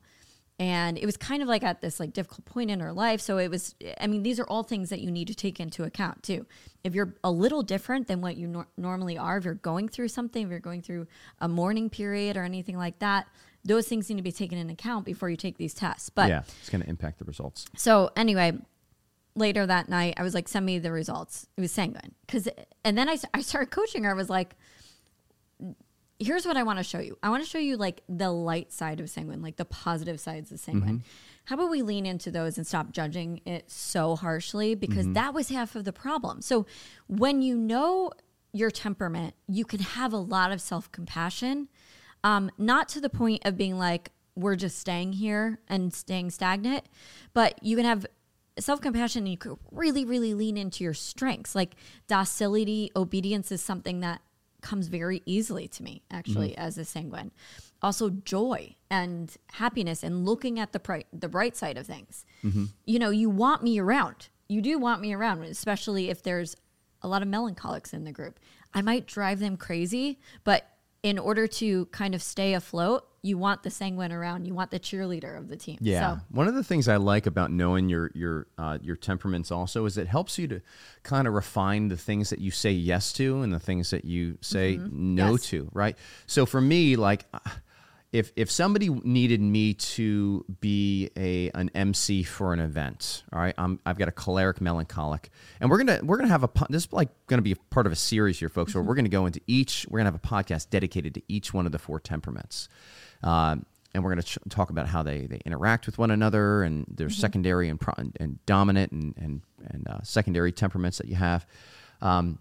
And 0.60 0.98
it 0.98 1.06
was 1.06 1.17
kind 1.17 1.43
of 1.43 1.48
like 1.48 1.63
at 1.63 1.82
this 1.82 2.00
like 2.00 2.13
difficult 2.13 2.46
point 2.46 2.72
in 2.72 2.80
her 2.80 2.91
life. 2.91 3.22
So 3.22 3.38
it 3.38 3.50
was, 3.50 3.76
I 4.02 4.08
mean, 4.08 4.24
these 4.24 4.39
are 4.39 4.46
all 4.46 4.63
things 4.63 4.89
that 4.89 5.02
you 5.02 5.12
need 5.12 5.28
to 5.28 5.36
take 5.36 5.60
into 5.60 5.84
account 5.84 6.24
too. 6.24 6.48
If 6.84 6.96
you're 6.96 7.13
a 7.24 7.30
little 7.30 7.62
different 7.62 8.08
than 8.08 8.22
what 8.22 8.38
you 8.38 8.48
nor- 8.48 8.67
normally 8.76 9.20
are, 9.20 9.38
if 9.38 9.46
you're 9.46 9.54
going 9.54 9.88
through 9.88 10.08
something, 10.08 10.46
if 10.46 10.50
you're 10.50 10.60
going 10.60 10.82
through 10.82 11.06
a 11.39 11.48
mourning 11.48 11.91
period 11.91 12.38
or 12.38 12.43
anything 12.43 12.76
like 12.76 12.98
that, 13.00 13.28
those 13.63 13.88
things 13.88 14.10
need 14.10 14.15
to 14.15 14.24
be 14.24 14.32
taken 14.32 14.58
into 14.58 14.74
account 14.74 15.06
before 15.06 15.30
you 15.30 15.38
take 15.38 15.58
these 15.58 15.76
tests. 15.76 16.10
But 16.10 16.30
yeah, 16.30 16.41
it's 16.60 16.70
going 16.70 16.82
to 16.82 16.89
impact 16.89 17.20
the 17.20 17.26
results. 17.26 17.65
so 17.76 18.10
anyway, 18.15 18.54
later 19.36 19.65
that 19.65 19.89
night, 19.89 20.15
I 20.17 20.24
was 20.24 20.34
like, 20.34 20.48
"Send 20.48 20.65
me 20.65 20.80
the 20.80 20.91
results." 20.91 21.48
It 21.58 21.62
was 21.62 21.72
sanguine, 21.72 22.13
because 22.26 22.48
and 22.84 22.98
then 22.98 23.10
I 23.10 23.17
I 23.34 23.41
started 23.41 23.70
coaching 23.70 24.06
her. 24.06 24.12
I 24.12 24.13
was 24.13 24.30
like, 24.30 24.56
"Here's 26.19 26.45
what 26.45 26.58
I 26.58 26.63
want 26.63 26.80
to 26.80 26.84
show 26.84 26.99
you. 26.99 27.17
I 27.21 27.30
want 27.30 27.43
to 27.43 27.49
show 27.49 27.60
you 27.60 27.77
like 27.77 28.01
the 28.10 28.32
light 28.32 28.71
side 28.71 28.99
of 28.99 29.10
sanguine, 29.10 29.41
like 29.41 29.58
the 29.58 29.65
positive 29.65 30.19
sides 30.19 30.51
of 30.51 30.60
sanguine. 30.60 31.03
How 31.45 31.56
about 31.56 31.69
we 31.69 31.82
lean 31.82 32.06
into 32.06 32.32
those 32.32 32.58
and 32.58 32.65
stop 32.67 32.91
judging 32.91 33.41
it 33.45 33.71
so 33.71 34.15
harshly? 34.15 34.75
Because 34.75 35.08
that 35.13 35.34
was 35.34 35.49
half 35.49 35.75
of 35.75 35.86
the 35.86 35.93
problem. 35.93 36.41
So 36.41 36.65
when 37.08 37.41
you 37.41 37.56
know 37.58 38.12
your 38.51 38.71
temperament, 38.71 39.36
you 39.47 39.63
can 39.63 39.80
have 39.80 40.13
a 40.13 40.17
lot 40.17 40.51
of 40.51 40.62
self 40.62 40.91
compassion." 40.91 41.69
Um, 42.23 42.51
not 42.58 42.89
to 42.89 42.99
the 42.99 43.10
point 43.10 43.45
of 43.45 43.56
being 43.56 43.77
like, 43.77 44.12
we're 44.36 44.56
just 44.56 44.80
staying 44.80 45.13
here 45.13 45.60
and 45.67 45.93
staying 45.93 46.32
stagnant, 46.32 46.86
but 47.34 47.62
you 47.63 47.75
can 47.75 47.86
have 47.86 48.06
self 48.60 48.82
compassion 48.82 49.23
and 49.23 49.32
you 49.32 49.38
could 49.38 49.58
really, 49.71 50.06
really 50.06 50.34
lean 50.34 50.58
into 50.58 50.84
your 50.84 50.93
strengths. 50.93 51.56
Like 51.56 51.75
docility, 52.08 52.91
obedience 52.95 53.51
is 53.51 53.62
something 53.62 53.99
that 54.01 54.21
comes 54.67 54.88
very 54.88 55.21
easily 55.25 55.67
to 55.69 55.84
me, 55.84 56.03
actually, 56.12 56.49
Mm-hmm. 56.51 56.60
as 56.67 56.77
a 56.77 56.86
sanguine. 56.86 57.32
Also, 57.82 58.10
joy 58.10 58.75
and 58.89 59.36
happiness 59.53 60.03
and 60.03 60.25
looking 60.25 60.60
at 60.60 60.73
the 60.73 60.80
bright, 60.80 61.08
the 61.13 61.30
bright 61.30 61.56
side 61.56 61.77
of 61.77 61.86
things. 61.88 62.25
Mm-hmm. 62.43 62.65
You 62.86 62.99
know, 62.99 63.10
you 63.12 63.30
want 63.30 63.63
me 63.63 63.80
around. 63.80 64.30
You 64.49 64.62
do 64.62 64.77
want 64.77 64.99
me 65.01 65.13
around, 65.13 65.43
especially 65.43 66.10
if 66.10 66.21
there's 66.23 66.56
a 67.01 67.08
lot 67.08 67.21
of 67.21 67.27
melancholics 67.27 67.93
in 67.93 68.03
the 68.03 68.12
group. 68.12 68.39
I 68.73 68.82
might 68.82 69.06
drive 69.08 69.39
them 69.39 69.56
crazy, 69.58 70.19
but 70.43 70.67
in 71.03 71.17
order 71.19 71.47
to 71.47 71.86
kind 71.88 72.13
of 72.15 72.21
stay 72.21 72.53
afloat, 72.53 73.08
you 73.21 73.38
want 73.38 73.63
the 73.63 73.69
sanguine 73.69 74.12
around. 74.12 74.45
You 74.45 74.53
want 74.53 74.71
the 74.71 74.80
cheerleader 74.80 75.38
of 75.38 75.47
the 75.49 75.58
team. 75.58 75.77
Yeah. 75.82 76.17
So, 76.17 76.21
One 76.30 76.47
of 76.47 76.53
the 76.56 76.63
things 76.63 76.88
I 76.88 76.97
like 76.97 77.25
about 77.25 77.51
knowing 77.51 77.89
your 77.89 78.12
your 78.13 78.47
uh, 78.58 78.77
your 78.82 78.95
temperaments 78.95 79.51
also 79.51 79.86
is 79.86 79.97
it 79.97 80.08
helps 80.08 80.38
you 80.38 80.47
to 80.49 80.62
kind 81.03 81.27
of 81.27 81.34
refine 81.34 81.88
the 81.88 81.97
things 81.97 82.30
that 82.30 82.39
you 82.39 82.51
say 82.51 82.71
yes 82.71 83.12
to 83.13 83.41
and 83.41 83.51
the 83.51 83.60
things 83.60 83.89
that 83.89 84.06
you 84.06 84.38
say 84.41 84.77
no 84.77 84.84
Mm-hmm. 84.88 85.32
Yes. 85.34 85.45
to, 85.47 85.69
right? 85.73 85.97
So 86.25 86.45
for 86.45 86.62
me, 86.62 86.95
like 86.95 87.25
uh, 87.34 87.39
if 88.13 88.32
if 88.38 88.49
somebody 88.49 88.88
needed 88.89 89.41
me 89.41 89.73
to 89.73 90.45
be 90.62 91.10
a 91.17 91.49
an 91.51 91.69
MC 91.75 92.23
for 92.23 92.53
an 92.53 92.60
event, 92.60 93.23
all 93.34 93.39
right, 93.39 93.53
I'm, 93.58 93.80
I've 93.86 93.97
got 93.97 94.08
a 94.08 94.13
choleric 94.13 94.62
melancholic, 94.62 95.30
and 95.60 95.69
we're 95.69 95.77
gonna 95.80 95.99
we're 96.03 96.15
gonna 96.17 96.30
have 96.30 96.43
a 96.45 96.49
this 96.69 96.86
is 96.86 96.93
like 96.93 97.10
gonna 97.27 97.41
be 97.41 97.56
part 97.56 97.86
of 97.86 97.91
a 97.91 97.97
series 97.97 98.39
here, 98.39 98.47
folks, 98.49 98.73
where 98.73 98.84
we're 98.84 98.95
gonna 98.95 99.10
go 99.10 99.25
into 99.25 99.41
each 99.47 99.86
we're 99.89 99.99
gonna 99.99 100.12
have 100.12 100.15
a 100.15 100.19
podcast 100.19 100.69
dedicated 100.69 101.15
to 101.15 101.21
each 101.27 101.53
one 101.53 101.65
of 101.65 101.71
the 101.73 101.80
four 101.80 101.99
temperaments. 101.99 102.69
Um, 103.23 103.65
and 103.93 104.03
we're 104.03 104.12
going 104.12 104.21
to 104.21 104.27
ch- 104.27 104.49
talk 104.49 104.69
about 104.69 104.88
how 104.88 105.01
they, 105.01 105.25
they 105.25 105.41
interact 105.45 105.86
with 105.86 105.97
one 105.97 106.12
another 106.12 106.62
and 106.63 106.86
their 106.88 107.10
secondary 107.10 107.67
and, 107.69 107.80
pro- 107.80 107.95
and 108.19 108.45
dominant 108.45 108.91
and, 108.91 109.15
and, 109.17 109.41
and 109.65 109.88
uh, 109.88 110.01
secondary 110.03 110.51
temperaments 110.51 110.99
that 110.99 111.08
you 111.08 111.15
have. 111.15 111.47
Um, 112.01 112.39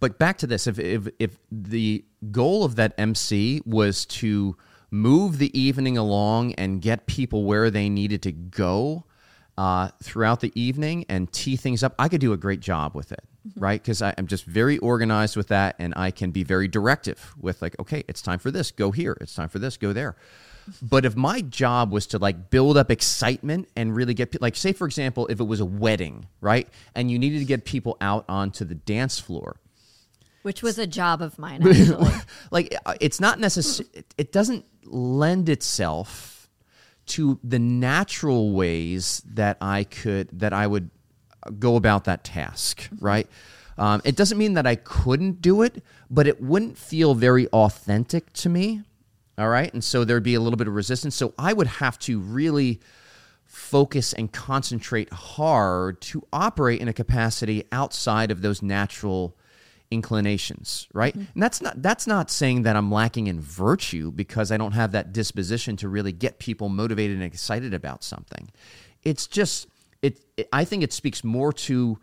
but 0.00 0.18
back 0.18 0.38
to 0.38 0.46
this 0.46 0.66
if, 0.66 0.78
if, 0.78 1.08
if 1.18 1.38
the 1.50 2.04
goal 2.30 2.64
of 2.64 2.76
that 2.76 2.94
MC 2.98 3.62
was 3.64 4.06
to 4.06 4.56
move 4.90 5.38
the 5.38 5.58
evening 5.58 5.98
along 5.98 6.54
and 6.54 6.80
get 6.80 7.06
people 7.06 7.44
where 7.44 7.70
they 7.70 7.88
needed 7.88 8.22
to 8.22 8.32
go 8.32 9.04
uh, 9.58 9.88
throughout 10.02 10.40
the 10.40 10.52
evening 10.54 11.04
and 11.08 11.32
tee 11.32 11.56
things 11.56 11.82
up, 11.82 11.94
I 11.98 12.08
could 12.08 12.20
do 12.20 12.32
a 12.32 12.36
great 12.36 12.60
job 12.60 12.94
with 12.94 13.12
it, 13.12 13.24
right? 13.56 13.82
Because 13.82 14.02
I'm 14.02 14.26
just 14.26 14.44
very 14.44 14.78
organized 14.78 15.36
with 15.36 15.48
that 15.48 15.76
and 15.78 15.92
I 15.96 16.10
can 16.10 16.30
be 16.30 16.44
very 16.44 16.68
directive 16.68 17.34
with, 17.38 17.62
like, 17.62 17.78
okay, 17.78 18.04
it's 18.08 18.22
time 18.22 18.38
for 18.38 18.50
this, 18.50 18.70
go 18.70 18.90
here. 18.90 19.16
It's 19.20 19.34
time 19.34 19.48
for 19.48 19.58
this, 19.58 19.76
go 19.76 19.92
there. 19.92 20.16
But 20.80 21.04
if 21.04 21.14
my 21.14 21.42
job 21.42 21.92
was 21.92 22.06
to 22.08 22.18
like 22.18 22.48
build 22.48 22.78
up 22.78 22.90
excitement 22.90 23.68
and 23.76 23.94
really 23.94 24.14
get, 24.14 24.40
like, 24.40 24.56
say, 24.56 24.72
for 24.72 24.86
example, 24.86 25.26
if 25.26 25.40
it 25.40 25.44
was 25.44 25.60
a 25.60 25.64
wedding, 25.66 26.26
right? 26.40 26.68
And 26.94 27.10
you 27.10 27.18
needed 27.18 27.40
to 27.40 27.44
get 27.44 27.64
people 27.64 27.98
out 28.00 28.24
onto 28.28 28.64
the 28.64 28.74
dance 28.74 29.18
floor, 29.20 29.56
which 30.44 30.62
was 30.62 30.78
a 30.78 30.86
job 30.86 31.22
of 31.22 31.38
mine, 31.38 31.62
like 32.50 32.74
uh, 32.84 32.94
it's 33.00 33.18
not 33.18 33.40
necessary 33.40 33.88
it 34.18 34.30
doesn't 34.30 34.64
lend 34.84 35.48
itself 35.48 36.50
to 37.06 37.38
the 37.42 37.58
natural 37.58 38.52
ways 38.52 39.22
that 39.26 39.56
i 39.62 39.84
could 39.84 40.28
that 40.38 40.52
i 40.52 40.66
would 40.66 40.90
go 41.58 41.76
about 41.76 42.04
that 42.04 42.24
task 42.24 42.88
right? 43.00 43.28
Um, 43.76 44.00
it 44.04 44.14
doesn't 44.14 44.38
mean 44.38 44.54
that 44.54 44.66
i 44.66 44.76
couldn't 44.76 45.42
do 45.42 45.62
it 45.62 45.82
but 46.10 46.26
it 46.26 46.40
wouldn't 46.40 46.78
feel 46.78 47.14
very 47.14 47.48
authentic 47.48 48.32
to 48.34 48.48
me 48.48 48.82
all 49.36 49.48
right? 49.48 49.72
And 49.72 49.82
so 49.82 50.04
there'd 50.04 50.22
be 50.22 50.34
a 50.34 50.40
little 50.40 50.56
bit 50.56 50.68
of 50.68 50.74
resistance. 50.74 51.14
So 51.14 51.34
i 51.38 51.52
would 51.52 51.66
have 51.66 51.98
to 52.00 52.18
really 52.20 52.80
focus 53.44 54.12
and 54.12 54.32
concentrate 54.32 55.12
hard 55.12 56.00
to 56.00 56.26
operate 56.32 56.80
in 56.80 56.88
a 56.88 56.92
capacity 56.92 57.64
outside 57.70 58.30
of 58.30 58.42
those 58.42 58.62
natural 58.62 59.36
inclinations 59.90 60.88
right? 60.92 61.14
And 61.14 61.28
that's 61.36 61.60
not 61.60 61.80
that's 61.80 62.06
not 62.06 62.30
saying 62.30 62.62
that 62.62 62.74
i'm 62.74 62.90
lacking 62.90 63.26
in 63.28 63.40
virtue 63.40 64.10
because 64.10 64.50
i 64.50 64.56
don't 64.56 64.72
have 64.72 64.92
that 64.92 65.12
disposition 65.12 65.76
to 65.76 65.88
really 65.88 66.10
get 66.10 66.38
people 66.38 66.68
motivated 66.68 67.16
and 67.16 67.24
excited 67.24 67.74
about 67.74 68.02
something. 68.02 68.50
It's 69.02 69.26
just 69.26 69.68
it, 70.06 70.20
it 70.36 70.48
i 70.52 70.64
think 70.64 70.82
it 70.82 70.92
speaks 70.92 71.24
more 71.24 71.52
to 71.52 71.98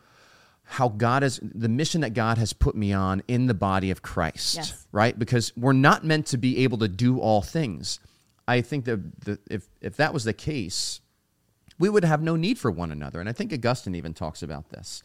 how 0.64 0.88
god 0.90 1.24
has 1.24 1.40
the 1.42 1.70
mission 1.70 2.02
that 2.02 2.14
god 2.14 2.38
has 2.38 2.54
put 2.54 2.76
me 2.76 2.94
on 2.94 3.22
in 3.28 3.48
the 3.48 3.54
body 3.54 3.92
of 3.92 4.02
christ 4.02 4.56
Yes. 4.56 4.88
right 4.92 5.18
because 5.18 5.52
we're 5.56 5.74
not 5.90 6.04
meant 6.04 6.26
to 6.28 6.38
be 6.38 6.64
able 6.64 6.78
to 6.80 6.88
do 6.88 7.20
all 7.20 7.42
things 7.42 8.00
i 8.48 8.62
think 8.62 8.86
that 8.86 9.00
the, 9.26 9.40
if 9.50 9.68
if 9.82 9.96
that 9.98 10.14
was 10.14 10.24
the 10.24 10.34
case 10.34 11.02
we 11.80 11.90
would 11.90 12.04
have 12.04 12.22
no 12.22 12.36
need 12.36 12.60
for 12.60 12.70
one 12.70 12.92
another. 12.92 13.20
And 13.20 13.28
I 13.28 13.32
think 13.34 13.52
Augustine 13.52 13.96
even 13.96 14.14
talks 14.14 14.44
about 14.44 14.70
this, 14.70 15.02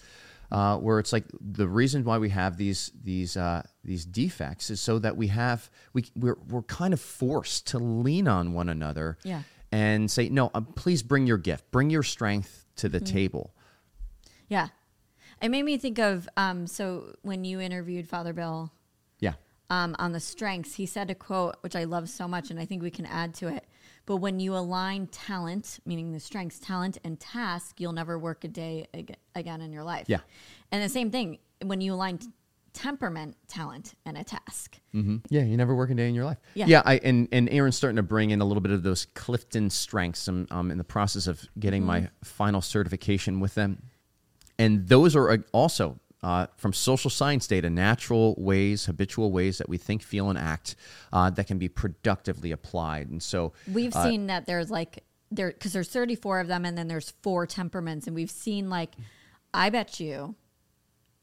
uh, 0.53 0.77
where 0.77 0.99
it's 0.99 1.11
like 1.11 1.25
the 1.41 1.67
reason 1.67 2.05
why 2.05 2.19
we 2.19 2.29
have 2.29 2.59
these 2.59 2.91
these 3.03 3.35
uh, 3.35 3.63
these 3.83 4.05
defects 4.05 4.69
is 4.69 4.79
so 4.79 4.99
that 4.99 5.17
we 5.17 5.29
have 5.29 5.71
we 5.95 6.05
we're, 6.15 6.37
we're 6.51 6.61
kind 6.65 6.93
of 6.93 7.01
forced 7.01 7.69
to 7.69 7.79
lean 7.79 8.29
on 8.29 8.53
one 8.53 8.69
another 8.69 9.17
Yeah. 9.25 9.41
and 9.73 10.11
say, 10.11 10.29
no, 10.29 10.51
um, 10.53 10.67
please 10.67 11.03
bring 11.03 11.27
your 11.27 11.39
gift, 11.39 11.71
bring 11.71 11.89
your 11.89 12.03
strength 12.03 12.66
to 12.77 12.89
the 12.89 13.01
table. 13.01 13.55
yeah. 14.49 14.69
It 15.43 15.51
made 15.51 15.65
me 15.65 15.77
think 15.77 15.99
of 15.99 16.27
um, 16.39 16.67
so 16.67 17.15
when 17.21 17.45
you 17.45 17.61
interviewed 17.61 18.09
Father 18.09 18.33
Bill 18.33 18.73
Yeah, 19.21 19.35
um, 19.69 19.95
on 19.99 20.13
the 20.13 20.21
strengths, 20.21 20.77
he 20.77 20.87
said 20.87 21.11
a 21.11 21.15
quote 21.15 21.57
which 21.61 21.77
I 21.77 21.85
love 21.85 22.09
so 22.09 22.27
much, 22.27 22.51
and 22.51 22.59
I 22.59 22.65
think 22.65 22.83
we 22.83 22.91
can 22.91 23.05
add 23.05 23.35
to 23.35 23.49
it. 23.49 23.65
But 24.07 24.17
when 24.17 24.41
you 24.41 24.55
align 24.57 25.09
talent, 25.09 25.81
meaning 25.85 26.13
the 26.13 26.21
strengths, 26.21 26.59
talent, 26.59 26.97
and 27.05 27.21
task, 27.21 27.81
you'll 27.81 27.93
never 27.93 28.19
work 28.19 28.45
a 28.45 28.49
day 28.49 28.87
ag- 28.95 29.17
again 29.35 29.61
in 29.61 29.73
your 29.73 29.83
life. 29.83 30.07
Yeah. 30.09 30.21
And 30.73 30.83
the 30.83 30.89
same 30.89 31.11
thing 31.11 31.39
when 31.63 31.81
you 31.83 31.93
align 31.93 32.19
t- 32.19 32.29
temperament, 32.77 33.35
talent, 33.49 33.95
and 34.05 34.19
a 34.19 34.23
task. 34.23 34.79
hmm 34.93 35.17
Yeah, 35.31 35.43
you 35.43 35.57
never 35.57 35.75
work 35.75 35.89
a 35.89 35.95
day 35.95 36.09
in 36.09 36.15
your 36.15 36.27
life. 36.27 36.37
Yeah. 36.55 36.67
yeah. 36.67 36.83
I 36.85 36.99
and 36.99 37.27
and 37.33 37.49
Erin's 37.49 37.77
starting 37.77 37.97
to 37.97 38.03
bring 38.03 38.31
in 38.31 38.43
a 38.43 38.45
little 38.45 38.61
bit 38.61 38.71
of 38.71 38.83
those 38.83 39.07
Clifton 39.15 39.71
strengths. 39.71 40.29
I'm, 40.29 40.47
I'm 40.51 40.71
in 40.71 40.77
the 40.77 40.85
process 40.85 41.27
of 41.27 41.43
getting 41.59 41.85
my 41.85 42.11
final 42.23 42.61
certification 42.61 43.41
with 43.41 43.55
them, 43.55 43.83
and 44.59 44.87
those 44.87 45.17
are 45.17 45.31
uh, 45.31 45.39
also 45.53 45.99
uh, 46.23 46.49
from 46.57 46.75
social 46.75 47.11
science 47.11 47.47
data, 47.47 47.71
natural 47.71 48.35
ways, 48.37 48.85
habitual 48.85 49.33
ways 49.33 49.57
that 49.57 49.71
we 49.71 49.79
think, 49.79 50.03
feel, 50.03 50.29
and 50.29 50.39
act 50.39 50.77
uh, 51.15 51.31
that 51.31 51.47
can 51.47 51.57
be 51.57 51.69
productively 51.69 52.53
applied. 52.53 53.09
And 53.09 53.23
so, 53.23 53.55
We've 53.73 53.95
seen 53.95 54.27
that 54.27 54.45
there's 54.45 54.71
like 54.71 55.03
there 55.31 55.51
because 55.51 55.73
there's 55.73 55.89
34 55.89 56.41
of 56.41 56.49
them, 56.49 56.67
and 56.67 56.77
then 56.77 56.89
there's 56.89 57.15
four 57.23 57.47
temperaments, 57.47 58.07
and 58.07 58.15
we've 58.15 58.31
seen 58.31 58.69
like 58.69 58.93
I 59.55 59.71
bet 59.71 59.99
you 59.99 60.35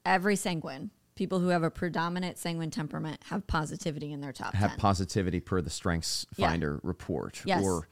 every 0.04 0.36
sanguine 0.36 0.90
people 1.16 1.40
who 1.40 1.50
have 1.50 1.64
a 1.64 1.70
predominant 1.70 2.38
sanguine 2.38 2.72
temperament 2.72 3.22
have 3.26 3.46
positivity 3.48 4.12
in 4.12 4.22
their 4.22 4.34
top 4.34 4.54
have 4.56 4.72
10. 4.72 4.80
positivity 4.80 5.40
per 5.40 5.62
the 5.62 5.70
Strengths 5.70 6.26
Yeah. 6.36 6.50
Finder 6.50 6.80
report, 6.84 7.42
Yes. 7.46 7.64
or 7.64 7.88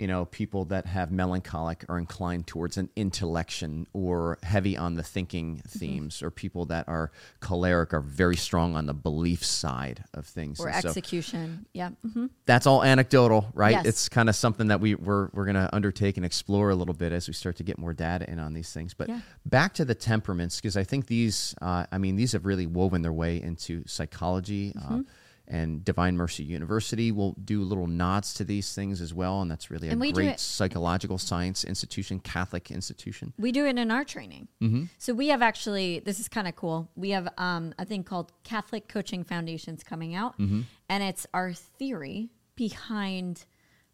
you 0.00 0.06
know, 0.06 0.24
people 0.24 0.64
that 0.66 0.86
have 0.86 1.12
melancholic 1.12 1.84
are 1.90 1.98
inclined 1.98 2.46
towards 2.46 2.78
an 2.78 2.88
intellection 2.96 3.86
or 3.92 4.38
heavy 4.42 4.74
on 4.76 4.94
the 4.96 5.02
thinking 5.02 5.40
Mm-hmm. 5.60 5.78
themes, 5.78 6.22
or 6.22 6.30
people 6.30 6.64
that 6.66 6.88
are 6.88 7.10
choleric 7.40 7.92
are 7.92 8.00
very 8.00 8.36
strong 8.36 8.76
on 8.76 8.86
the 8.86 8.94
belief 8.94 9.44
side 9.44 10.04
of 10.14 10.24
things. 10.26 10.58
or 10.60 10.68
And 10.68 10.82
so 10.82 10.88
execution. 10.88 11.66
Yeah. 11.74 11.90
hmm 12.12 12.26
that's 12.46 12.66
all 12.66 12.82
anecdotal, 12.82 13.50
right? 13.54 13.72
Yes. 13.72 13.86
It's 13.86 14.08
kind 14.08 14.28
of 14.28 14.34
something 14.36 14.68
that 14.68 14.80
we 14.80 14.94
we're 14.94 15.28
we're 15.34 15.44
going 15.44 15.54
to 15.66 15.68
undertake 15.74 16.16
and 16.16 16.24
explore 16.26 16.70
a 16.70 16.74
little 16.74 16.94
bit 16.94 17.12
as 17.12 17.28
we 17.28 17.34
start 17.34 17.56
to 17.56 17.62
get 17.62 17.76
more 17.78 17.92
data 17.92 18.28
in 18.30 18.38
on 18.40 18.54
these 18.54 18.72
things. 18.72 18.94
But 18.94 19.08
Yeah. 19.08 19.20
back 19.44 19.74
to 19.74 19.84
the 19.84 19.94
temperaments, 19.94 20.56
because 20.56 20.76
I 20.76 20.84
think 20.84 21.06
these, 21.06 21.54
uh, 21.62 21.84
I 21.92 21.98
mean, 21.98 22.16
these 22.16 22.32
have 22.32 22.44
really 22.46 22.66
woven 22.66 23.02
their 23.02 23.12
way 23.12 23.40
into 23.42 23.82
psychology. 23.86 24.72
Mm-hmm. 24.72 24.94
Uh, 24.94 25.02
and 25.50 25.84
Divine 25.84 26.16
Mercy 26.16 26.44
University 26.44 27.10
will 27.10 27.32
do 27.44 27.62
little 27.62 27.88
nods 27.88 28.32
to 28.34 28.44
these 28.44 28.72
things 28.72 29.00
as 29.00 29.12
well, 29.12 29.42
and 29.42 29.50
that's 29.50 29.68
really 29.70 29.88
a 29.88 29.92
And 29.92 30.00
do 30.00 30.12
great 30.12 30.38
psychological 30.38 31.18
science 31.18 31.64
institution, 31.64 32.20
Catholic 32.20 32.70
institution. 32.70 33.32
We 33.36 33.50
do 33.50 33.66
it 33.66 33.76
in 33.76 33.90
our 33.90 34.04
training. 34.04 34.48
Mm-hmm. 34.62 34.84
So 34.98 35.12
we 35.12 35.28
have 35.28 35.42
actually, 35.42 35.98
this 35.98 36.20
is 36.20 36.28
kind 36.28 36.46
of 36.46 36.54
cool. 36.54 36.88
We 36.94 37.10
have 37.10 37.28
um, 37.36 37.74
a 37.78 37.84
thing 37.84 38.04
called 38.04 38.32
Catholic 38.44 38.86
Coaching 38.88 39.24
Foundations 39.24 39.82
coming 39.82 40.14
out, 40.14 40.38
Mm-hmm. 40.38 40.60
and 40.88 41.02
it's 41.02 41.26
our 41.34 41.52
theory 41.52 42.30
behind 42.54 43.44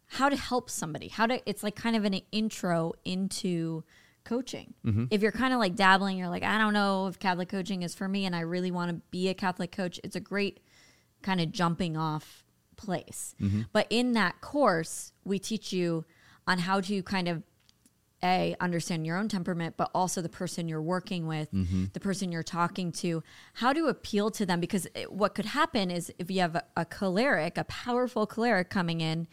how 0.09 0.29
to 0.29 0.37
help 0.37 0.69
somebody. 0.71 1.09
How 1.09 1.27
to, 1.27 1.40
it's 1.49 1.62
like 1.62 1.75
kind 1.75 1.97
of 1.97 2.05
an 2.05 2.21
intro 2.31 2.92
into 3.05 3.83
coaching. 4.25 4.75
Mm-hmm. 4.85 5.05
If 5.11 5.23
you're 5.23 5.33
kind 5.33 5.55
of 5.55 5.59
like 5.59 5.75
dabbling, 5.75 6.19
you're 6.19 6.29
like, 6.29 6.42
I 6.42 6.59
don't 6.59 6.75
know 6.75 7.07
if 7.07 7.19
Catholic 7.19 7.49
coaching 7.49 7.83
is 7.83 7.95
for 7.95 8.07
me, 8.09 8.27
and 8.27 8.37
I 8.37 8.40
really 8.40 8.71
want 8.71 8.90
to 8.90 9.01
be 9.11 9.29
a 9.29 9.35
Catholic 9.35 9.73
coach. 9.73 9.99
It's 10.05 10.16
a 10.16 10.21
great 10.21 10.61
kind 11.27 11.41
of 11.41 11.51
jumping 11.51 11.97
off 11.97 12.45
place. 12.77 13.35
Mm-hmm. 13.41 13.62
But 13.73 13.89
in 13.91 14.12
that 14.12 14.41
course, 14.41 15.12
we 15.25 15.39
teach 15.41 15.73
you 15.73 16.05
on 16.47 16.61
how 16.61 16.81
to 16.83 17.03
kind 17.03 17.29
of 17.29 17.43
a 18.25 18.57
understand 18.61 19.07
your 19.07 19.19
own 19.19 19.29
temperament 19.29 19.75
but 19.77 19.91
also 19.95 20.23
the 20.23 20.29
person 20.29 20.71
you're 20.71 20.81
working 20.81 21.27
with 21.27 21.51
the 21.93 22.01
person 22.01 22.33
you're 22.33 22.43
talking 22.43 22.91
to 22.91 23.23
how 23.53 23.75
to 23.75 23.89
appeal 23.89 24.31
to 24.31 24.47
them 24.47 24.59
because 24.59 24.87
it, 24.95 25.12
what 25.12 25.35
could 25.35 25.45
happen 25.45 25.91
is 25.91 26.11
if 26.19 26.31
you 26.31 26.41
have 26.41 26.55
a, 26.55 26.65
a 26.79 26.85
choleric 26.87 27.59
a 27.59 27.65
powerful 27.65 28.27
choleric 28.27 28.71
coming 28.71 29.03
in 29.03 29.29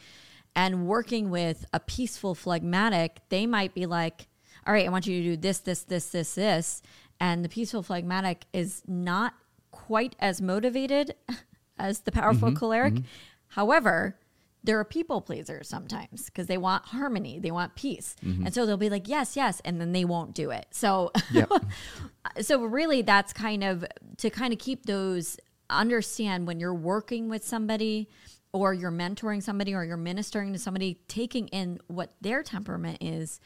and 0.54 0.86
working 0.86 1.30
with 1.30 1.66
a 1.72 1.80
peaceful 1.80 2.36
phlegmatic 2.36 3.22
they 3.30 3.46
might 3.46 3.74
be 3.74 3.86
like 3.86 4.28
all 4.68 4.74
right 4.74 4.86
i 4.86 4.90
want 4.90 5.08
you 5.08 5.24
to 5.24 5.30
do 5.30 5.38
this 5.38 5.60
this 5.60 5.84
this 5.84 6.08
this 6.08 6.36
this 6.36 6.82
and 7.22 7.46
the 7.46 7.50
peaceful 7.50 7.84
phlegmatic 7.84 8.44
is 8.52 8.84
not 8.86 9.34
quite 9.72 10.14
as 10.20 10.42
motivated 10.42 11.16
as 11.78 12.02
the 12.02 12.12
powerful 12.12 12.50
mm-hmm. 12.50 12.58
choleric 12.58 12.94
mm-hmm. 12.94 13.06
however 13.48 14.18
they're 14.64 14.80
a 14.80 14.86
people 14.86 15.22
pleaser 15.22 15.62
sometimes 15.64 16.26
because 16.26 16.48
they 16.48 16.58
want 16.58 16.86
harmony, 16.86 17.38
they 17.38 17.52
want 17.52 17.76
peace. 17.76 18.16
Mm-hmm. 18.24 18.46
And 18.46 18.56
so 18.56 18.66
they'll 18.66 18.78
be 18.78 18.90
like, 18.90 19.08
yes, 19.10 19.36
yes, 19.36 19.62
and 19.66 19.80
then 19.80 19.92
they 19.92 20.06
won't 20.06 20.34
do 20.34 20.52
it. 20.52 20.68
So, 20.72 21.12
Yep. 21.32 21.52
so 22.42 22.64
really 22.64 23.02
that's 23.02 23.34
kind 23.34 23.64
of 23.64 23.86
to 24.18 24.30
kind 24.30 24.54
of 24.54 24.60
keep 24.60 24.86
those 24.86 25.38
understand 25.70 26.48
when 26.48 26.60
you're 26.60 26.74
working 26.74 27.30
with 27.30 27.46
somebody 27.46 28.08
or 28.54 28.74
you're 28.74 28.92
mentoring 28.92 29.42
somebody 29.42 29.74
or 29.74 29.84
you're 29.84 29.98
ministering 29.98 30.54
to 30.54 30.60
somebody, 30.60 31.00
taking 31.08 31.48
in 31.50 31.80
what 31.88 32.14
their 32.22 32.44
temperament 32.44 33.00
is 33.02 33.40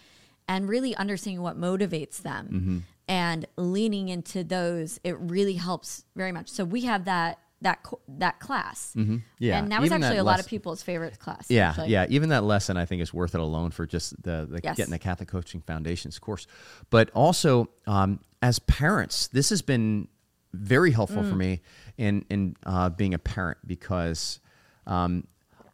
and 0.48 0.70
really 0.70 0.96
understanding 0.96 1.42
what 1.42 1.60
motivates 1.60 2.22
them 2.22 2.86
and 3.08 3.48
leaning 3.56 4.10
into 4.10 4.44
those, 4.44 5.00
it 5.04 5.18
really 5.20 5.54
helps 5.54 6.04
very 6.16 6.32
much. 6.32 6.50
So 6.50 6.66
we 6.66 6.82
have 6.82 7.06
that 7.06 7.40
that 7.62 7.82
co- 7.84 8.00
that 8.08 8.40
class. 8.40 8.94
Yeah, 9.40 9.58
And 9.60 9.72
that 9.72 9.82
was 9.82 9.88
even 9.88 10.04
actually 10.04 10.18
that 10.18 10.22
a 10.22 10.24
lot 10.24 10.32
less- 10.38 10.42
of 10.42 10.48
people's 10.50 10.84
favorite 10.84 11.18
class. 11.20 11.48
Yeah, 11.50 11.70
actually. 11.70 11.90
yeah. 11.90 12.06
Even 12.10 12.30
that 12.30 12.44
lesson, 12.44 12.78
I 12.78 12.86
think, 12.86 13.02
is 13.02 13.14
worth 13.14 13.34
it 13.34 13.42
alone 13.42 13.72
for 13.72 13.86
just 13.88 14.22
the, 14.22 14.48
the 14.50 14.60
Yes. 14.64 14.78
getting 14.78 14.92
the 14.92 15.00
Catholic 15.00 15.28
Coaching 15.30 15.62
Foundations 15.62 16.20
course. 16.20 16.46
But 16.92 17.10
also, 17.12 17.70
um, 17.88 18.20
as 18.42 18.60
parents, 18.60 19.28
this 19.30 19.50
has 19.50 19.62
been 19.64 20.08
very 20.54 20.92
helpful 20.92 21.24
Mm. 21.24 21.30
for 21.30 21.36
me 21.36 21.62
in 21.98 22.26
in 22.30 22.56
uh, 22.66 22.90
being 22.90 23.14
a 23.14 23.20
parent 23.20 23.58
because 23.66 24.40
um, 24.86 25.28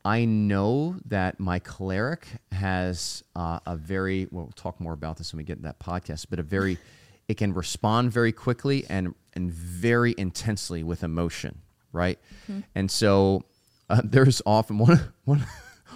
I 0.05 0.25
know 0.25 0.95
that 1.05 1.39
my 1.39 1.59
choleric 1.59 2.27
has 2.51 3.23
uh, 3.35 3.59
a 3.65 3.75
very. 3.75 4.27
Well, 4.31 4.45
we'll 4.45 4.51
talk 4.53 4.79
more 4.81 4.93
about 4.93 5.17
this 5.17 5.31
when 5.33 5.37
we 5.37 5.43
get 5.43 5.57
in 5.57 5.63
that 5.63 5.79
podcast, 5.79 6.27
but 6.29 6.39
a 6.39 6.43
very. 6.43 6.77
It 7.29 7.37
can 7.37 7.53
respond 7.53 8.11
very 8.11 8.31
quickly 8.33 8.85
and 8.89 9.15
and 9.33 9.49
very 9.51 10.13
intensely 10.17 10.83
with 10.83 11.03
emotion, 11.03 11.61
right? 11.93 12.19
And 12.75 12.91
so 12.91 13.43
uh, 13.89 14.01
there's 14.03 14.41
often 14.45 14.77
one 14.77 14.99
one 15.23 15.45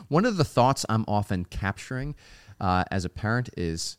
one 0.07 0.25
of 0.25 0.38
the 0.38 0.45
thoughts 0.45 0.86
I'm 0.88 1.03
often 1.07 1.43
capturing 1.45 2.15
uh, 2.62 2.86
as 2.91 3.03
a 3.03 3.10
parent 3.10 3.49
is 3.57 3.97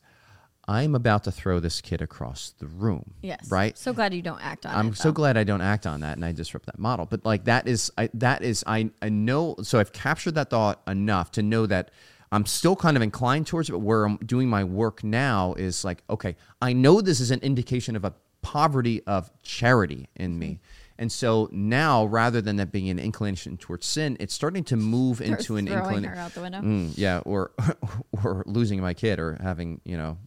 I'm 0.67 0.95
about 0.95 1.25
to 1.25 1.33
throw 1.33 1.61
this 1.61 1.81
kid 1.81 2.03
across 2.03 2.55
the 2.59 2.67
room. 2.67 3.15
Yes. 3.23 3.51
Right. 3.51 3.77
So 3.79 3.95
glad 3.95 4.13
you 4.13 4.21
don't 4.21 4.41
act 4.43 4.67
on 4.67 4.75
it. 4.75 4.79
I'm 4.79 4.95
so 4.95 5.13
glad 5.13 5.39
I 5.39 5.45
don't 5.45 5.63
act 5.63 5.87
on 5.87 6.01
that 6.01 6.17
and 6.17 6.25
I 6.25 6.33
disrupt 6.33 6.67
that 6.67 6.79
model. 6.79 7.07
But 7.07 7.25
like 7.25 7.45
that 7.45 7.67
is 7.67 7.91
I 7.97 8.11
that 8.15 8.43
is 8.43 8.65
I 8.67 8.91
I 9.01 9.09
know 9.09 9.57
so 9.63 9.81
I've 9.81 9.93
captured 9.93 10.35
that 10.35 10.51
thought 10.51 10.83
enough 10.87 11.31
to 11.33 11.43
know 11.43 11.67
that 11.67 11.91
I'm 12.31 12.45
still 12.45 12.77
kind 12.77 12.97
of 12.99 13.03
inclined 13.03 13.47
towards 13.47 13.71
it, 13.71 13.73
but 13.73 13.79
where 13.79 14.05
I'm 14.05 14.19
doing 14.19 14.51
my 14.51 14.63
work 14.63 15.03
now 15.03 15.55
is 15.55 15.85
like, 15.85 16.03
okay, 16.11 16.37
I 16.61 16.75
know 16.75 17.01
this 17.01 17.21
is 17.21 17.31
an 17.31 17.41
indication 17.41 17.97
of 17.97 18.05
a 18.05 18.13
poverty 18.43 19.03
of 19.07 19.31
charity 19.43 20.09
in 20.17 20.39
me. 20.39 20.61
And 21.01 21.13
so 21.13 21.49
now, 21.53 22.07
rather 22.07 22.41
than 22.41 22.57
that 22.57 22.73
being 22.73 22.89
an 22.91 22.99
inclination 22.99 23.57
towards 23.57 23.87
sin, 23.87 24.17
it's 24.19 24.35
starting 24.35 24.65
to 24.65 24.77
move 24.77 25.21
into 25.21 25.57
an 25.57 25.69
inclination. 25.69 26.05
her 26.17 26.17
out 26.21 26.35
the 26.35 26.41
window. 26.41 26.61
Mm, 26.61 26.95
yeah, 26.97 27.21
or 27.25 27.53
or 28.25 28.43
losing 28.47 28.81
my 28.81 28.95
kid, 28.95 29.21
or 29.21 29.39
having 29.41 29.81
you 29.85 29.97
know, 29.97 30.19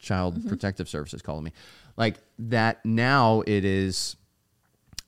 child 0.00 0.36
Mm-hmm. 0.38 0.48
protective 0.48 0.88
services 0.88 1.22
calling 1.22 1.44
me, 1.44 1.52
like 1.96 2.16
that. 2.40 2.84
Now 2.84 3.42
it 3.46 3.64
is 3.64 4.16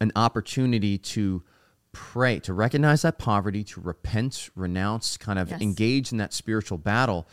an 0.00 0.12
opportunity 0.14 0.98
to 0.98 1.42
pray, 1.90 2.38
to 2.40 2.52
recognize 2.52 3.02
that 3.02 3.18
poverty, 3.18 3.64
to 3.64 3.80
repent, 3.80 4.50
renounce, 4.54 5.16
kind 5.16 5.38
of 5.40 5.50
Yes. 5.50 5.60
engage 5.60 6.12
in 6.12 6.18
that 6.18 6.32
spiritual 6.32 6.78
battle, 6.78 7.26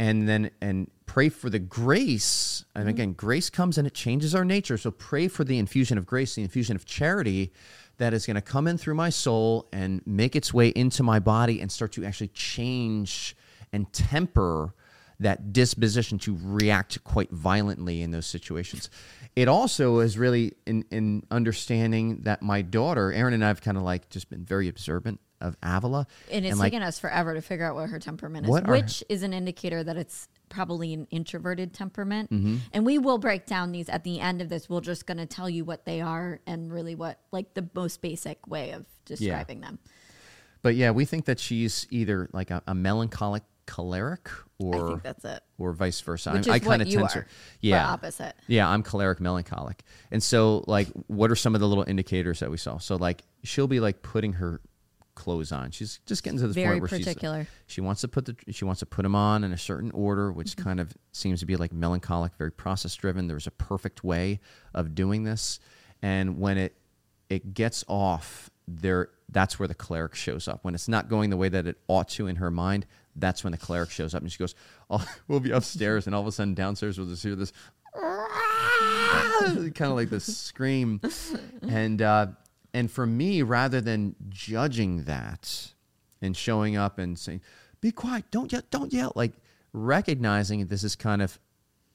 and 0.00 0.28
then 0.28 0.50
and 0.60 0.90
pray 1.10 1.28
for 1.28 1.50
the 1.50 1.58
grace. 1.58 2.64
And 2.74 2.82
Mm-hmm. 2.82 2.88
again, 2.88 3.12
grace 3.14 3.50
comes 3.50 3.78
and 3.78 3.86
it 3.86 3.94
changes 3.94 4.32
our 4.32 4.44
nature. 4.44 4.78
So 4.78 4.92
pray 4.92 5.26
for 5.26 5.42
the 5.42 5.58
infusion 5.58 5.98
of 5.98 6.06
grace, 6.06 6.36
the 6.36 6.42
infusion 6.42 6.76
of 6.76 6.84
charity 6.84 7.52
that 7.98 8.14
is 8.14 8.26
going 8.26 8.36
to 8.36 8.40
come 8.40 8.68
in 8.68 8.78
through 8.78 8.94
my 8.94 9.10
soul 9.10 9.68
and 9.72 10.02
make 10.06 10.36
its 10.36 10.54
way 10.54 10.68
into 10.68 11.02
my 11.02 11.18
body 11.18 11.60
and 11.60 11.70
start 11.70 11.90
to 11.92 12.04
actually 12.04 12.28
change 12.28 13.36
and 13.72 13.92
temper 13.92 14.72
that 15.18 15.52
disposition 15.52 16.16
to 16.20 16.38
react 16.40 17.02
quite 17.02 17.30
violently 17.32 18.02
in 18.02 18.12
those 18.12 18.26
situations. 18.26 18.88
It 19.34 19.48
also 19.48 19.98
is 19.98 20.16
really 20.16 20.52
in, 20.64 20.84
in 20.92 21.24
understanding 21.30 22.22
that 22.22 22.40
my 22.40 22.62
daughter, 22.62 23.12
Erin 23.12 23.34
and 23.34 23.44
I 23.44 23.48
have 23.48 23.60
kind 23.60 23.76
of 23.76 23.82
like 23.82 24.08
just 24.10 24.30
been 24.30 24.44
very 24.44 24.68
observant 24.68 25.20
of 25.40 25.56
Avila. 25.62 26.06
And 26.30 26.44
it's 26.44 26.58
like, 26.58 26.72
taken 26.72 26.82
us 26.82 26.98
forever 26.98 27.34
to 27.34 27.40
figure 27.42 27.64
out 27.64 27.74
what 27.74 27.88
her 27.88 27.98
temperament 27.98 28.48
is, 28.48 28.62
which 28.62 29.04
is 29.08 29.22
an 29.22 29.32
indicator 29.32 29.82
that 29.82 29.96
it's 29.96 30.28
probably 30.48 30.92
an 30.94 31.06
introverted 31.10 31.72
temperament. 31.72 32.30
Mm-hmm. 32.30 32.56
And 32.72 32.84
we 32.84 32.98
will 32.98 33.18
break 33.18 33.46
down 33.46 33.72
these 33.72 33.88
at 33.88 34.04
the 34.04 34.20
end 34.20 34.42
of 34.42 34.48
this. 34.48 34.68
We're 34.68 34.80
just 34.80 35.06
going 35.06 35.18
to 35.18 35.26
tell 35.26 35.48
you 35.48 35.64
what 35.64 35.84
they 35.84 36.00
are 36.00 36.40
and 36.46 36.72
really 36.72 36.94
what, 36.94 37.18
like, 37.30 37.54
the 37.54 37.68
most 37.74 38.02
basic 38.02 38.46
way 38.46 38.72
of 38.72 38.84
describing 39.04 39.60
them. 39.60 39.78
but 40.62 40.74
yeah, 40.74 40.90
we 40.90 41.04
think 41.04 41.24
that 41.26 41.38
she's 41.38 41.86
either 41.90 42.28
like 42.32 42.50
a, 42.50 42.62
a 42.66 42.74
melancholic 42.74 43.42
choleric 43.66 44.28
or 44.58 44.74
I 44.74 44.88
think 44.88 45.02
that's 45.02 45.24
it. 45.24 45.40
or 45.58 45.72
vice 45.72 46.00
versa. 46.00 46.32
Which 46.32 46.48
I, 46.48 46.54
I 46.54 46.58
kind 46.58 46.82
of 46.82 46.90
tend 46.90 47.08
to, 47.10 47.24
yeah, 47.60 47.88
opposite. 47.88 48.34
Yeah, 48.46 48.68
I'm 48.68 48.82
choleric 48.82 49.20
melancholic, 49.20 49.82
and 50.10 50.22
so 50.22 50.64
like, 50.66 50.88
what 51.06 51.30
are 51.30 51.36
some 51.36 51.54
of 51.54 51.60
the 51.60 51.68
little 51.68 51.84
indicators 51.86 52.40
that 52.40 52.50
we 52.50 52.56
saw? 52.56 52.78
So 52.78 52.96
like, 52.96 53.22
she'll 53.44 53.68
be 53.68 53.80
like 53.80 54.02
putting 54.02 54.34
her 54.34 54.60
clothes 55.20 55.52
on. 55.52 55.70
She's 55.70 56.00
just 56.06 56.22
getting 56.22 56.38
to 56.40 56.46
this 56.48 56.54
Very 56.54 56.80
point 56.80 56.90
where 56.90 56.98
particular. 56.98 57.46
she's 57.66 57.74
she 57.74 57.80
wants 57.80 58.00
to 58.00 58.08
put 58.08 58.24
the 58.24 58.36
she 58.50 58.64
wants 58.64 58.80
to 58.80 58.86
put 58.86 59.02
them 59.02 59.14
on 59.14 59.44
in 59.44 59.52
a 59.52 59.58
certain 59.58 59.90
order, 59.92 60.32
which 60.32 60.52
Mm-hmm. 60.56 60.62
kind 60.68 60.80
of 60.80 60.92
seems 61.12 61.40
to 61.40 61.46
be 61.46 61.56
like 61.56 61.72
melancholic, 61.72 62.32
very 62.36 62.50
process 62.52 62.94
driven. 62.96 63.28
There's 63.28 63.46
a 63.46 63.50
perfect 63.52 64.02
way 64.02 64.40
of 64.74 64.94
doing 64.94 65.24
this, 65.24 65.60
and 66.02 66.38
when 66.40 66.58
it 66.58 66.74
it 67.28 67.54
gets 67.54 67.84
off 67.86 68.50
there 68.66 69.10
that's 69.28 69.58
where 69.58 69.68
the 69.68 69.74
choleric 69.74 70.14
shows 70.14 70.46
up 70.48 70.60
when 70.64 70.74
it's 70.74 70.88
not 70.88 71.08
going 71.08 71.30
the 71.30 71.36
way 71.36 71.48
that 71.48 71.66
it 71.66 71.76
ought 71.88 72.08
to 72.08 72.26
in 72.28 72.36
her 72.36 72.50
mind 72.52 72.86
that's 73.16 73.42
when 73.44 73.50
the 73.52 73.56
choleric 73.58 73.90
shows 73.90 74.14
up 74.14 74.22
and 74.22 74.30
she 74.30 74.38
goes 74.38 74.54
oh, 74.90 75.04
we'll 75.28 75.40
be 75.40 75.50
upstairs 75.50 76.06
and 76.06 76.14
all 76.14 76.20
of 76.22 76.26
a 76.28 76.32
sudden 76.32 76.54
downstairs 76.54 76.96
we'll 76.98 77.08
just 77.08 77.22
hear 77.22 77.34
this 77.36 77.52
kind 79.74 79.90
of 79.90 79.96
like 79.96 80.10
this 80.10 80.36
scream 80.36 81.00
and 81.62 82.02
uh 82.02 82.26
and 82.72 82.90
for 82.90 83.06
me 83.06 83.42
rather 83.42 83.80
than 83.80 84.14
judging 84.28 85.04
that 85.04 85.72
and 86.22 86.36
showing 86.36 86.76
up 86.76 86.98
and 86.98 87.18
saying 87.18 87.40
be 87.80 87.90
quiet 87.90 88.24
don't 88.30 88.52
yell 88.52 88.62
don't 88.70 88.92
yell 88.92 89.12
like 89.14 89.32
recognizing 89.72 90.66
this 90.66 90.84
is 90.84 90.96
kind 90.96 91.22
of 91.22 91.38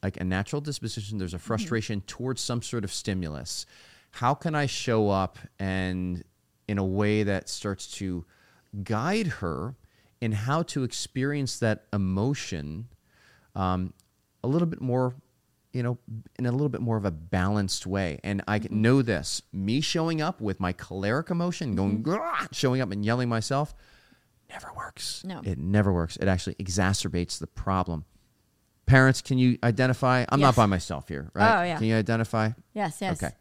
like 0.03 0.17
a 0.17 0.23
natural 0.23 0.61
disposition 0.61 1.17
there's 1.17 1.33
a 1.33 1.39
frustration 1.39 2.01
towards 2.01 2.41
some 2.41 2.61
sort 2.61 2.83
of 2.83 2.91
stimulus. 2.91 3.65
How 4.11 4.33
can 4.33 4.55
i 4.55 4.65
show 4.65 5.09
up 5.09 5.37
and 5.59 6.23
in 6.67 6.77
a 6.77 6.85
way 6.85 7.23
that 7.23 7.49
starts 7.49 7.87
to 7.87 8.25
guide 8.83 9.27
her 9.27 9.75
in 10.21 10.31
how 10.31 10.63
to 10.63 10.83
experience 10.83 11.59
that 11.59 11.85
emotion 11.93 12.87
um, 13.55 13.93
a 14.43 14.47
little 14.47 14.67
bit 14.67 14.81
more 14.81 15.15
you 15.75 15.83
know 15.83 15.97
in 16.39 16.45
a 16.45 16.51
little 16.51 16.69
bit 16.69 16.81
more 16.81 16.95
of 16.95 17.05
a 17.05 17.11
balanced 17.11 17.85
way. 17.85 18.19
And 18.23 18.41
i 18.47 18.59
can 18.59 18.81
know 18.81 19.01
this 19.01 19.41
me 19.51 19.81
showing 19.81 20.21
up 20.21 20.39
with 20.39 20.59
my 20.59 20.71
choleric 20.71 21.29
emotion 21.29 21.75
going 21.75 22.01
"Grah," 22.01 22.47
showing 22.51 22.81
up 22.81 22.91
and 22.91 23.03
yelling 23.05 23.27
myself 23.29 23.75
never 24.49 24.71
works. 24.75 25.23
No. 25.25 25.41
it 25.43 25.57
never 25.57 25.91
works. 25.91 26.15
It 26.15 26.27
actually 26.27 26.55
exacerbates 26.55 27.39
the 27.39 27.47
problem. 27.47 28.05
Parents 28.85 29.21
can 29.21 29.37
you 29.37 29.57
identify? 29.63 30.25
I'm 30.29 30.39
not 30.39 30.55
by 30.55 30.65
myself 30.65 31.09
here 31.09 31.29
right? 31.33 31.59
Oh, 31.59 31.63
yeah. 31.63 31.77
can 31.77 31.87
you 31.87 31.95
identify? 31.95 32.51
Yes, 32.73 32.99
yes. 33.01 33.21
Okay. 33.21 33.33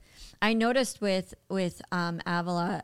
I 0.43 0.55
noticed 0.55 1.01
with 1.01 1.35
with 1.49 1.81
um, 1.93 2.21
Avila 2.27 2.83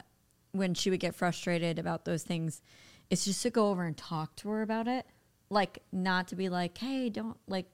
when 0.52 0.74
she 0.74 0.90
would 0.90 1.00
get 1.00 1.14
frustrated 1.14 1.78
about 1.78 2.04
those 2.04 2.22
things, 2.22 2.62
it's 3.08 3.24
just 3.24 3.42
to 3.42 3.50
go 3.50 3.70
over 3.70 3.84
and 3.84 3.96
talk 3.96 4.36
to 4.36 4.48
her 4.48 4.62
about 4.62 4.88
it, 4.88 5.06
like 5.48 5.80
not 5.92 6.28
to 6.28 6.36
be 6.36 6.48
like, 6.48 6.78
"Hey, 6.78 7.08
don't 7.08 7.36
like, 7.48 7.66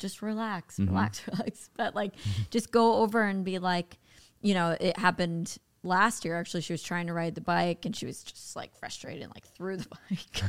just 0.00 0.22
relax, 0.22 0.76
Mm-hmm. 0.78 0.88
relax, 0.94 1.22
relax," 1.32 1.70
but 1.76 1.94
like 1.94 2.14
just 2.50 2.72
go 2.72 2.96
over 2.96 3.22
and 3.22 3.44
be 3.44 3.58
like, 3.60 3.98
you 4.42 4.54
know, 4.54 4.76
it 4.80 4.98
happened 4.98 5.56
last 5.84 6.24
year. 6.24 6.36
Actually, 6.38 6.62
she 6.62 6.72
was 6.72 6.82
trying 6.82 7.06
to 7.06 7.12
ride 7.12 7.34
the 7.36 7.40
bike 7.40 7.84
and 7.86 7.94
she 7.94 8.06
was 8.06 8.24
just 8.24 8.56
like 8.56 8.74
frustrated 8.76 9.22
and 9.22 9.32
like 9.34 9.46
threw 9.46 9.76
the 9.76 9.86
bike. 10.10 10.42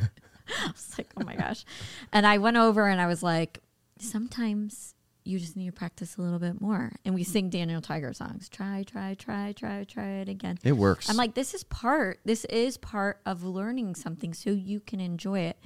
I 0.63 0.67
was 0.67 0.95
like, 0.97 1.11
"Oh 1.17 1.23
my 1.23 1.35
gosh!" 1.35 1.63
And 2.11 2.25
I 2.25 2.37
went 2.39 2.57
over 2.57 2.87
and 2.87 2.99
I 2.99 3.07
was 3.07 3.21
like, 3.21 3.59
sometimes 3.99 4.95
you 5.23 5.37
just 5.37 5.55
need 5.55 5.67
to 5.67 5.71
practice 5.71 6.17
a 6.17 6.21
little 6.21 6.39
bit 6.39 6.59
more. 6.59 6.91
And 7.05 7.13
we 7.13 7.23
sing 7.23 7.49
Daniel 7.51 7.79
Tiger 7.79 8.11
songs. 8.11 8.49
Try, 8.49 8.83
try, 8.83 9.13
try, 9.13 9.53
try, 9.55 9.83
try 9.83 10.07
it 10.13 10.27
again. 10.27 10.57
it 10.63 10.71
works 10.71 11.09
I'm 11.11 11.15
like, 11.15 11.35
this 11.35 11.53
is 11.53 11.63
part, 11.63 12.19
this 12.25 12.43
is 12.45 12.77
part 12.77 13.19
of 13.23 13.43
learning 13.43 13.93
something 13.93 14.33
so 14.33 14.49
you 14.49 14.79
can 14.79 14.99
enjoy 14.99 15.41
it. 15.41 15.57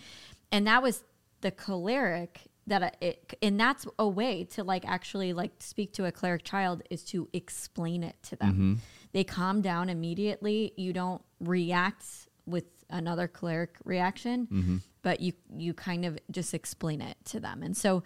And 0.51 0.67
that 0.67 0.83
was 0.83 1.05
the 1.39 1.51
choleric 1.51 2.41
that 2.67 2.97
it 3.01 3.33
and 3.41 3.59
that's 3.59 3.85
a 3.99 4.07
way 4.07 4.43
to 4.43 4.63
like 4.63 4.85
actually 4.87 5.33
like 5.33 5.51
speak 5.59 5.93
to 5.93 6.05
a 6.05 6.11
choleric 6.11 6.43
child 6.43 6.81
is 6.89 7.03
to 7.03 7.29
explain 7.33 8.03
it 8.03 8.15
to 8.23 8.35
them. 8.35 8.51
Mm-hmm. 8.51 8.73
They 9.13 9.23
calm 9.23 9.61
down 9.61 9.89
immediately. 9.89 10.73
You 10.75 10.91
don't 10.93 11.21
react 11.39 12.05
with 12.45 12.65
another 12.89 13.27
choleric 13.27 13.75
reaction, 13.83 14.47
mm-hmm. 14.47 14.77
but 15.03 15.19
you 15.19 15.33
you 15.55 15.73
kind 15.73 16.05
of 16.05 16.17
just 16.31 16.53
explain 16.53 17.01
it 17.01 17.17
to 17.25 17.39
them. 17.39 17.61
And 17.61 17.77
so 17.77 18.03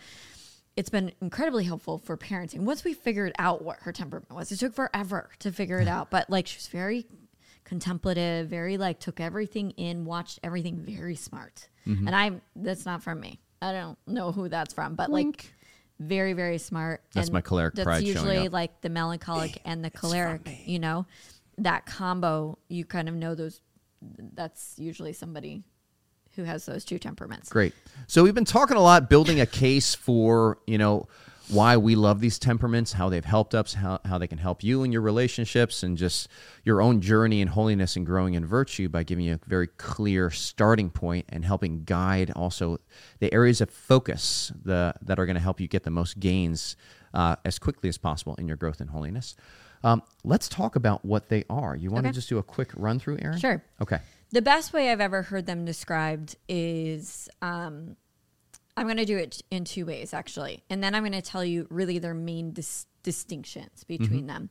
it's 0.76 0.90
been 0.90 1.12
incredibly 1.22 1.64
helpful 1.64 1.98
for 1.98 2.18
parenting. 2.18 2.60
Once 2.60 2.84
we 2.84 2.94
figured 2.94 3.34
out 3.40 3.64
what 3.64 3.80
her 3.82 3.92
temperament 3.92 4.32
was, 4.34 4.52
it 4.52 4.58
took 4.58 4.74
forever 4.74 5.30
to 5.40 5.52
figure 5.52 5.80
it 5.80 5.88
out. 5.88 6.10
But 6.10 6.30
like 6.30 6.48
she 6.48 6.58
was 6.58 6.68
very 6.68 7.06
contemplative, 7.64 8.48
very 8.48 8.78
like 8.78 9.00
took 9.00 9.20
everything 9.20 9.72
in, 9.72 10.06
watched 10.06 10.40
everything, 10.44 10.78
very 10.78 11.16
smart. 11.16 11.70
Mm-hmm. 11.88 12.08
And 12.08 12.16
I'm 12.16 12.42
that's 12.56 12.86
not 12.86 13.04
from 13.04 13.20
me. 13.20 13.40
I 13.62 13.72
don't 13.74 13.98
know 14.08 14.32
who 14.32 14.50
that's 14.50 14.74
from, 14.74 14.96
but 14.96 15.10
like 15.10 15.52
very 16.00 16.34
very 16.34 16.58
smart. 16.58 17.04
That's 17.14 17.28
And 17.28 17.34
my 17.34 17.42
choleric 17.42 17.76
That's 17.76 17.86
pride 17.86 18.04
showing 18.04 18.08
usually 18.08 18.48
up. 18.48 18.54
like 18.54 18.82
the 18.82 18.90
melancholic 18.90 19.62
and 19.66 19.84
the 19.84 19.90
choleric. 19.90 20.48
You 20.66 20.80
know, 20.80 21.06
that 21.58 21.86
combo. 21.86 22.58
You 22.70 22.86
kind 22.86 23.10
of 23.10 23.16
know 23.16 23.36
those. 23.36 23.62
That's 24.02 24.76
usually 24.78 25.14
somebody 25.14 25.64
who 26.36 26.44
has 26.44 26.66
those 26.66 26.86
two 26.86 27.00
temperaments. 27.00 27.50
Great. 27.50 27.74
So 28.08 28.24
we've 28.24 28.36
been 28.36 28.46
talking 28.46 28.78
a 28.78 28.82
lot, 28.82 29.10
building 29.10 29.42
a 29.42 29.46
case 29.46 29.94
for 29.94 30.60
you 30.66 30.78
know 30.78 31.08
why 31.50 31.78
we 31.78 31.96
love 31.96 32.20
these 32.20 32.38
temperaments, 32.40 32.94
how 32.94 33.10
they've 33.10 33.26
helped 33.26 33.56
us, 33.56 33.74
how 33.74 34.00
how 34.06 34.18
they 34.18 34.28
can 34.28 34.38
help 34.38 34.64
you 34.64 34.84
in 34.84 34.92
your 34.92 35.02
relationships, 35.02 35.84
and 35.84 35.98
just 35.98 36.28
your 36.64 36.82
own 36.82 37.02
journey 37.02 37.42
in 37.42 37.48
holiness 37.48 37.96
and 37.96 38.06
growing 38.06 38.36
in 38.36 38.46
virtue 38.46 38.88
by 38.90 39.04
giving 39.04 39.26
you 39.26 39.34
a 39.34 39.40
very 39.48 39.68
clear 39.68 40.30
starting 40.30 40.90
point 40.90 41.26
and 41.30 41.44
helping 41.46 41.84
guide 41.84 42.32
also 42.36 42.80
the 43.20 43.34
areas 43.34 43.62
of 43.62 43.70
focus 43.70 44.52
the 44.64 44.94
that 45.02 45.20
are 45.20 45.26
going 45.26 45.36
to 45.36 45.42
help 45.42 45.60
you 45.60 45.68
get 45.68 45.84
the 45.84 45.90
most 45.92 46.20
gains 46.20 46.76
uh, 47.14 47.36
as 47.46 47.58
quickly 47.60 47.90
as 47.90 47.98
possible 47.98 48.36
in 48.36 48.48
your 48.48 48.58
growth 48.58 48.80
in 48.82 48.88
holiness. 48.88 49.36
Um, 49.84 50.04
let's 50.24 50.50
talk 50.50 50.76
about 50.76 51.06
what 51.06 51.30
they 51.30 51.46
are. 51.50 51.76
You 51.76 51.90
want 51.90 52.04
to 52.04 52.10
Okay. 52.10 52.16
just 52.16 52.28
do 52.30 52.38
a 52.38 52.44
quick 52.44 52.70
run 52.76 53.00
through, 53.00 53.18
Erin? 53.22 53.40
Sure. 53.40 53.64
Okay. 53.82 54.00
The 54.32 54.42
best 54.42 54.74
way 54.74 54.92
I've 54.92 55.00
ever 55.02 55.24
heard 55.24 55.46
them 55.46 55.64
described 55.66 56.36
is 56.50 57.30
um, 57.42 57.96
I'm 58.80 58.86
going 58.88 58.98
to 58.98 59.06
do 59.06 59.18
it 59.18 59.42
in 59.52 59.66
two 59.66 59.86
ways, 59.86 60.14
actually. 60.14 60.64
And 60.70 60.82
then 60.84 60.96
I'm 60.96 61.04
going 61.04 61.12
to 61.12 61.22
tell 61.22 61.44
you 61.44 61.68
really 61.70 62.00
their 62.00 62.14
main 62.14 62.54
dis- 62.54 62.86
distinctions 63.04 63.84
between 63.84 64.28
them. 64.28 64.50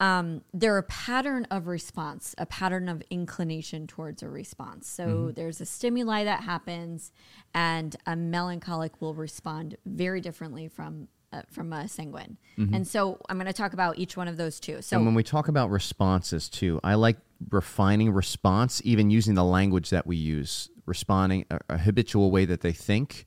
Um, 0.00 0.40
they're 0.54 0.78
a 0.78 0.82
pattern 0.84 1.46
of 1.50 1.66
response, 1.66 2.34
a 2.38 2.46
pattern 2.46 2.88
of 2.88 3.02
inclination 3.10 3.86
towards 3.86 4.22
a 4.22 4.30
response. 4.30 4.88
So 4.88 5.30
there's 5.34 5.60
a 5.60 5.66
stimuli 5.66 6.24
that 6.24 6.42
happens, 6.42 7.12
and 7.54 7.94
a 8.06 8.16
melancholic 8.16 9.02
will 9.02 9.14
respond 9.14 9.76
very 9.84 10.20
differently 10.20 10.68
from. 10.68 11.08
Uh, 11.32 11.42
from 11.48 11.72
a 11.72 11.86
sanguine, 11.86 12.36
and 12.74 12.84
so 12.84 13.16
I'm 13.28 13.36
going 13.36 13.46
to 13.46 13.52
talk 13.52 13.72
about 13.72 14.00
each 14.00 14.16
one 14.16 14.26
of 14.26 14.36
those 14.36 14.58
two. 14.58 14.82
So 14.82 14.96
And 14.96 15.06
when 15.06 15.14
we 15.14 15.22
talk 15.22 15.46
about 15.46 15.70
responses 15.70 16.48
too, 16.48 16.80
I 16.82 16.94
like 16.94 17.18
refining 17.50 18.10
response, 18.10 18.82
even 18.84 19.10
using 19.10 19.36
the 19.36 19.44
language 19.44 19.90
that 19.90 20.08
we 20.08 20.16
use, 20.16 20.70
responding 20.86 21.44
a, 21.48 21.60
a 21.68 21.78
habitual 21.78 22.32
way 22.32 22.46
that 22.46 22.62
they 22.62 22.72
think, 22.72 23.26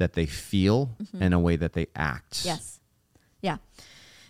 that 0.00 0.14
they 0.14 0.26
feel, 0.26 0.96
and 1.20 1.32
a 1.32 1.38
way 1.38 1.54
that 1.56 1.74
they 1.74 1.86
act. 1.94 2.32
Mm-hmm. 2.40 2.48
Yes. 2.48 2.80
Yeah. 3.42 3.56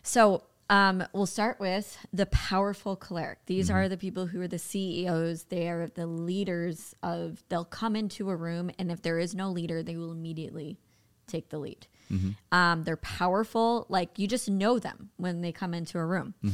So 0.02 0.42
um, 0.68 1.02
we'll 1.12 1.26
start 1.26 1.58
with 1.58 1.96
the 2.12 2.26
powerful 2.26 2.96
choleric. 2.96 3.38
These 3.46 3.68
Mm-hmm. 3.68 3.76
are 3.76 3.88
the 3.88 3.96
people 3.96 4.26
who 4.26 4.40
are 4.42 4.48
the 4.48 4.58
CEOs. 4.58 5.44
They 5.44 5.68
are 5.68 5.86
the 5.88 6.06
leaders 6.06 6.94
of, 7.02 7.42
they'll 7.48 7.64
come 7.64 7.96
into 7.96 8.30
a 8.30 8.36
room, 8.36 8.70
and 8.78 8.90
if 8.92 9.00
there 9.02 9.18
is 9.18 9.34
no 9.34 9.50
leader, 9.50 9.82
they 9.82 9.96
will 9.96 10.12
immediately 10.12 10.78
take 11.26 11.48
the 11.48 11.58
lead. 11.58 11.86
Mm-hmm. 12.12 12.30
Um, 12.52 12.82
they're 12.84 12.96
powerful. 12.96 13.86
Like 13.88 14.18
you 14.18 14.26
just 14.26 14.48
know 14.50 14.78
them 14.78 15.10
when 15.16 15.40
they 15.40 15.52
come 15.52 15.72
into 15.74 15.98
a 15.98 16.04
room. 16.04 16.34
They 16.42 16.50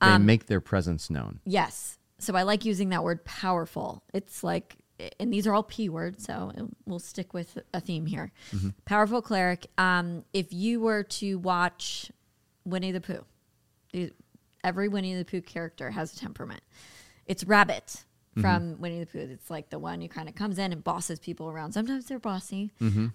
Um, 0.00 0.24
make 0.26 0.46
their 0.46 0.60
presence 0.62 1.10
known. 1.10 1.40
Yes. 1.44 1.98
So 2.18 2.34
I 2.34 2.42
like 2.42 2.64
using 2.64 2.88
that 2.90 3.04
word 3.04 3.24
powerful. 3.24 4.02
It's 4.14 4.42
like, 4.42 4.76
and 5.20 5.32
these 5.32 5.46
are 5.46 5.54
all 5.54 5.62
P 5.62 5.88
words, 5.88 6.24
so 6.24 6.52
we'll 6.86 6.98
stick 6.98 7.32
with 7.34 7.58
a 7.72 7.80
theme 7.80 8.06
here. 8.06 8.32
Powerful 8.84 9.22
choleric. 9.22 9.66
Um, 9.78 10.24
if 10.32 10.52
you 10.52 10.80
were 10.80 11.04
to 11.04 11.38
watch 11.38 12.10
Winnie 12.64 12.92
the 12.92 13.00
Pooh, 13.00 13.24
the, 13.92 14.12
every 14.64 14.88
Winnie 14.88 15.14
the 15.14 15.24
Pooh 15.24 15.40
character 15.40 15.90
has 15.90 16.14
a 16.14 16.16
temperament. 16.18 16.62
It's 17.26 17.44
Rabbit 17.44 18.04
from 18.40 18.80
Winnie 18.80 19.00
the 19.00 19.06
Pooh. 19.06 19.18
It's 19.18 19.50
like 19.50 19.68
the 19.70 19.80
one 19.80 20.00
who 20.00 20.08
kind 20.08 20.28
of 20.28 20.34
comes 20.36 20.58
in 20.58 20.72
and 20.72 20.84
bosses 20.84 21.18
people 21.18 21.48
around. 21.48 21.72
Sometimes 21.72 22.06
they're 22.06 22.20
bossy. 22.20 22.70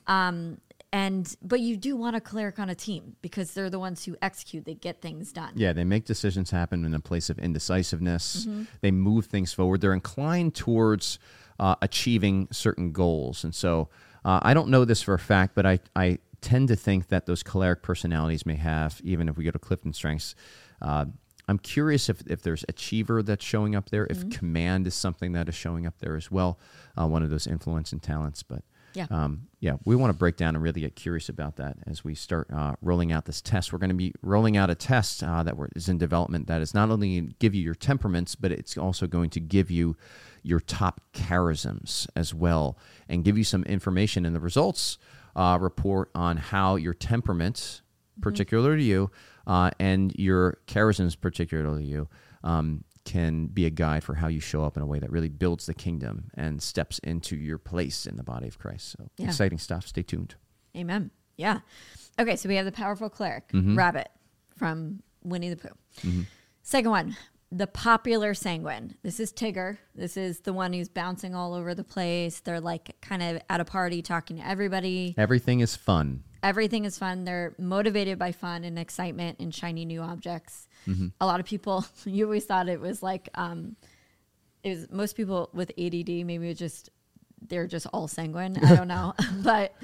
Um, 0.08 0.58
and 0.91 1.36
but 1.41 1.60
you 1.60 1.76
do 1.76 1.96
want 1.96 2.15
a 2.15 2.22
choleric 2.22 2.60
on 2.60 2.69
a 2.69 2.76
team 2.76 3.15
because 3.22 3.54
they're 3.54 3.69
the 3.69 3.80
ones 3.80 4.06
who 4.06 4.15
execute. 4.22 4.65
They 4.65 4.76
get 4.76 5.02
things 5.02 5.32
done. 5.32 5.54
Yeah, 5.56 5.74
they 5.74 5.84
make 5.86 6.06
decisions 6.06 6.52
happen 6.52 6.86
in 6.86 6.93
a 6.93 7.00
place 7.00 7.30
of 7.32 7.39
indecisiveness. 7.39 8.46
Mm-hmm. 8.46 8.63
They 8.82 8.91
move 8.91 9.26
things 9.26 9.54
forward. 9.54 9.82
They're 9.82 9.93
inclined 9.93 10.54
towards 10.54 11.17
uh, 11.60 11.76
achieving 11.82 12.48
certain 12.52 12.92
goals. 12.92 13.44
And 13.44 13.54
so 13.54 13.89
uh, 14.26 14.39
I 14.42 14.54
don't 14.54 14.70
know 14.70 14.86
this 14.86 15.02
for 15.02 15.13
a 15.13 15.20
fact, 15.20 15.56
but 15.56 15.66
I, 15.66 15.80
I 15.96 16.20
tend 16.42 16.68
to 16.70 16.76
think 16.76 17.08
that 17.10 17.26
those 17.26 17.44
choleric 17.44 17.82
personalities 17.84 18.46
may 18.46 18.56
have, 18.56 19.00
even 19.04 19.30
if 19.30 19.38
we 19.38 19.44
go 19.44 19.52
to 19.52 19.60
Clifton 19.60 19.94
Strengths. 19.94 20.36
Uh, 20.82 21.06
I'm 21.48 21.60
curious 21.60 22.08
if, 22.10 22.22
if 22.28 22.42
there's 22.42 22.63
achiever 22.70 23.22
that's 23.22 23.44
showing 23.44 23.76
up 23.76 23.89
there, 23.89 24.06
Mm-hmm. 24.08 24.30
if 24.32 24.38
command 24.38 24.88
is 24.88 24.96
something 24.96 25.34
that 25.34 25.50
is 25.50 25.56
showing 25.56 25.86
up 25.86 25.96
there 26.00 26.16
as 26.16 26.32
well, 26.32 26.58
uh, 26.98 27.06
one 27.08 27.22
of 27.24 27.30
those 27.30 27.48
influence 27.48 27.92
and 27.92 28.02
talents. 28.02 28.44
But 28.44 28.63
Yeah. 28.94 29.08
um, 29.10 29.48
yeah, 29.60 29.74
we 29.84 29.96
want 29.98 30.12
to 30.13 30.18
break 30.18 30.38
down 30.38 30.56
and 30.56 30.63
really 30.63 30.80
get 30.82 30.96
curious 30.96 31.28
about 31.28 31.58
that 31.58 31.76
as 31.86 32.04
we 32.06 32.16
start 32.16 32.48
uh, 32.54 32.76
rolling 32.82 33.12
out 33.12 33.26
this 33.26 33.42
test. 33.42 33.74
We're 33.74 33.80
going 33.80 33.89
to 33.89 33.96
be 33.96 34.13
rolling 34.22 34.56
out 34.56 34.70
a 34.70 34.76
test 34.76 35.22
uh, 35.22 35.44
that 35.44 35.58
we're, 35.58 35.68
is 35.76 35.89
in 35.89 35.98
development 35.98 36.48
that 36.48 36.62
is 36.62 36.74
not 36.74 36.89
only 36.89 37.18
going 37.20 37.30
to 37.30 37.36
give 37.39 37.54
you 37.56 37.62
your 37.62 37.76
temperaments, 37.76 38.36
but 38.36 38.52
it's 38.54 38.78
also 38.78 39.06
going 39.08 39.30
to 39.32 39.42
give 39.42 39.70
you 39.70 39.98
your 40.43 40.60
top 40.60 41.01
charisms 41.13 42.08
as 42.15 42.34
well 42.34 42.77
and 43.10 43.23
give 43.23 43.38
you 43.38 43.43
some 43.43 43.63
information 43.63 44.25
in 44.25 44.34
the 44.34 44.39
results 44.39 44.97
uh, 45.36 45.58
report 45.60 46.10
on 46.13 46.38
how 46.38 46.75
your 46.75 46.93
temperament, 46.93 47.82
particular 48.21 48.75
to 48.77 48.84
you, 48.84 49.10
uh, 49.47 49.71
and 49.79 50.13
your 50.17 50.58
charisms, 50.67 51.19
particular 51.19 51.63
to 51.77 51.84
you, 51.84 52.08
um, 52.43 52.84
can 53.06 53.47
be 53.47 53.65
a 53.65 53.69
guide 53.69 54.03
for 54.03 54.13
how 54.15 54.27
you 54.27 54.39
show 54.39 54.63
up 54.63 54.77
in 54.77 54.84
a 54.84 54.86
way 54.86 54.99
that 54.99 55.12
really 55.12 55.27
builds 55.29 55.65
the 55.65 55.73
kingdom 55.73 56.29
and 56.36 56.62
steps 56.62 56.99
into 56.99 57.36
your 57.36 57.58
place 57.58 58.06
in 58.06 58.15
the 58.15 58.23
body 58.23 58.47
of 58.47 58.58
Christ. 58.60 58.91
So 58.91 59.10
Yeah. 59.17 59.27
exciting 59.27 59.58
stuff. 59.58 59.88
Stay 59.88 60.03
tuned. 60.03 60.36
Amen. 60.77 61.12
Yeah. 61.36 61.60
Okay, 62.19 62.36
so 62.36 62.47
we 62.47 62.56
have 62.56 62.65
the 62.65 62.71
powerful 62.71 63.10
choleric, 63.10 63.47
Mm-hmm. 63.51 63.75
Rabbit 63.77 64.10
from 64.56 65.01
Winnie 65.23 65.49
the 65.49 65.58
Pooh. 65.58 66.25
Second 66.62 66.91
one, 66.91 67.17
the 67.54 67.68
popular 67.68 68.34
sanguine. 68.34 68.96
This 69.04 69.20
is 69.20 69.32
Tigger. 69.32 69.78
This 69.94 70.18
is 70.18 70.39
the 70.39 70.54
one 70.54 70.74
who's 70.74 70.89
bouncing 70.89 71.36
all 71.36 71.54
over 71.54 71.76
the 71.76 71.84
place. 71.84 72.39
They're 72.39 72.60
like 72.60 73.00
kind 73.00 73.22
of 73.22 73.42
at 73.48 73.62
a 73.62 73.66
party 73.66 74.02
talking 74.02 74.38
to 74.38 74.48
everybody. 74.48 75.13
Everything 75.20 75.60
is 75.60 75.76
fun. 75.76 76.24
Everything 76.42 76.84
is 76.84 76.98
fun. 76.98 77.26
They're 77.26 77.54
motivated 77.60 78.18
by 78.18 78.32
fun 78.32 78.63
and 78.63 78.80
excitement 78.80 79.38
and 79.39 79.54
shiny 79.54 79.86
new 79.86 80.02
objects. 80.02 80.68
A 81.22 81.26
lot 81.26 81.39
of 81.39 81.46
people, 81.46 81.86
you 82.06 82.26
always 82.26 82.46
thought 82.46 82.68
it 82.68 82.82
was 82.82 83.04
like, 83.04 83.30
um, 83.36 83.76
it 84.63 84.70
was 84.70 84.92
most 84.92 85.16
people 85.16 85.50
with 85.54 85.72
ADD, 85.78 86.10
maybe 86.26 86.50
it's 86.50 86.60
just, 86.60 86.89
they're 87.48 87.68
just 87.68 87.86
all 87.94 88.08
sanguine. 88.08 88.58
I 88.66 88.76
don't 88.76 88.88
know. 88.88 89.13
but 89.44 89.76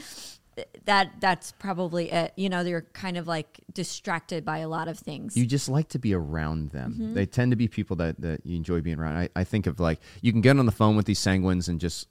that 0.86 1.12
that's 1.20 1.52
probably 1.54 2.12
it. 2.12 2.34
You 2.36 2.50
know, 2.50 2.64
they're 2.64 2.88
kind 2.94 3.18
of 3.18 3.28
like 3.28 3.60
distracted 3.74 4.46
by 4.46 4.60
a 4.60 4.68
lot 4.68 4.88
of 4.88 4.98
things. 4.98 5.36
You 5.38 5.46
just 5.46 5.70
like 5.70 5.90
to 5.90 6.00
be 6.00 6.14
around 6.14 6.70
them. 6.72 6.94
Mm-hmm. 6.94 7.14
They 7.14 7.26
tend 7.26 7.52
to 7.52 7.56
be 7.56 7.68
people 7.68 7.96
that, 7.98 8.20
that 8.22 8.46
you 8.46 8.56
enjoy 8.56 8.82
being 8.82 9.00
around. 9.00 9.18
I, 9.18 9.30
I 9.36 9.44
think 9.44 9.68
of 9.68 9.80
like, 9.80 10.00
you 10.22 10.32
can 10.32 10.42
get 10.42 10.58
on 10.58 10.66
the 10.66 10.72
phone 10.72 10.96
with 10.96 11.06
these 11.06 11.20
sanguines 11.20 11.68
and 11.68 11.80
just 11.80 12.08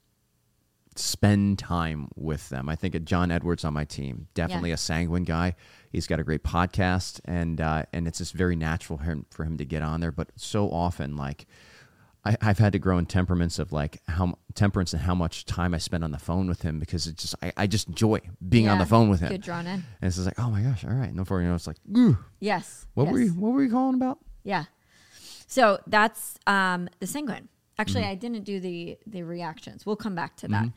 spend 0.96 1.58
time 1.58 2.08
with 2.16 2.48
them. 2.48 2.68
I 2.68 2.74
think 2.74 2.94
of 2.94 3.04
John 3.04 3.30
Edwards 3.30 3.64
on 3.64 3.72
my 3.72 3.84
team, 3.84 4.26
definitely 4.34 4.70
Yeah. 4.70 4.74
a 4.74 4.78
sanguine 4.78 5.24
guy. 5.24 5.54
He's 5.90 6.06
got 6.06 6.20
a 6.20 6.24
great 6.24 6.42
podcast, 6.42 7.20
and 7.24 7.60
uh, 7.60 7.84
and 7.92 8.06
it's 8.06 8.18
just 8.18 8.34
very 8.34 8.56
natural 8.56 8.98
for 8.98 9.04
him, 9.04 9.26
for 9.30 9.44
him 9.44 9.56
to 9.58 9.64
get 9.64 9.80
on 9.80 10.00
there. 10.00 10.12
But 10.12 10.32
so 10.36 10.68
often, 10.70 11.16
like 11.16 11.46
I, 12.28 12.36
I've 12.42 12.58
had 12.58 12.72
to 12.74 12.78
grow 12.78 12.98
in 12.98 13.06
temperaments 13.06 13.58
of 13.58 13.72
like 13.72 14.00
how 14.06 14.38
temperance 14.54 14.92
and 14.92 15.00
how 15.02 15.14
much 15.14 15.46
time 15.46 15.72
I 15.74 15.78
spend 15.78 16.04
on 16.04 16.10
the 16.10 16.18
phone 16.18 16.46
with 16.46 16.62
him 16.62 16.78
because 16.78 17.06
it's 17.06 17.22
just 17.22 17.34
I, 17.42 17.52
I 17.56 17.66
just 17.66 17.88
enjoy 17.88 18.20
being 18.46 18.68
on 18.68 18.78
the 18.78 18.86
phone 18.86 19.08
with 19.08 19.20
him. 19.20 19.30
Get 19.30 19.40
drawn 19.40 19.66
in. 19.66 19.72
And 19.74 19.84
it's 20.02 20.16
just 20.16 20.26
like, 20.26 20.38
oh 20.38 20.50
my 20.50 20.60
gosh, 20.62 20.84
all 20.84 20.90
right. 20.92 21.08
And 21.08 21.16
before 21.16 21.40
you 21.40 21.48
know, 21.48 21.54
it's 21.54 21.66
like, 21.66 21.78
ooh, 21.96 22.18
Yes. 22.40 22.86
what 22.94 23.04
yes. 23.04 23.12
were 23.12 23.20
you, 23.20 23.30
what 23.30 23.52
were 23.52 23.62
you 23.62 23.70
calling 23.70 23.94
about? 23.94 24.18
Yeah. 24.44 24.64
So 25.46 25.78
that's 25.86 26.38
um, 26.46 26.88
the 27.00 27.06
sanguine. 27.06 27.48
Actually, 27.78 28.02
Mm-hmm. 28.02 28.10
I 28.10 28.14
didn't 28.16 28.44
do 28.44 28.58
the 28.60 28.98
the 29.06 29.22
reactions. 29.22 29.86
We'll 29.86 29.96
come 29.96 30.14
back 30.16 30.36
to 30.38 30.48
that. 30.48 30.68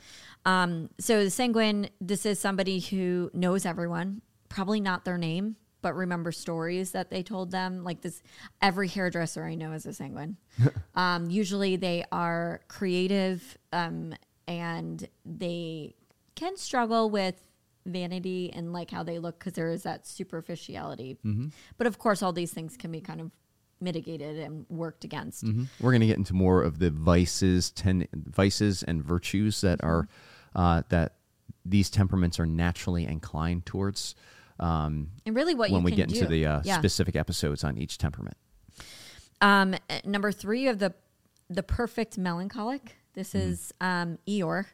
Um, 0.45 0.89
so 0.99 1.23
the 1.23 1.29
sanguine, 1.31 1.89
this 1.99 2.25
is 2.25 2.39
somebody 2.39 2.79
who 2.79 3.31
knows 3.33 3.65
everyone, 3.65 4.21
probably 4.49 4.79
not 4.79 5.03
their 5.03 5.17
name, 5.17 5.55
but 5.81 5.95
remember 5.95 6.31
stories 6.31 6.91
that 6.91 7.09
they 7.09 7.23
told 7.23 7.51
them. 7.51 7.83
Like 7.83 8.01
this, 8.01 8.21
every 8.61 8.87
hairdresser 8.87 9.43
I 9.43 9.55
know 9.55 9.73
is 9.73 9.85
a 9.85 9.93
sanguine. 9.93 10.37
um, 10.95 11.29
usually, 11.29 11.75
they 11.75 12.05
are 12.11 12.61
creative 12.67 13.57
um, 13.73 14.13
and 14.47 15.07
they 15.25 15.95
can 16.35 16.57
struggle 16.57 17.09
with 17.09 17.35
vanity 17.85 18.51
and 18.53 18.73
like 18.73 18.91
how 18.91 19.03
they 19.03 19.19
look 19.19 19.39
because 19.39 19.53
there 19.53 19.69
is 19.69 19.83
that 19.83 20.07
superficiality. 20.07 21.17
Mm-hmm. 21.25 21.47
But 21.77 21.87
of 21.87 21.97
course, 21.97 22.21
all 22.21 22.33
these 22.33 22.53
things 22.53 22.77
can 22.77 22.91
be 22.91 23.01
kind 23.01 23.21
of 23.21 23.31
mitigated 23.79 24.37
and 24.37 24.65
worked 24.69 25.03
against. 25.03 25.43
Mhm. 25.43 25.67
We're 25.79 25.91
going 25.91 26.01
to 26.01 26.07
get 26.07 26.17
into 26.17 26.35
more 26.35 26.61
of 26.61 26.79
the 26.79 26.91
vices, 26.91 27.71
ten, 27.71 28.07
vices 28.13 28.83
and 28.83 29.03
virtues 29.03 29.61
that 29.61 29.83
are 29.83 30.07
uh, 30.55 30.83
that 30.89 31.15
these 31.65 31.89
temperaments 31.89 32.39
are 32.39 32.45
naturally 32.45 33.05
inclined 33.05 33.65
towards. 33.65 34.15
Um, 34.59 35.09
And 35.25 35.35
really, 35.35 35.55
what 35.55 35.71
when 35.71 35.83
we 35.83 35.91
get 35.91 36.11
into 36.11 36.25
the 36.27 36.45
uh, 36.45 36.61
yeah. 36.63 36.77
specific 36.77 37.15
episodes 37.15 37.63
on 37.63 37.77
each 37.77 37.97
temperament. 37.97 38.37
Um, 39.41 39.75
number 40.05 40.31
three 40.31 40.67
of 40.67 40.79
the 40.79 40.93
the 41.49 41.63
perfect 41.63 42.17
melancholic. 42.17 42.95
This 43.13 43.33
Mm-hmm. 43.33 43.49
is 43.51 43.73
um, 43.81 44.17
Eeyore. 44.27 44.65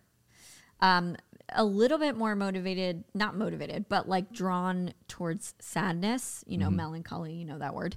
Um, 0.80 1.16
a 1.56 1.64
little 1.64 1.98
bit 1.98 2.18
more 2.18 2.36
motivated, 2.36 3.06
not 3.16 3.36
motivated, 3.36 3.88
but 3.88 4.08
like 4.10 4.32
drawn 4.34 4.94
towards 5.08 5.54
sadness. 5.60 6.44
You 6.46 6.58
Mm-hmm. 6.58 6.64
know, 6.66 6.70
melancholy. 6.70 7.34
You 7.34 7.46
know 7.46 7.58
that 7.60 7.74
word, 7.74 7.96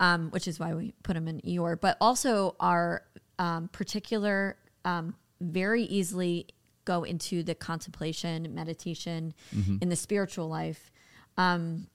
um, 0.00 0.30
which 0.30 0.46
is 0.48 0.58
why 0.58 0.74
we 0.74 0.92
put 1.02 1.16
him 1.16 1.28
in 1.28 1.40
Eeyore. 1.42 1.80
But 1.80 1.96
also 2.00 2.56
are 2.60 3.04
um, 3.38 3.68
particular, 3.68 4.56
um, 4.84 5.14
very 5.40 5.84
easily 5.84 6.48
go 6.84 7.04
into 7.04 7.42
the 7.44 7.54
contemplation, 7.54 8.52
meditation, 8.54 9.32
Mm-hmm. 9.54 9.76
in 9.80 9.88
the 9.88 9.96
spiritual 9.96 10.48
life. 10.48 10.90
Um, 11.38 11.86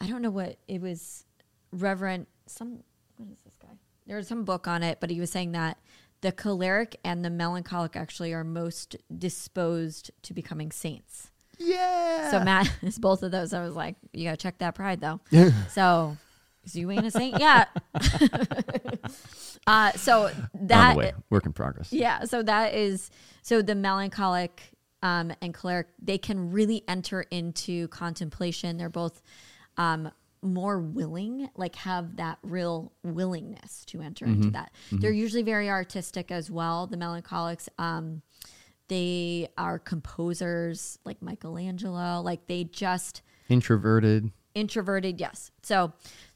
I 0.00 0.06
don't 0.06 0.22
know 0.22 0.30
what 0.30 0.56
it 0.66 0.80
was. 0.80 1.24
Reverend 1.72 2.26
some 2.46 2.84
what 3.16 3.28
is 3.30 3.40
this 3.44 3.56
guy? 3.60 3.76
There 4.06 4.16
was 4.16 4.28
some 4.28 4.44
book 4.44 4.66
on 4.66 4.82
it, 4.82 4.98
but 5.00 5.10
he 5.10 5.20
was 5.20 5.30
saying 5.30 5.52
that 5.52 5.78
the 6.20 6.32
choleric 6.32 6.98
and 7.04 7.24
the 7.24 7.30
melancholic 7.30 7.96
actually 7.96 8.32
are 8.32 8.44
most 8.44 8.96
disposed 9.16 10.10
to 10.22 10.32
becoming 10.32 10.72
saints. 10.72 11.30
Yeah. 11.58 12.30
So 12.30 12.40
Matt 12.40 12.72
is 12.82 12.98
both 12.98 13.22
of 13.22 13.30
those. 13.30 13.52
I 13.52 13.62
was 13.62 13.74
like, 13.74 13.96
you 14.12 14.24
gotta 14.24 14.36
check 14.36 14.58
that 14.58 14.74
pride 14.74 15.00
though. 15.00 15.20
so 15.70 16.16
is 16.64 16.76
you 16.76 16.90
ain't 16.90 17.06
a 17.06 17.10
saint 17.10 17.38
yet. 17.38 17.68
uh, 19.66 19.92
so 19.92 20.26
on 20.26 20.48
that 20.54 20.92
the 20.92 20.98
way, 20.98 21.12
work 21.30 21.46
in 21.46 21.52
progress. 21.52 21.92
yeah, 21.92 22.24
so 22.24 22.42
that 22.42 22.74
is 22.74 23.10
so 23.42 23.62
the 23.62 23.74
melancholic 23.74 24.73
um, 25.04 25.30
and 25.40 25.54
choleric 25.54 25.86
they 26.02 26.18
can 26.18 26.50
really 26.50 26.82
enter 26.88 27.20
into 27.30 27.86
contemplation. 27.88 28.78
They're 28.78 28.88
both 28.88 29.22
um, 29.76 30.10
more 30.42 30.80
willing, 30.80 31.48
like 31.56 31.76
have 31.76 32.16
that 32.16 32.38
real 32.42 32.90
willingness 33.02 33.84
to 33.86 34.00
enter 34.00 34.24
into 34.24 34.50
that. 34.50 34.72
They're 34.90 35.12
usually 35.12 35.42
very 35.42 35.70
artistic 35.70 36.30
as 36.30 36.50
well. 36.50 36.86
The 36.86 36.96
melancholics, 36.96 37.68
um, 37.78 38.22
they 38.88 39.48
are 39.56 39.78
composers 39.78 40.98
like 41.04 41.22
Michelangelo. 41.22 42.20
Like 42.22 42.46
they 42.46 42.64
just 42.64 43.22
Introverted. 43.48 44.32
introverted, 44.54 45.20
yes. 45.20 45.50
So 45.62 45.92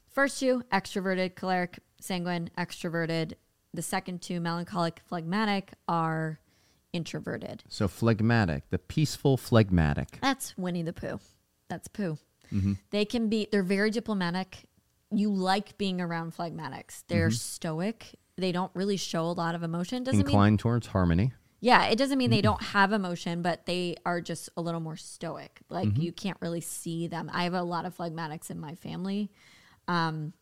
first 0.09 0.39
two, 0.39 0.63
extroverted, 0.71 1.35
choleric, 1.35 1.79
sanguine, 1.99 2.49
extroverted. 2.57 3.33
The 3.73 3.81
second 3.83 4.21
two, 4.21 4.39
melancholic, 4.39 5.01
phlegmatic, 5.07 5.73
are 5.87 6.39
introverted. 6.93 7.63
So 7.67 7.87
phlegmatic, 7.87 8.69
the 8.69 8.79
peaceful 8.79 9.37
phlegmatic. 9.37 10.19
That's 10.21 10.57
Winnie 10.57 10.83
the 10.83 10.93
Pooh. 10.93 11.19
That's 11.69 11.87
Pooh. 11.87 12.17
Mm-hmm. 12.53 12.73
They 12.91 13.05
can 13.05 13.29
be, 13.29 13.47
they're 13.51 13.63
very 13.63 13.91
diplomatic. 13.91 14.65
You 15.11 15.33
like 15.33 15.77
being 15.77 16.01
around 16.01 16.35
phlegmatics. 16.35 17.03
They're 17.07 17.27
mm-hmm. 17.27 17.35
stoic. 17.35 18.15
They 18.37 18.51
don't 18.51 18.71
really 18.73 18.97
show 18.97 19.23
a 19.25 19.33
lot 19.33 19.55
of 19.55 19.63
emotion. 19.63 20.03
Doesn't 20.03 20.19
mean 20.19 20.27
Inclined 20.27 20.59
towards 20.59 20.87
harmony. 20.87 21.33
Yeah, 21.61 21.87
it 21.87 21.97
doesn't 21.97 22.17
mean 22.17 22.29
they 22.29 22.37
mm-hmm. 22.37 22.43
don't 22.43 22.63
have 22.63 22.93
emotion, 22.93 23.41
but 23.41 23.65
they 23.65 23.97
are 24.05 24.21
just 24.21 24.49
a 24.55 24.61
little 24.61 24.79
more 24.79 24.95
stoic. 24.95 25.59
Like 25.69 25.97
you 25.97 26.13
can't 26.13 26.37
really 26.39 26.61
see 26.61 27.07
them. 27.07 27.29
I 27.33 27.43
have 27.43 27.53
a 27.53 27.63
lot 27.63 27.85
of 27.85 27.97
phlegmatics 27.97 28.49
in 28.49 28.59
my 28.59 28.75
family. 28.75 29.29
Um, 29.87 30.33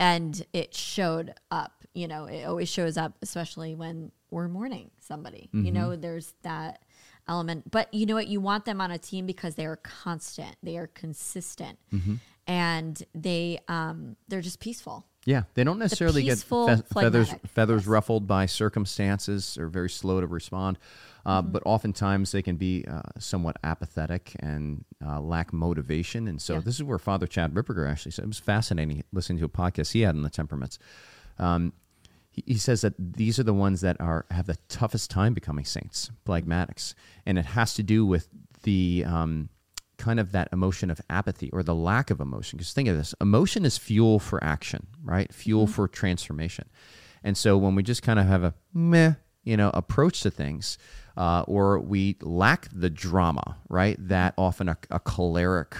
and 0.00 0.44
it 0.52 0.74
showed 0.74 1.34
up, 1.50 1.84
you 1.94 2.08
know, 2.08 2.24
it 2.24 2.44
always 2.44 2.68
shows 2.68 2.96
up, 2.96 3.16
especially 3.22 3.74
when 3.74 4.10
we're 4.34 4.48
mourning 4.48 4.90
somebody. 5.00 5.48
You 5.52 5.70
know, 5.72 5.96
there's 5.96 6.34
that 6.42 6.82
element. 7.28 7.70
But 7.70 7.92
you 7.94 8.04
know 8.06 8.14
what? 8.14 8.26
You 8.28 8.40
want 8.40 8.64
them 8.64 8.80
on 8.80 8.90
a 8.90 8.98
team 8.98 9.24
because 9.26 9.54
they 9.54 9.64
are 9.66 9.76
constant, 9.76 10.56
they 10.62 10.76
are 10.76 10.88
consistent, 10.88 11.78
and 12.46 13.02
they 13.14 13.58
um 13.68 14.16
they're 14.28 14.42
just 14.42 14.60
peaceful. 14.60 15.06
Yeah, 15.26 15.44
they 15.54 15.64
don't 15.64 15.78
necessarily 15.78 16.22
get 16.22 16.38
fe- 16.38 16.82
feathers 16.92 17.32
feathers 17.46 17.82
yes. 17.82 17.86
ruffled 17.86 18.26
by 18.26 18.44
circumstances. 18.46 19.54
They're 19.56 19.68
very 19.68 19.88
slow 19.88 20.20
to 20.20 20.26
respond, 20.26 20.78
uh, 21.24 21.40
Mm-hmm. 21.40 21.52
but 21.52 21.62
oftentimes 21.64 22.32
they 22.32 22.42
can 22.42 22.56
be 22.56 22.84
uh, 22.86 23.00
somewhat 23.18 23.56
apathetic 23.64 24.36
and 24.40 24.84
uh, 25.04 25.20
lack 25.20 25.52
motivation. 25.52 26.28
And 26.28 26.42
so 26.42 26.54
Yeah. 26.54 26.60
this 26.60 26.74
is 26.74 26.82
where 26.82 26.98
Father 26.98 27.26
Chad 27.26 27.54
Ripperger 27.54 27.88
actually 27.90 28.12
said 28.12 28.24
it 28.24 28.28
was 28.28 28.38
fascinating 28.38 29.02
listening 29.12 29.38
to 29.38 29.46
a 29.46 29.48
podcast 29.48 29.92
he 29.92 30.02
had 30.02 30.14
on 30.14 30.22
the 30.22 30.28
temperaments. 30.30 30.78
Um, 31.38 31.72
he, 32.34 32.42
he 32.46 32.58
says 32.58 32.80
that 32.80 32.94
these 32.98 33.38
are 33.38 33.44
the 33.44 33.54
ones 33.54 33.80
that 33.82 34.00
are 34.00 34.26
have 34.30 34.46
the 34.46 34.58
toughest 34.68 35.10
time 35.10 35.34
becoming 35.34 35.64
saints, 35.64 36.10
phlegmatics, 36.26 36.94
and 37.24 37.38
it 37.38 37.46
has 37.46 37.74
to 37.74 37.82
do 37.82 38.04
with 38.04 38.28
the 38.64 39.04
um, 39.06 39.48
kind 39.98 40.18
of 40.18 40.32
that 40.32 40.48
emotion 40.52 40.90
of 40.90 41.00
apathy 41.08 41.50
or 41.52 41.62
the 41.62 41.74
lack 41.74 42.10
of 42.10 42.20
emotion. 42.20 42.56
Because 42.56 42.72
think 42.72 42.88
of 42.88 42.96
this: 42.96 43.14
emotion 43.20 43.64
is 43.64 43.78
fuel 43.78 44.18
for 44.18 44.42
action, 44.42 44.88
right? 45.02 45.32
Fuel 45.32 45.66
for 45.66 45.86
transformation. 45.86 46.68
And 47.22 47.36
so 47.36 47.56
when 47.56 47.74
we 47.74 47.82
just 47.82 48.02
kind 48.02 48.18
of 48.18 48.26
have 48.26 48.42
a 48.42 48.54
meh, 48.74 49.14
you 49.44 49.56
know, 49.56 49.70
approach 49.72 50.20
to 50.22 50.30
things, 50.30 50.76
uh, 51.16 51.44
or 51.46 51.78
we 51.78 52.16
lack 52.20 52.68
the 52.72 52.90
drama, 52.90 53.56
right? 53.68 53.96
That 54.08 54.34
often 54.36 54.68
a, 54.68 54.76
a 54.90 54.98
choleric 54.98 55.76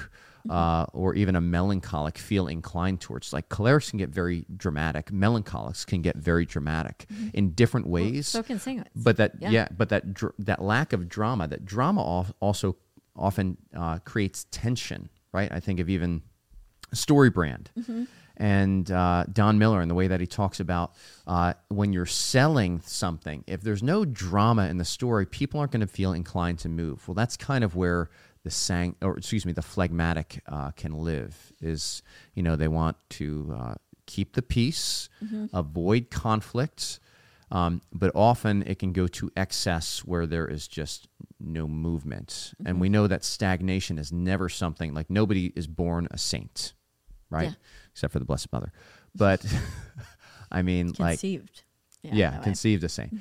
uh, 0.51 0.87
or 0.93 1.15
even 1.15 1.37
a 1.37 1.41
melancholic 1.41 2.19
feel 2.19 2.47
inclined 2.49 3.01
towards. 3.01 3.33
Like 3.33 3.49
cholerics 3.49 3.91
can 3.91 3.99
get 3.99 4.11
very 4.11 4.45
dramatic, 4.57 5.11
melancholics 5.13 5.85
can 5.85 6.03
get 6.03 6.17
very 6.17 6.45
dramatic 6.47 7.07
in 7.33 7.51
different 7.53 7.87
ways. 7.87 8.29
So 8.29 8.43
can. 8.43 8.85
But 8.95 9.17
that 9.17 9.33
yeah, 9.41 9.51
Yeah. 9.51 9.69
but 9.77 9.89
that 9.91 10.15
dr- 10.15 10.35
that 10.41 10.63
lack 10.63 10.93
of 10.93 11.09
drama, 11.09 11.49
that 11.49 11.65
drama 11.65 12.01
al- 12.03 12.27
also 12.41 12.77
often 13.17 13.57
uh, 13.77 13.99
creates 14.01 14.47
tension, 14.51 15.09
right? 15.33 15.51
I 15.53 15.61
think 15.61 15.81
of 15.81 15.89
even 15.89 16.23
StoryBrand 16.95 18.07
and 18.37 18.91
uh, 18.91 19.25
Don 19.33 19.59
Miller 19.59 19.81
and 19.81 19.91
the 19.91 19.95
way 19.95 20.09
that 20.09 20.21
he 20.21 20.27
talks 20.27 20.61
about 20.61 20.95
uh, 21.27 21.55
when 21.69 21.93
you're 21.93 22.07
selling 22.07 22.81
something. 22.85 23.45
If 23.47 23.63
there's 23.63 23.83
no 23.83 24.05
drama 24.05 24.67
in 24.69 24.79
the 24.79 24.85
story, 24.85 25.27
people 25.27 25.61
aren't 25.61 25.73
going 25.73 25.81
to 25.81 25.87
feel 25.87 26.13
inclined 26.13 26.59
to 26.61 26.69
move. 26.69 27.07
Well, 27.09 27.15
that's 27.15 27.37
kind 27.37 27.65
of 27.65 27.77
where 27.77 28.11
the 28.45 28.51
sang 28.51 28.95
or 29.03 29.17
excuse 29.17 29.45
me, 29.45 29.53
the 29.53 29.63
phlegmatic 29.63 30.43
uh, 30.47 30.71
can 30.73 30.93
live. 30.93 31.53
Is 31.61 32.03
you 32.35 32.43
know 32.43 32.57
they 32.57 32.69
want 32.69 32.97
to 33.11 33.57
uh, 33.59 33.75
keep 34.07 34.35
the 34.35 34.43
peace, 34.43 35.09
avoid 35.53 36.11
conflict. 36.11 37.01
Um, 37.51 37.83
but 37.93 38.11
often 38.15 38.63
it 38.67 38.79
can 38.79 38.93
go 38.93 39.07
to 39.07 39.31
excess 39.37 40.01
where 40.01 40.27
there 40.27 40.47
is 40.47 40.67
just 40.67 41.09
no 41.39 41.69
movement. 41.69 42.53
And 42.67 42.81
we 42.81 42.89
know 42.89 43.07
that 43.07 43.23
stagnation 43.23 43.97
is 43.99 44.11
never 44.11 44.49
something 44.49 44.93
like 44.93 45.09
nobody 45.09 45.53
is 45.55 45.67
born 45.69 46.09
a 46.11 46.19
saint, 46.19 46.73
right? 47.31 47.51
Yeah. 47.51 47.55
Except 47.93 48.13
for 48.13 48.19
the 48.19 48.25
Blessed 48.25 48.53
Mother. 48.53 48.73
But 49.15 49.45
I 50.51 50.63
mean, 50.63 50.95
like, 50.99 51.21
conceived. 51.21 51.63
yeah. 52.03 52.33
Mm-hmm. 52.33 52.43
conceived 52.43 52.83
a 52.83 52.89
saint. 52.89 53.15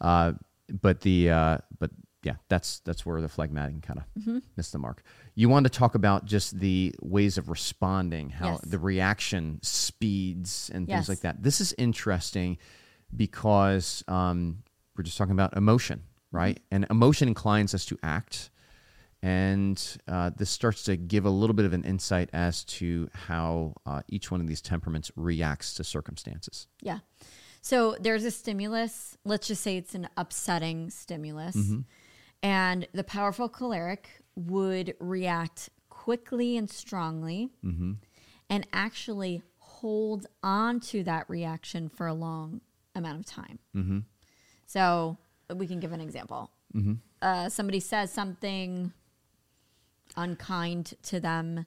Uh, 0.00 0.32
but 0.68 1.02
the, 1.02 1.30
uh, 1.30 1.58
but 1.78 1.90
yeah, 2.28 2.36
that's 2.48 2.80
that's 2.80 3.06
where 3.06 3.20
the 3.20 3.28
phlegmatic 3.28 3.82
kind 3.88 4.00
of 4.00 4.04
Mm-hmm. 4.20 4.38
missed 4.56 4.72
the 4.72 4.78
mark. 4.78 5.02
You 5.34 5.48
want 5.48 5.64
to 5.64 5.70
talk 5.70 5.94
about 5.94 6.24
just 6.24 6.58
the 6.58 6.94
ways 7.00 7.38
of 7.38 7.48
responding, 7.48 8.30
how 8.30 8.52
Yes. 8.52 8.60
the 8.72 8.78
reaction 8.78 9.60
speeds 9.62 10.70
and 10.74 10.86
things 10.86 11.02
Yes. 11.02 11.08
like 11.08 11.20
that. 11.20 11.42
This 11.42 11.60
is 11.60 11.72
interesting 11.78 12.58
because 13.14 14.02
um, 14.08 14.62
we're 14.96 15.04
just 15.04 15.18
talking 15.18 15.32
about 15.40 15.56
emotion, 15.56 16.02
right? 16.32 16.56
Mm-hmm. 16.56 16.74
And 16.74 16.86
emotion 16.90 17.28
inclines 17.28 17.74
us 17.74 17.84
to 17.86 17.98
act. 18.02 18.50
And 19.22 19.82
uh, 20.06 20.30
this 20.36 20.50
starts 20.50 20.84
to 20.84 20.96
give 20.96 21.24
a 21.24 21.30
little 21.30 21.54
bit 21.54 21.64
of 21.64 21.72
an 21.72 21.84
insight 21.84 22.28
as 22.32 22.64
to 22.64 23.08
how 23.12 23.74
uh, 23.86 24.02
each 24.08 24.30
one 24.30 24.40
of 24.40 24.46
these 24.46 24.60
temperaments 24.60 25.10
reacts 25.16 25.74
to 25.74 25.84
circumstances. 25.84 26.66
Yeah. 26.82 26.98
So 27.62 27.96
there's 27.98 28.24
a 28.24 28.30
stimulus. 28.30 29.16
Let's 29.24 29.48
just 29.48 29.62
say 29.62 29.76
it's 29.78 29.94
an 29.94 30.08
upsetting 30.16 30.90
stimulus. 30.90 31.56
And 32.46 32.86
the 32.92 33.02
powerful 33.02 33.48
choleric 33.48 34.08
would 34.36 34.94
react 35.00 35.68
quickly 35.88 36.56
and 36.56 36.70
strongly 36.70 37.50
mm-hmm. 37.64 37.94
and 38.48 38.66
actually 38.72 39.42
hold 39.58 40.28
on 40.44 40.78
to 40.78 41.02
that 41.02 41.28
reaction 41.28 41.88
for 41.88 42.06
a 42.06 42.14
long 42.14 42.60
amount 42.94 43.18
of 43.18 43.26
time. 43.26 43.58
Mm-hmm. 43.74 43.98
So 44.64 45.18
we 45.52 45.66
can 45.66 45.80
give 45.80 45.90
an 45.90 46.00
example. 46.00 46.52
Mm-hmm. 46.72 46.92
Uh, 47.20 47.48
somebody 47.48 47.80
says 47.80 48.12
something 48.12 48.92
unkind 50.16 50.94
to 51.02 51.18
them 51.18 51.64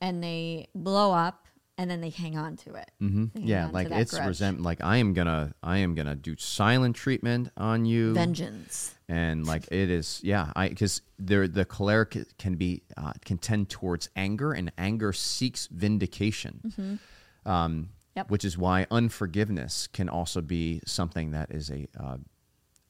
and 0.00 0.24
they 0.24 0.68
blow 0.74 1.12
up 1.12 1.43
and 1.78 1.90
then 1.90 2.00
they 2.00 2.10
hang 2.10 2.36
on 2.38 2.56
to 2.58 2.74
it. 2.74 2.90
Mm-hmm. 3.02 3.38
Yeah, 3.46 3.68
like 3.72 3.90
it's 3.90 4.12
grudge. 4.12 4.26
resentment. 4.28 4.64
Like 4.64 4.82
I 4.82 4.98
am 4.98 5.12
gonna, 5.14 5.54
I 5.62 5.78
am 5.78 5.94
gonna 5.94 6.14
do 6.14 6.36
silent 6.36 6.96
treatment 6.96 7.50
on 7.56 7.84
you, 7.84 8.14
vengeance. 8.14 8.94
and 9.08 9.46
like 9.46 9.66
it 9.72 9.90
is, 9.90 10.20
yeah. 10.22 10.52
I 10.54 10.68
because 10.68 11.02
there 11.18 11.48
the 11.48 11.64
choleric 11.64 12.16
can 12.38 12.54
be 12.56 12.82
uh, 12.96 13.12
can 13.24 13.38
tend 13.38 13.68
towards 13.70 14.08
anger, 14.16 14.52
and 14.52 14.70
anger 14.78 15.12
seeks 15.12 15.66
vindication. 15.68 16.98
Um, 17.46 17.90
Yep. 18.16 18.30
Which 18.30 18.44
is 18.44 18.56
why 18.56 18.86
unforgiveness 18.92 19.88
can 19.88 20.08
also 20.08 20.40
be 20.40 20.80
something 20.86 21.32
that 21.32 21.50
is 21.50 21.68
a 21.68 21.88
uh, 21.98 22.18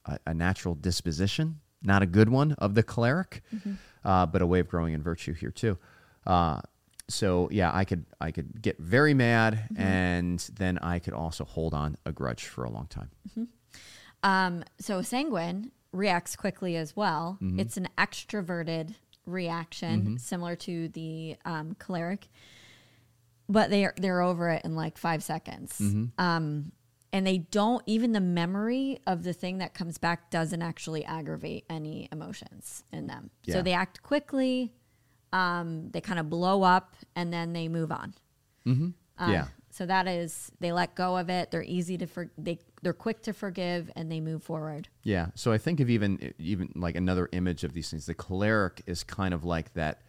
a, 0.04 0.18
a 0.26 0.34
natural 0.34 0.74
disposition, 0.74 1.60
not 1.82 2.02
a 2.02 2.06
good 2.06 2.28
one 2.28 2.52
of 2.58 2.74
the 2.74 2.82
choleric, 2.82 3.42
uh, 4.04 4.26
but 4.26 4.42
a 4.42 4.46
way 4.46 4.60
of 4.60 4.68
growing 4.68 4.92
in 4.92 5.02
virtue 5.02 5.32
here 5.32 5.50
too. 5.50 5.78
Uh, 6.26 6.60
so 7.08 7.48
yeah, 7.50 7.70
I 7.72 7.84
could 7.84 8.04
I 8.20 8.30
could 8.30 8.62
get 8.62 8.78
very 8.78 9.14
mad, 9.14 9.68
and 9.76 10.38
then 10.54 10.78
I 10.78 10.98
could 10.98 11.14
also 11.14 11.44
hold 11.44 11.74
on 11.74 11.96
a 12.06 12.12
grudge 12.12 12.44
for 12.44 12.64
a 12.64 12.70
long 12.70 12.86
time. 12.86 13.10
Um, 14.22 14.64
so 14.78 15.02
sanguine 15.02 15.70
reacts 15.92 16.34
quickly 16.34 16.76
as 16.76 16.96
well. 16.96 17.38
Mm-hmm. 17.42 17.60
It's 17.60 17.76
an 17.76 17.88
extroverted 17.98 18.94
reaction, 19.26 20.18
similar 20.18 20.56
to 20.56 20.88
the 20.88 21.36
um, 21.44 21.76
choleric, 21.78 22.28
but 23.48 23.70
they're 23.70 23.94
they're 23.96 24.22
over 24.22 24.48
it 24.50 24.62
in 24.64 24.74
like 24.74 24.96
five 24.96 25.22
seconds. 25.22 25.78
Mm-hmm. 25.78 26.04
Um, 26.18 26.72
and 27.12 27.24
they 27.24 27.38
don't 27.38 27.82
even 27.86 28.10
the 28.10 28.20
memory 28.20 28.98
of 29.06 29.22
the 29.22 29.32
thing 29.32 29.58
that 29.58 29.72
comes 29.72 29.98
back 29.98 30.30
doesn't 30.30 30.62
actually 30.62 31.04
aggravate 31.04 31.64
any 31.70 32.08
emotions 32.10 32.82
in 32.92 33.06
them. 33.06 33.30
Yeah. 33.44 33.54
So 33.54 33.62
they 33.62 33.72
act 33.72 34.02
quickly. 34.02 34.72
Um, 35.34 35.90
they 35.90 36.00
kind 36.00 36.20
of 36.20 36.30
blow 36.30 36.62
up 36.62 36.94
and 37.16 37.32
then 37.32 37.52
they 37.52 37.66
move 37.68 37.90
on. 37.90 38.14
Um, 38.66 38.94
yeah, 39.18 39.46
So 39.70 39.84
that 39.84 40.06
is 40.06 40.50
they 40.60 40.70
let 40.72 40.94
go 40.94 41.16
of 41.16 41.28
it. 41.28 41.50
They're 41.50 41.64
easy 41.64 41.98
to 41.98 42.06
for 42.06 42.30
they 42.38 42.58
they're 42.82 42.92
quick 42.92 43.22
to 43.22 43.32
forgive 43.32 43.90
and 43.96 44.10
they 44.10 44.20
move 44.20 44.42
forward. 44.42 44.88
Yeah. 45.02 45.26
So 45.34 45.52
I 45.52 45.58
think 45.58 45.80
of 45.80 45.90
even 45.90 46.32
even 46.38 46.70
like 46.76 46.94
another 46.94 47.28
image 47.32 47.64
of 47.64 47.72
these 47.72 47.90
things. 47.90 48.06
The 48.06 48.14
choleric 48.14 48.82
is 48.86 49.02
kind 49.02 49.34
of 49.34 49.44
like 49.44 49.74
that 49.74 50.02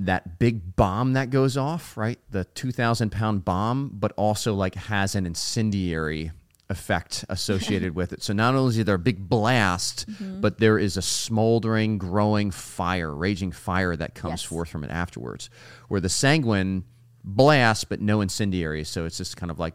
that 0.00 0.38
big 0.38 0.76
bomb 0.76 1.12
that 1.12 1.30
goes 1.30 1.56
off, 1.56 1.96
right? 1.96 2.18
The 2.30 2.44
two 2.44 2.72
thousand 2.72 3.10
pound 3.10 3.44
bomb, 3.44 3.90
but 3.94 4.12
also 4.16 4.54
like 4.54 4.74
has 4.74 5.14
an 5.14 5.24
incendiary 5.26 6.32
effect 6.70 7.24
associated 7.28 7.94
with 8.00 8.12
it. 8.14 8.22
So 8.22 8.32
not 8.32 8.54
only 8.54 8.78
is 8.78 8.84
there 8.84 8.94
a 8.94 8.98
big 8.98 9.28
blast, 9.28 10.08
Mm-hmm. 10.08 10.40
but 10.40 10.58
there 10.58 10.78
is 10.78 10.96
a 10.96 11.02
smoldering, 11.02 11.98
growing 11.98 12.50
fire, 12.50 13.14
raging 13.14 13.52
fire 13.52 13.94
that 13.96 14.14
comes 14.14 14.32
Yes. 14.32 14.42
forth 14.44 14.68
from 14.70 14.84
it 14.84 14.90
afterwards. 14.90 15.50
Where 15.88 16.00
the 16.00 16.08
sanguine 16.08 16.84
blast, 17.24 17.88
but 17.90 18.00
no 18.00 18.20
incendiary. 18.22 18.84
So 18.84 19.04
it's 19.04 19.18
just 19.18 19.36
kind 19.36 19.50
of 19.50 19.58
like 19.58 19.74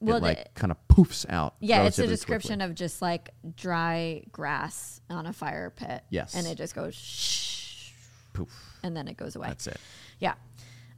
Well, 0.00 0.16
it 0.16 0.20
the- 0.20 0.26
like 0.26 0.54
kind 0.54 0.70
of 0.70 0.76
poofs 0.88 1.24
out. 1.30 1.54
Yeah, 1.60 1.84
it's 1.84 1.98
a 1.98 2.06
description 2.06 2.58
quickly. 2.58 2.70
of 2.70 2.74
just 2.74 3.00
like 3.00 3.30
dry 3.56 4.22
grass 4.32 5.00
on 5.08 5.24
a 5.26 5.32
fire 5.32 5.70
pit. 5.74 6.02
Yes. 6.10 6.34
And 6.34 6.46
it 6.46 6.56
just 6.58 6.74
goes 6.74 6.94
shh 6.94 7.92
poof. 8.34 8.50
and 8.82 8.94
then 8.96 9.08
it 9.08 9.16
goes 9.16 9.36
away. 9.36 9.48
That's 9.48 9.66
it. 9.68 9.78
Yeah. 10.18 10.34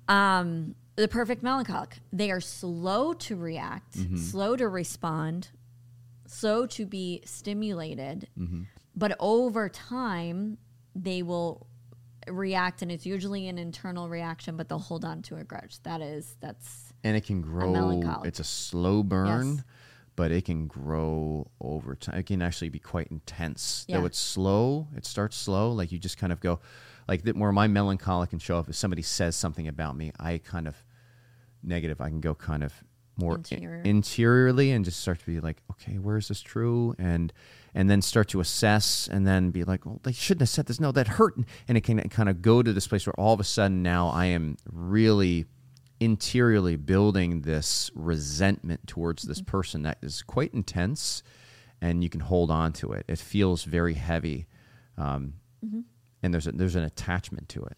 Um, 0.08 0.74
the 0.96 1.08
perfect 1.08 1.42
melancholic. 1.42 1.98
They 2.12 2.30
are 2.30 2.40
slow 2.40 3.12
to 3.14 3.36
react, 3.36 3.96
Mm-hmm. 3.98 4.16
slow 4.16 4.56
to 4.56 4.68
respond, 4.68 5.48
slow 6.26 6.66
to 6.66 6.86
be 6.86 7.22
stimulated, 7.24 8.28
Mm-hmm. 8.38 8.62
but 8.94 9.16
over 9.20 9.68
time 9.68 10.58
they 10.94 11.22
will 11.22 11.66
react 12.28 12.82
and 12.82 12.90
it's 12.90 13.06
usually 13.06 13.46
an 13.48 13.58
internal 13.58 14.08
reaction, 14.08 14.56
but 14.56 14.68
they'll 14.68 14.78
hold 14.78 15.04
on 15.04 15.22
to 15.22 15.36
a 15.36 15.44
grudge. 15.44 15.80
That 15.84 16.00
is 16.00 16.36
that's 16.40 16.92
and 17.04 17.16
it 17.16 17.24
can 17.24 17.40
grow. 17.40 17.70
melancholic. 17.72 18.26
It's 18.26 18.40
a 18.40 18.44
slow 18.44 19.02
burn, 19.04 19.56
Yes. 19.56 19.64
but 20.16 20.32
it 20.32 20.44
can 20.46 20.66
grow 20.66 21.48
over 21.60 21.94
time. 21.94 22.18
It 22.18 22.26
can 22.26 22.42
actually 22.42 22.70
be 22.70 22.80
quite 22.80 23.08
intense. 23.08 23.84
Yeah. 23.86 24.00
Though 24.00 24.06
it's 24.06 24.18
slow, 24.18 24.88
it 24.96 25.04
starts 25.06 25.36
slow. 25.36 25.70
Like 25.70 25.92
you 25.92 25.98
just 26.00 26.18
kind 26.18 26.32
of 26.32 26.40
go, 26.40 26.58
like 27.06 27.22
the, 27.22 27.32
where 27.32 27.52
my 27.52 27.68
melancholic 27.68 28.30
can 28.30 28.40
show 28.40 28.58
up. 28.58 28.68
If 28.68 28.74
somebody 28.74 29.02
says 29.02 29.36
something 29.36 29.68
about 29.68 29.94
me, 29.96 30.10
I 30.18 30.38
kind 30.38 30.66
of 30.66 30.74
negative. 31.66 32.00
I 32.00 32.08
can 32.08 32.20
go 32.20 32.34
kind 32.34 32.62
of 32.62 32.72
more 33.18 33.36
Interior. 33.36 33.80
interiorly 33.82 34.72
and 34.72 34.84
just 34.84 35.00
start 35.00 35.20
to 35.20 35.26
be 35.26 35.40
like, 35.40 35.62
okay, 35.70 35.98
where 35.98 36.18
is 36.18 36.28
this 36.28 36.40
true? 36.42 36.94
And 36.98 37.32
and 37.74 37.88
then 37.90 38.02
start 38.02 38.28
to 38.28 38.40
assess 38.40 39.08
and 39.10 39.26
then 39.26 39.50
be 39.50 39.64
like, 39.64 39.84
well, 39.86 40.00
they 40.02 40.12
shouldn't 40.12 40.42
have 40.42 40.48
said 40.48 40.66
this. 40.66 40.80
No, 40.80 40.92
that 40.92 41.08
hurt. 41.08 41.34
And 41.68 41.76
it 41.76 41.82
can 41.82 41.98
kind 42.08 42.28
of 42.28 42.40
go 42.42 42.62
to 42.62 42.72
this 42.72 42.86
place 42.86 43.06
where 43.06 43.14
all 43.18 43.34
of 43.34 43.40
a 43.40 43.44
sudden 43.44 43.82
now 43.82 44.08
I 44.08 44.26
am 44.26 44.56
really 44.70 45.46
interiorly 46.00 46.76
building 46.76 47.42
this 47.42 47.90
resentment 47.94 48.86
towards 48.86 49.22
this 49.24 49.40
person 49.40 49.82
that 49.82 49.98
is 50.02 50.22
quite 50.22 50.52
intense 50.52 51.22
and 51.80 52.02
you 52.02 52.10
can 52.10 52.20
hold 52.20 52.50
on 52.50 52.72
to 52.74 52.92
it. 52.92 53.04
It 53.08 53.18
feels 53.18 53.64
very 53.64 53.94
heavy. 53.94 54.46
Um, 54.98 55.34
And 56.22 56.32
there's 56.34 56.46
a, 56.46 56.52
there's 56.52 56.76
an 56.76 56.84
attachment 56.84 57.48
to 57.50 57.62
it. 57.64 57.76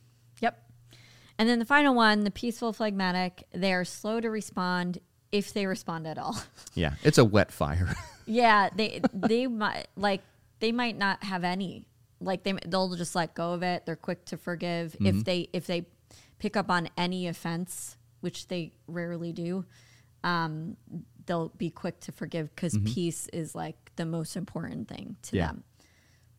And 1.38 1.48
then 1.48 1.58
the 1.60 1.64
final 1.64 1.94
one, 1.94 2.24
the 2.24 2.30
peaceful 2.30 2.72
phlegmatic, 2.72 3.44
they 3.52 3.72
are 3.72 3.84
slow 3.84 4.20
to 4.20 4.28
respond 4.28 4.98
if 5.30 5.52
they 5.52 5.66
respond 5.66 6.06
at 6.06 6.18
all. 6.18 6.36
Yeah, 6.74 6.94
it's 7.02 7.18
a 7.18 7.24
wet 7.24 7.50
fire. 7.52 7.94
yeah, 8.26 8.68
they 8.74 9.00
they 9.12 9.46
might 9.48 9.86
like 9.96 10.22
they 10.60 10.70
might 10.72 10.96
not 10.96 11.22
have 11.24 11.42
any. 11.44 11.84
Like 12.20 12.42
they 12.44 12.54
they'll 12.66 12.94
just 12.94 13.14
let 13.16 13.34
go 13.34 13.52
of 13.52 13.62
it. 13.62 13.84
They're 13.86 13.96
quick 13.96 14.24
to 14.26 14.36
forgive 14.36 14.94
if 15.00 15.24
they 15.24 15.48
if 15.52 15.66
they 15.66 15.86
pick 16.38 16.56
up 16.56 16.70
on 16.70 16.88
any 16.96 17.26
offense, 17.28 17.96
which 18.20 18.46
they 18.48 18.72
rarely 18.86 19.32
do. 19.32 19.64
Um, 20.24 20.76
they'll 21.26 21.48
be 21.50 21.70
quick 21.70 21.98
to 22.00 22.12
forgive 22.12 22.54
because 22.54 22.78
peace 22.84 23.28
is 23.32 23.54
like 23.54 23.76
the 23.96 24.06
most 24.06 24.36
important 24.36 24.88
thing 24.88 25.16
to 25.22 25.36
Yeah. 25.36 25.46
them. 25.48 25.64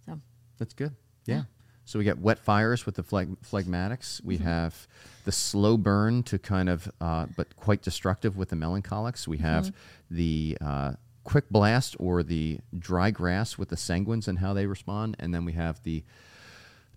So 0.05 0.19
That's 0.57 0.73
good. 0.73 0.95
Yeah. 1.25 1.43
So 1.89 1.97
we 1.97 2.05
got 2.05 2.19
wet 2.19 2.37
fires 2.37 2.85
with 2.85 2.93
the 2.93 3.01
phleg- 3.01 3.41
phlegmatics. 3.41 4.23
We 4.23 4.37
have 4.37 4.87
the 5.25 5.31
slow 5.31 5.75
burn 5.75 6.21
to 6.21 6.37
kind 6.37 6.69
of, 6.69 6.91
uh, 7.01 7.25
but 7.35 7.55
quite 7.55 7.81
destructive 7.81 8.37
with 8.37 8.49
the 8.49 8.55
melancholics. 8.55 9.27
We 9.27 9.39
have 9.39 9.73
the 10.11 10.55
uh, 10.61 10.91
quick 11.23 11.49
blast 11.49 11.95
or 11.97 12.21
the 12.21 12.59
dry 12.77 13.09
grass 13.09 13.57
with 13.57 13.69
the 13.69 13.75
sanguines 13.75 14.27
and 14.27 14.37
how 14.37 14.53
they 14.53 14.67
respond. 14.67 15.15
And 15.17 15.33
then 15.33 15.45
we 15.45 15.53
have 15.53 15.81
the 15.81 16.03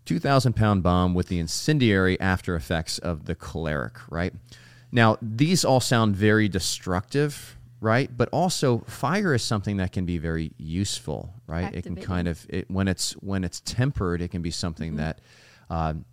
2,000 0.04 0.52
pound 0.52 0.82
bomb 0.82 1.14
with 1.14 1.28
the 1.28 1.38
incendiary 1.38 2.20
after 2.20 2.54
effects 2.54 2.98
of 2.98 3.24
the 3.24 3.34
choleric, 3.34 3.96
right? 4.10 4.34
Now, 4.92 5.16
these 5.22 5.64
all 5.64 5.80
sound 5.80 6.16
very 6.16 6.50
destructive, 6.50 7.56
right? 7.82 8.16
But 8.16 8.28
also, 8.32 8.78
fire 8.86 9.34
is 9.34 9.42
something 9.42 9.78
that 9.78 9.90
can 9.90 10.06
be 10.06 10.16
very 10.16 10.52
useful, 10.56 11.34
right? 11.48 11.74
It 11.74 11.82
can 11.82 11.96
kind 11.96 12.28
of, 12.28 12.46
it, 12.48 12.70
when 12.70 12.86
it's 12.86 13.12
when 13.14 13.42
it's 13.42 13.60
tempered, 13.60 14.22
it 14.22 14.28
can 14.28 14.40
be 14.40 14.52
something 14.52 14.96
that 14.96 15.20
um, 15.68 16.04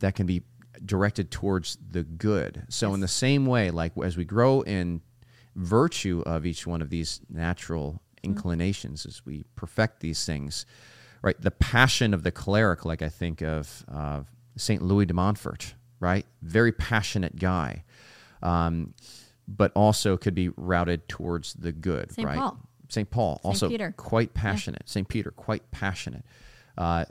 that 0.00 0.14
can 0.14 0.26
be 0.26 0.42
directed 0.84 1.30
towards 1.30 1.78
the 1.90 2.04
good. 2.04 2.66
So, 2.68 2.92
in 2.92 3.00
the 3.00 3.08
same 3.08 3.46
way, 3.46 3.70
like 3.70 3.92
as 4.04 4.18
we 4.18 4.26
grow 4.26 4.60
in 4.60 5.00
virtue 5.56 6.22
of 6.26 6.44
each 6.44 6.66
one 6.66 6.82
of 6.82 6.90
these 6.90 7.22
natural 7.30 8.02
inclinations, 8.22 9.06
as 9.06 9.24
we 9.24 9.44
perfect 9.56 10.00
these 10.00 10.26
things, 10.26 10.66
right? 11.22 11.40
The 11.40 11.50
passion 11.50 12.12
of 12.12 12.24
the 12.24 12.30
choleric, 12.30 12.84
like 12.84 13.00
I 13.00 13.08
think 13.08 13.40
of 13.40 13.86
uh, 13.90 14.24
Saint 14.56 14.82
Louis 14.82 15.06
de 15.06 15.14
Montfort, 15.14 15.74
right? 15.98 16.26
Very 16.42 16.72
passionate 16.72 17.36
guy, 17.36 17.84
um, 18.42 18.92
but 19.48 19.72
also 19.74 20.16
could 20.16 20.34
be 20.34 20.48
routed 20.56 21.08
towards 21.08 21.54
the 21.54 21.72
good, 21.72 22.08
Right. 22.10 22.12
Saint 22.14 22.28
right? 22.28 22.38
Paul. 22.38 22.58
Saint 22.88 23.10
Paul, 23.10 23.40
also 23.42 23.68
Peter. 23.68 23.92
quite 23.96 24.34
passionate. 24.34 24.82
Saint 24.88 25.08
Peter, 25.08 25.30
quite 25.30 25.70
passionate. 25.70 26.24
Uh, 26.78 27.04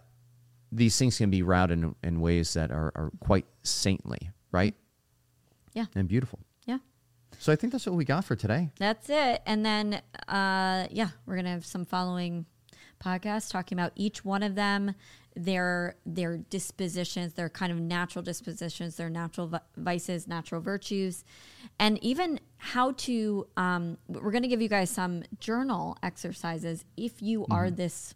these 0.72 0.98
things 0.98 1.18
can 1.18 1.30
be 1.30 1.42
routed 1.42 1.80
in, 1.84 1.96
in 2.04 2.22
ways 2.22 2.54
that 2.54 2.72
are, 2.72 2.92
are 2.96 3.12
quite 3.20 3.46
saintly, 3.64 4.30
right? 4.52 4.74
Yeah. 5.74 5.86
And 5.96 6.08
beautiful. 6.08 6.40
yeah. 6.66 6.78
So 7.40 7.52
I 7.52 7.56
think 7.56 7.74
that's 7.74 7.86
what 7.86 7.96
we 7.96 8.06
got 8.06 8.24
for 8.26 8.36
today. 8.36 8.70
That's 8.80 9.10
it. 9.10 9.42
And 9.46 9.66
then, 9.66 10.02
uh, 10.28 10.88
yeah, 10.92 11.10
we're 11.26 11.36
gonna 11.36 11.50
have 11.50 11.66
some 11.66 11.86
following 11.86 12.46
podcasts 13.04 13.52
talking 13.52 13.78
about 13.78 13.92
each 13.96 14.24
one 14.24 14.44
of 14.44 14.56
them, 14.56 14.94
their 15.36 15.96
their 16.06 16.38
dispositions, 16.38 17.34
their 17.34 17.50
kind 17.50 17.72
of 17.72 17.80
natural 17.80 18.24
dispositions, 18.24 18.96
their 18.98 19.10
natural 19.10 19.48
vi- 19.48 19.60
vices, 19.78 20.28
natural 20.28 20.62
virtues, 20.62 21.24
and 21.80 22.04
even 22.04 22.40
how 22.58 22.92
to. 22.94 23.48
Um, 23.58 23.98
we're 24.08 24.32
gonna 24.32 24.48
give 24.48 24.62
you 24.62 24.70
guys 24.70 24.90
some 24.90 25.24
journal 25.40 25.98
exercises 26.04 26.86
if 26.98 27.22
you 27.22 27.46
are 27.50 27.70
this 27.72 28.16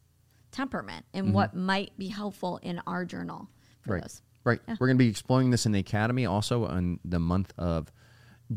temperament, 0.52 1.06
and 1.14 1.34
what 1.34 1.54
might 1.56 1.98
be 1.98 2.08
helpful 2.08 2.58
in 2.64 2.82
our 2.88 3.06
journal 3.06 3.48
for 3.82 3.94
Right. 3.94 4.02
those. 4.04 4.22
Right. 4.44 4.62
We're 4.80 4.88
going 4.88 4.98
to 4.98 5.04
be 5.04 5.10
exploring 5.10 5.50
this 5.52 5.66
in 5.66 5.74
the 5.74 5.80
academy 5.80 6.26
also 6.26 6.66
in 6.70 7.00
the 7.04 7.20
month 7.20 7.54
of 7.58 7.92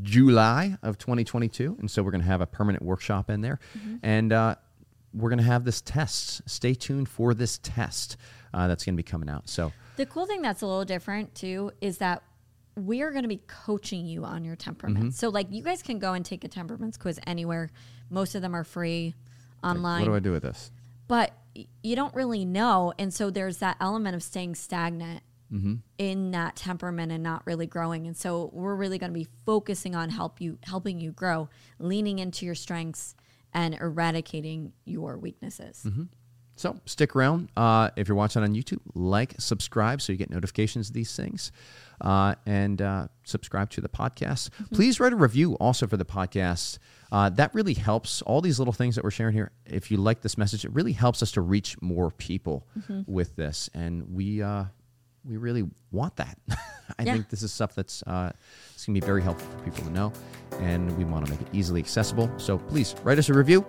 July 0.02 0.76
of 0.82 0.98
2022. 0.98 1.76
And 1.80 1.90
so 1.90 2.02
we're 2.04 2.12
going 2.12 2.20
to 2.20 2.26
have 2.28 2.40
a 2.40 2.46
permanent 2.46 2.84
workshop 2.84 3.28
in 3.28 3.40
there. 3.40 3.58
And 4.02 4.32
uh, 4.32 4.54
we're 5.12 5.30
going 5.30 5.40
to 5.40 5.44
have 5.44 5.64
this 5.64 5.80
test. 5.80 6.48
Stay 6.48 6.74
tuned 6.74 7.08
for 7.08 7.34
this 7.34 7.58
test 7.58 8.16
uh, 8.54 8.68
that's 8.68 8.84
going 8.84 8.94
to 8.94 8.96
be 8.96 9.02
coming 9.02 9.28
out. 9.28 9.48
So, 9.48 9.72
The 9.96 10.06
cool 10.06 10.26
thing 10.26 10.42
that's 10.42 10.62
a 10.62 10.66
little 10.66 10.84
different 10.84 11.34
too 11.34 11.72
is 11.80 11.98
that 11.98 12.22
we 12.76 13.02
are 13.02 13.10
going 13.10 13.22
to 13.24 13.28
be 13.28 13.42
coaching 13.46 14.06
you 14.06 14.24
on 14.24 14.44
your 14.44 14.56
temperament. 14.56 14.98
Mm-hmm. 15.06 15.10
So, 15.10 15.28
like, 15.28 15.48
you 15.50 15.62
guys 15.62 15.82
can 15.82 15.98
go 15.98 16.12
and 16.14 16.24
take 16.24 16.44
a 16.44 16.48
temperaments 16.48 16.96
quiz 16.96 17.18
anywhere. 17.26 17.70
Most 18.08 18.34
of 18.34 18.42
them 18.42 18.54
are 18.54 18.64
free 18.64 19.14
online, 19.62 20.02
What 20.02 20.08
do 20.08 20.14
I 20.14 20.20
do 20.20 20.32
with 20.32 20.42
this? 20.42 20.70
but 21.08 21.32
you 21.82 21.96
don't 21.96 22.14
really 22.14 22.44
know. 22.44 22.92
And 22.98 23.12
so, 23.12 23.30
there's 23.30 23.58
that 23.58 23.76
element 23.80 24.14
of 24.14 24.22
staying 24.22 24.54
stagnant 24.54 25.22
Mm-hmm. 25.52 25.74
in 25.98 26.30
that 26.30 26.54
temperament 26.54 27.10
and 27.10 27.24
not 27.24 27.44
really 27.44 27.66
growing. 27.66 28.06
And 28.06 28.16
so, 28.16 28.50
we're 28.52 28.76
really 28.76 28.98
going 28.98 29.10
to 29.10 29.18
be 29.18 29.26
focusing 29.44 29.96
on 29.96 30.08
help 30.10 30.40
you, 30.40 30.58
helping 30.62 31.00
you 31.00 31.10
grow, 31.10 31.48
leaning 31.80 32.20
into 32.20 32.46
your 32.46 32.54
strengths 32.54 33.16
and 33.52 33.74
eradicating 33.74 34.72
your 34.84 35.18
weaknesses. 35.18 35.82
Mm-hmm. 35.84 36.04
So 36.60 36.78
stick 36.84 37.16
around. 37.16 37.48
Uh, 37.56 37.88
if 37.96 38.06
you're 38.06 38.16
watching 38.18 38.42
on 38.42 38.52
YouTube, 38.54 38.80
like, 38.94 39.34
subscribe 39.38 40.02
so 40.02 40.12
you 40.12 40.18
get 40.18 40.28
notifications 40.28 40.88
of 40.90 40.94
these 40.94 41.16
things, 41.16 41.52
uh, 42.02 42.34
and 42.44 42.82
uh, 42.82 43.08
subscribe 43.24 43.70
to 43.70 43.80
the 43.80 43.88
podcast. 43.88 44.50
Please 44.70 45.00
write 45.00 45.14
a 45.14 45.16
review 45.16 45.54
also 45.54 45.86
for 45.86 45.96
the 45.96 46.04
podcast. 46.04 46.76
Uh, 47.10 47.30
that 47.30 47.54
really 47.54 47.72
helps. 47.72 48.20
All 48.20 48.42
these 48.42 48.58
little 48.58 48.74
things 48.74 48.94
that 48.96 49.04
we're 49.04 49.10
sharing 49.10 49.32
here. 49.32 49.52
If 49.64 49.90
you 49.90 49.96
like 49.96 50.20
this 50.20 50.36
message, 50.36 50.66
it 50.66 50.72
really 50.72 50.92
helps 50.92 51.22
us 51.22 51.32
to 51.32 51.40
reach 51.40 51.80
more 51.80 52.10
people 52.10 52.66
with 53.06 53.36
this, 53.36 53.70
and 53.72 54.12
we 54.14 54.42
uh, 54.42 54.64
we 55.24 55.38
really 55.38 55.64
want 55.90 56.16
that. 56.16 56.36
I 56.98 57.04
Yeah. 57.04 57.14
think 57.14 57.30
this 57.30 57.42
is 57.42 57.54
stuff 57.54 57.74
that's 57.74 58.02
uh, 58.06 58.32
it's 58.74 58.84
gonna 58.84 59.00
be 59.00 59.06
very 59.06 59.22
helpful 59.22 59.50
for 59.56 59.64
people 59.64 59.84
to 59.84 59.90
know, 59.90 60.12
and 60.58 60.94
we 60.98 61.04
want 61.04 61.24
to 61.24 61.30
make 61.32 61.40
it 61.40 61.48
easily 61.54 61.80
accessible. 61.80 62.30
So 62.36 62.58
please 62.58 62.94
write 63.02 63.18
us 63.18 63.30
a 63.30 63.34
review, 63.34 63.64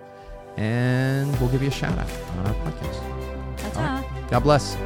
and 0.56 1.38
we'll 1.40 1.48
give 1.50 1.62
you 1.62 1.68
a 1.68 1.72
shout 1.72 1.98
out 1.98 2.10
on 2.38 2.46
our 2.46 2.54
podcast. 2.54 3.56
That's 3.58 3.76
All 3.76 3.82
all. 3.84 3.88
right. 4.02 4.30
God 4.30 4.40
bless. 4.40 4.76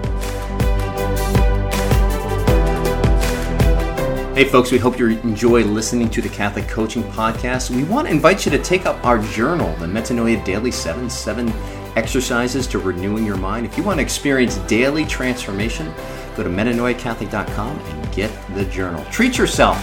Hey, 4.37 4.45
folks, 4.45 4.71
we 4.71 4.77
hope 4.77 4.99
you 4.99 5.09
enjoy 5.09 5.65
listening 5.65 6.11
to 6.11 6.21
the 6.21 6.29
Catholic 6.29 6.69
Coaching 6.69 7.03
Podcast. 7.05 7.71
We 7.71 7.85
want 7.85 8.07
to 8.07 8.13
invite 8.13 8.45
you 8.45 8.51
to 8.51 8.63
take 8.63 8.85
up 8.85 9.03
our 9.03 9.19
journal, 9.19 9.75
the 9.77 9.87
Metanoia 9.87 10.45
Daily 10.45 10.71
7 10.71 11.09
7 11.09 11.51
Exercises 11.97 12.67
to 12.67 12.79
Renewing 12.79 13.25
Your 13.25 13.39
Mind. 13.39 13.65
If 13.65 13.79
you 13.79 13.83
want 13.83 13.97
to 13.99 14.03
experience 14.03 14.59
daily 14.69 15.07
transformation, 15.07 15.91
go 16.37 16.43
to 16.43 16.51
metanoiacatholic.com 16.51 17.79
and 17.79 18.13
get 18.15 18.31
the 18.55 18.67
journal. 18.67 19.03
Treat 19.11 19.39
yourself. 19.39 19.79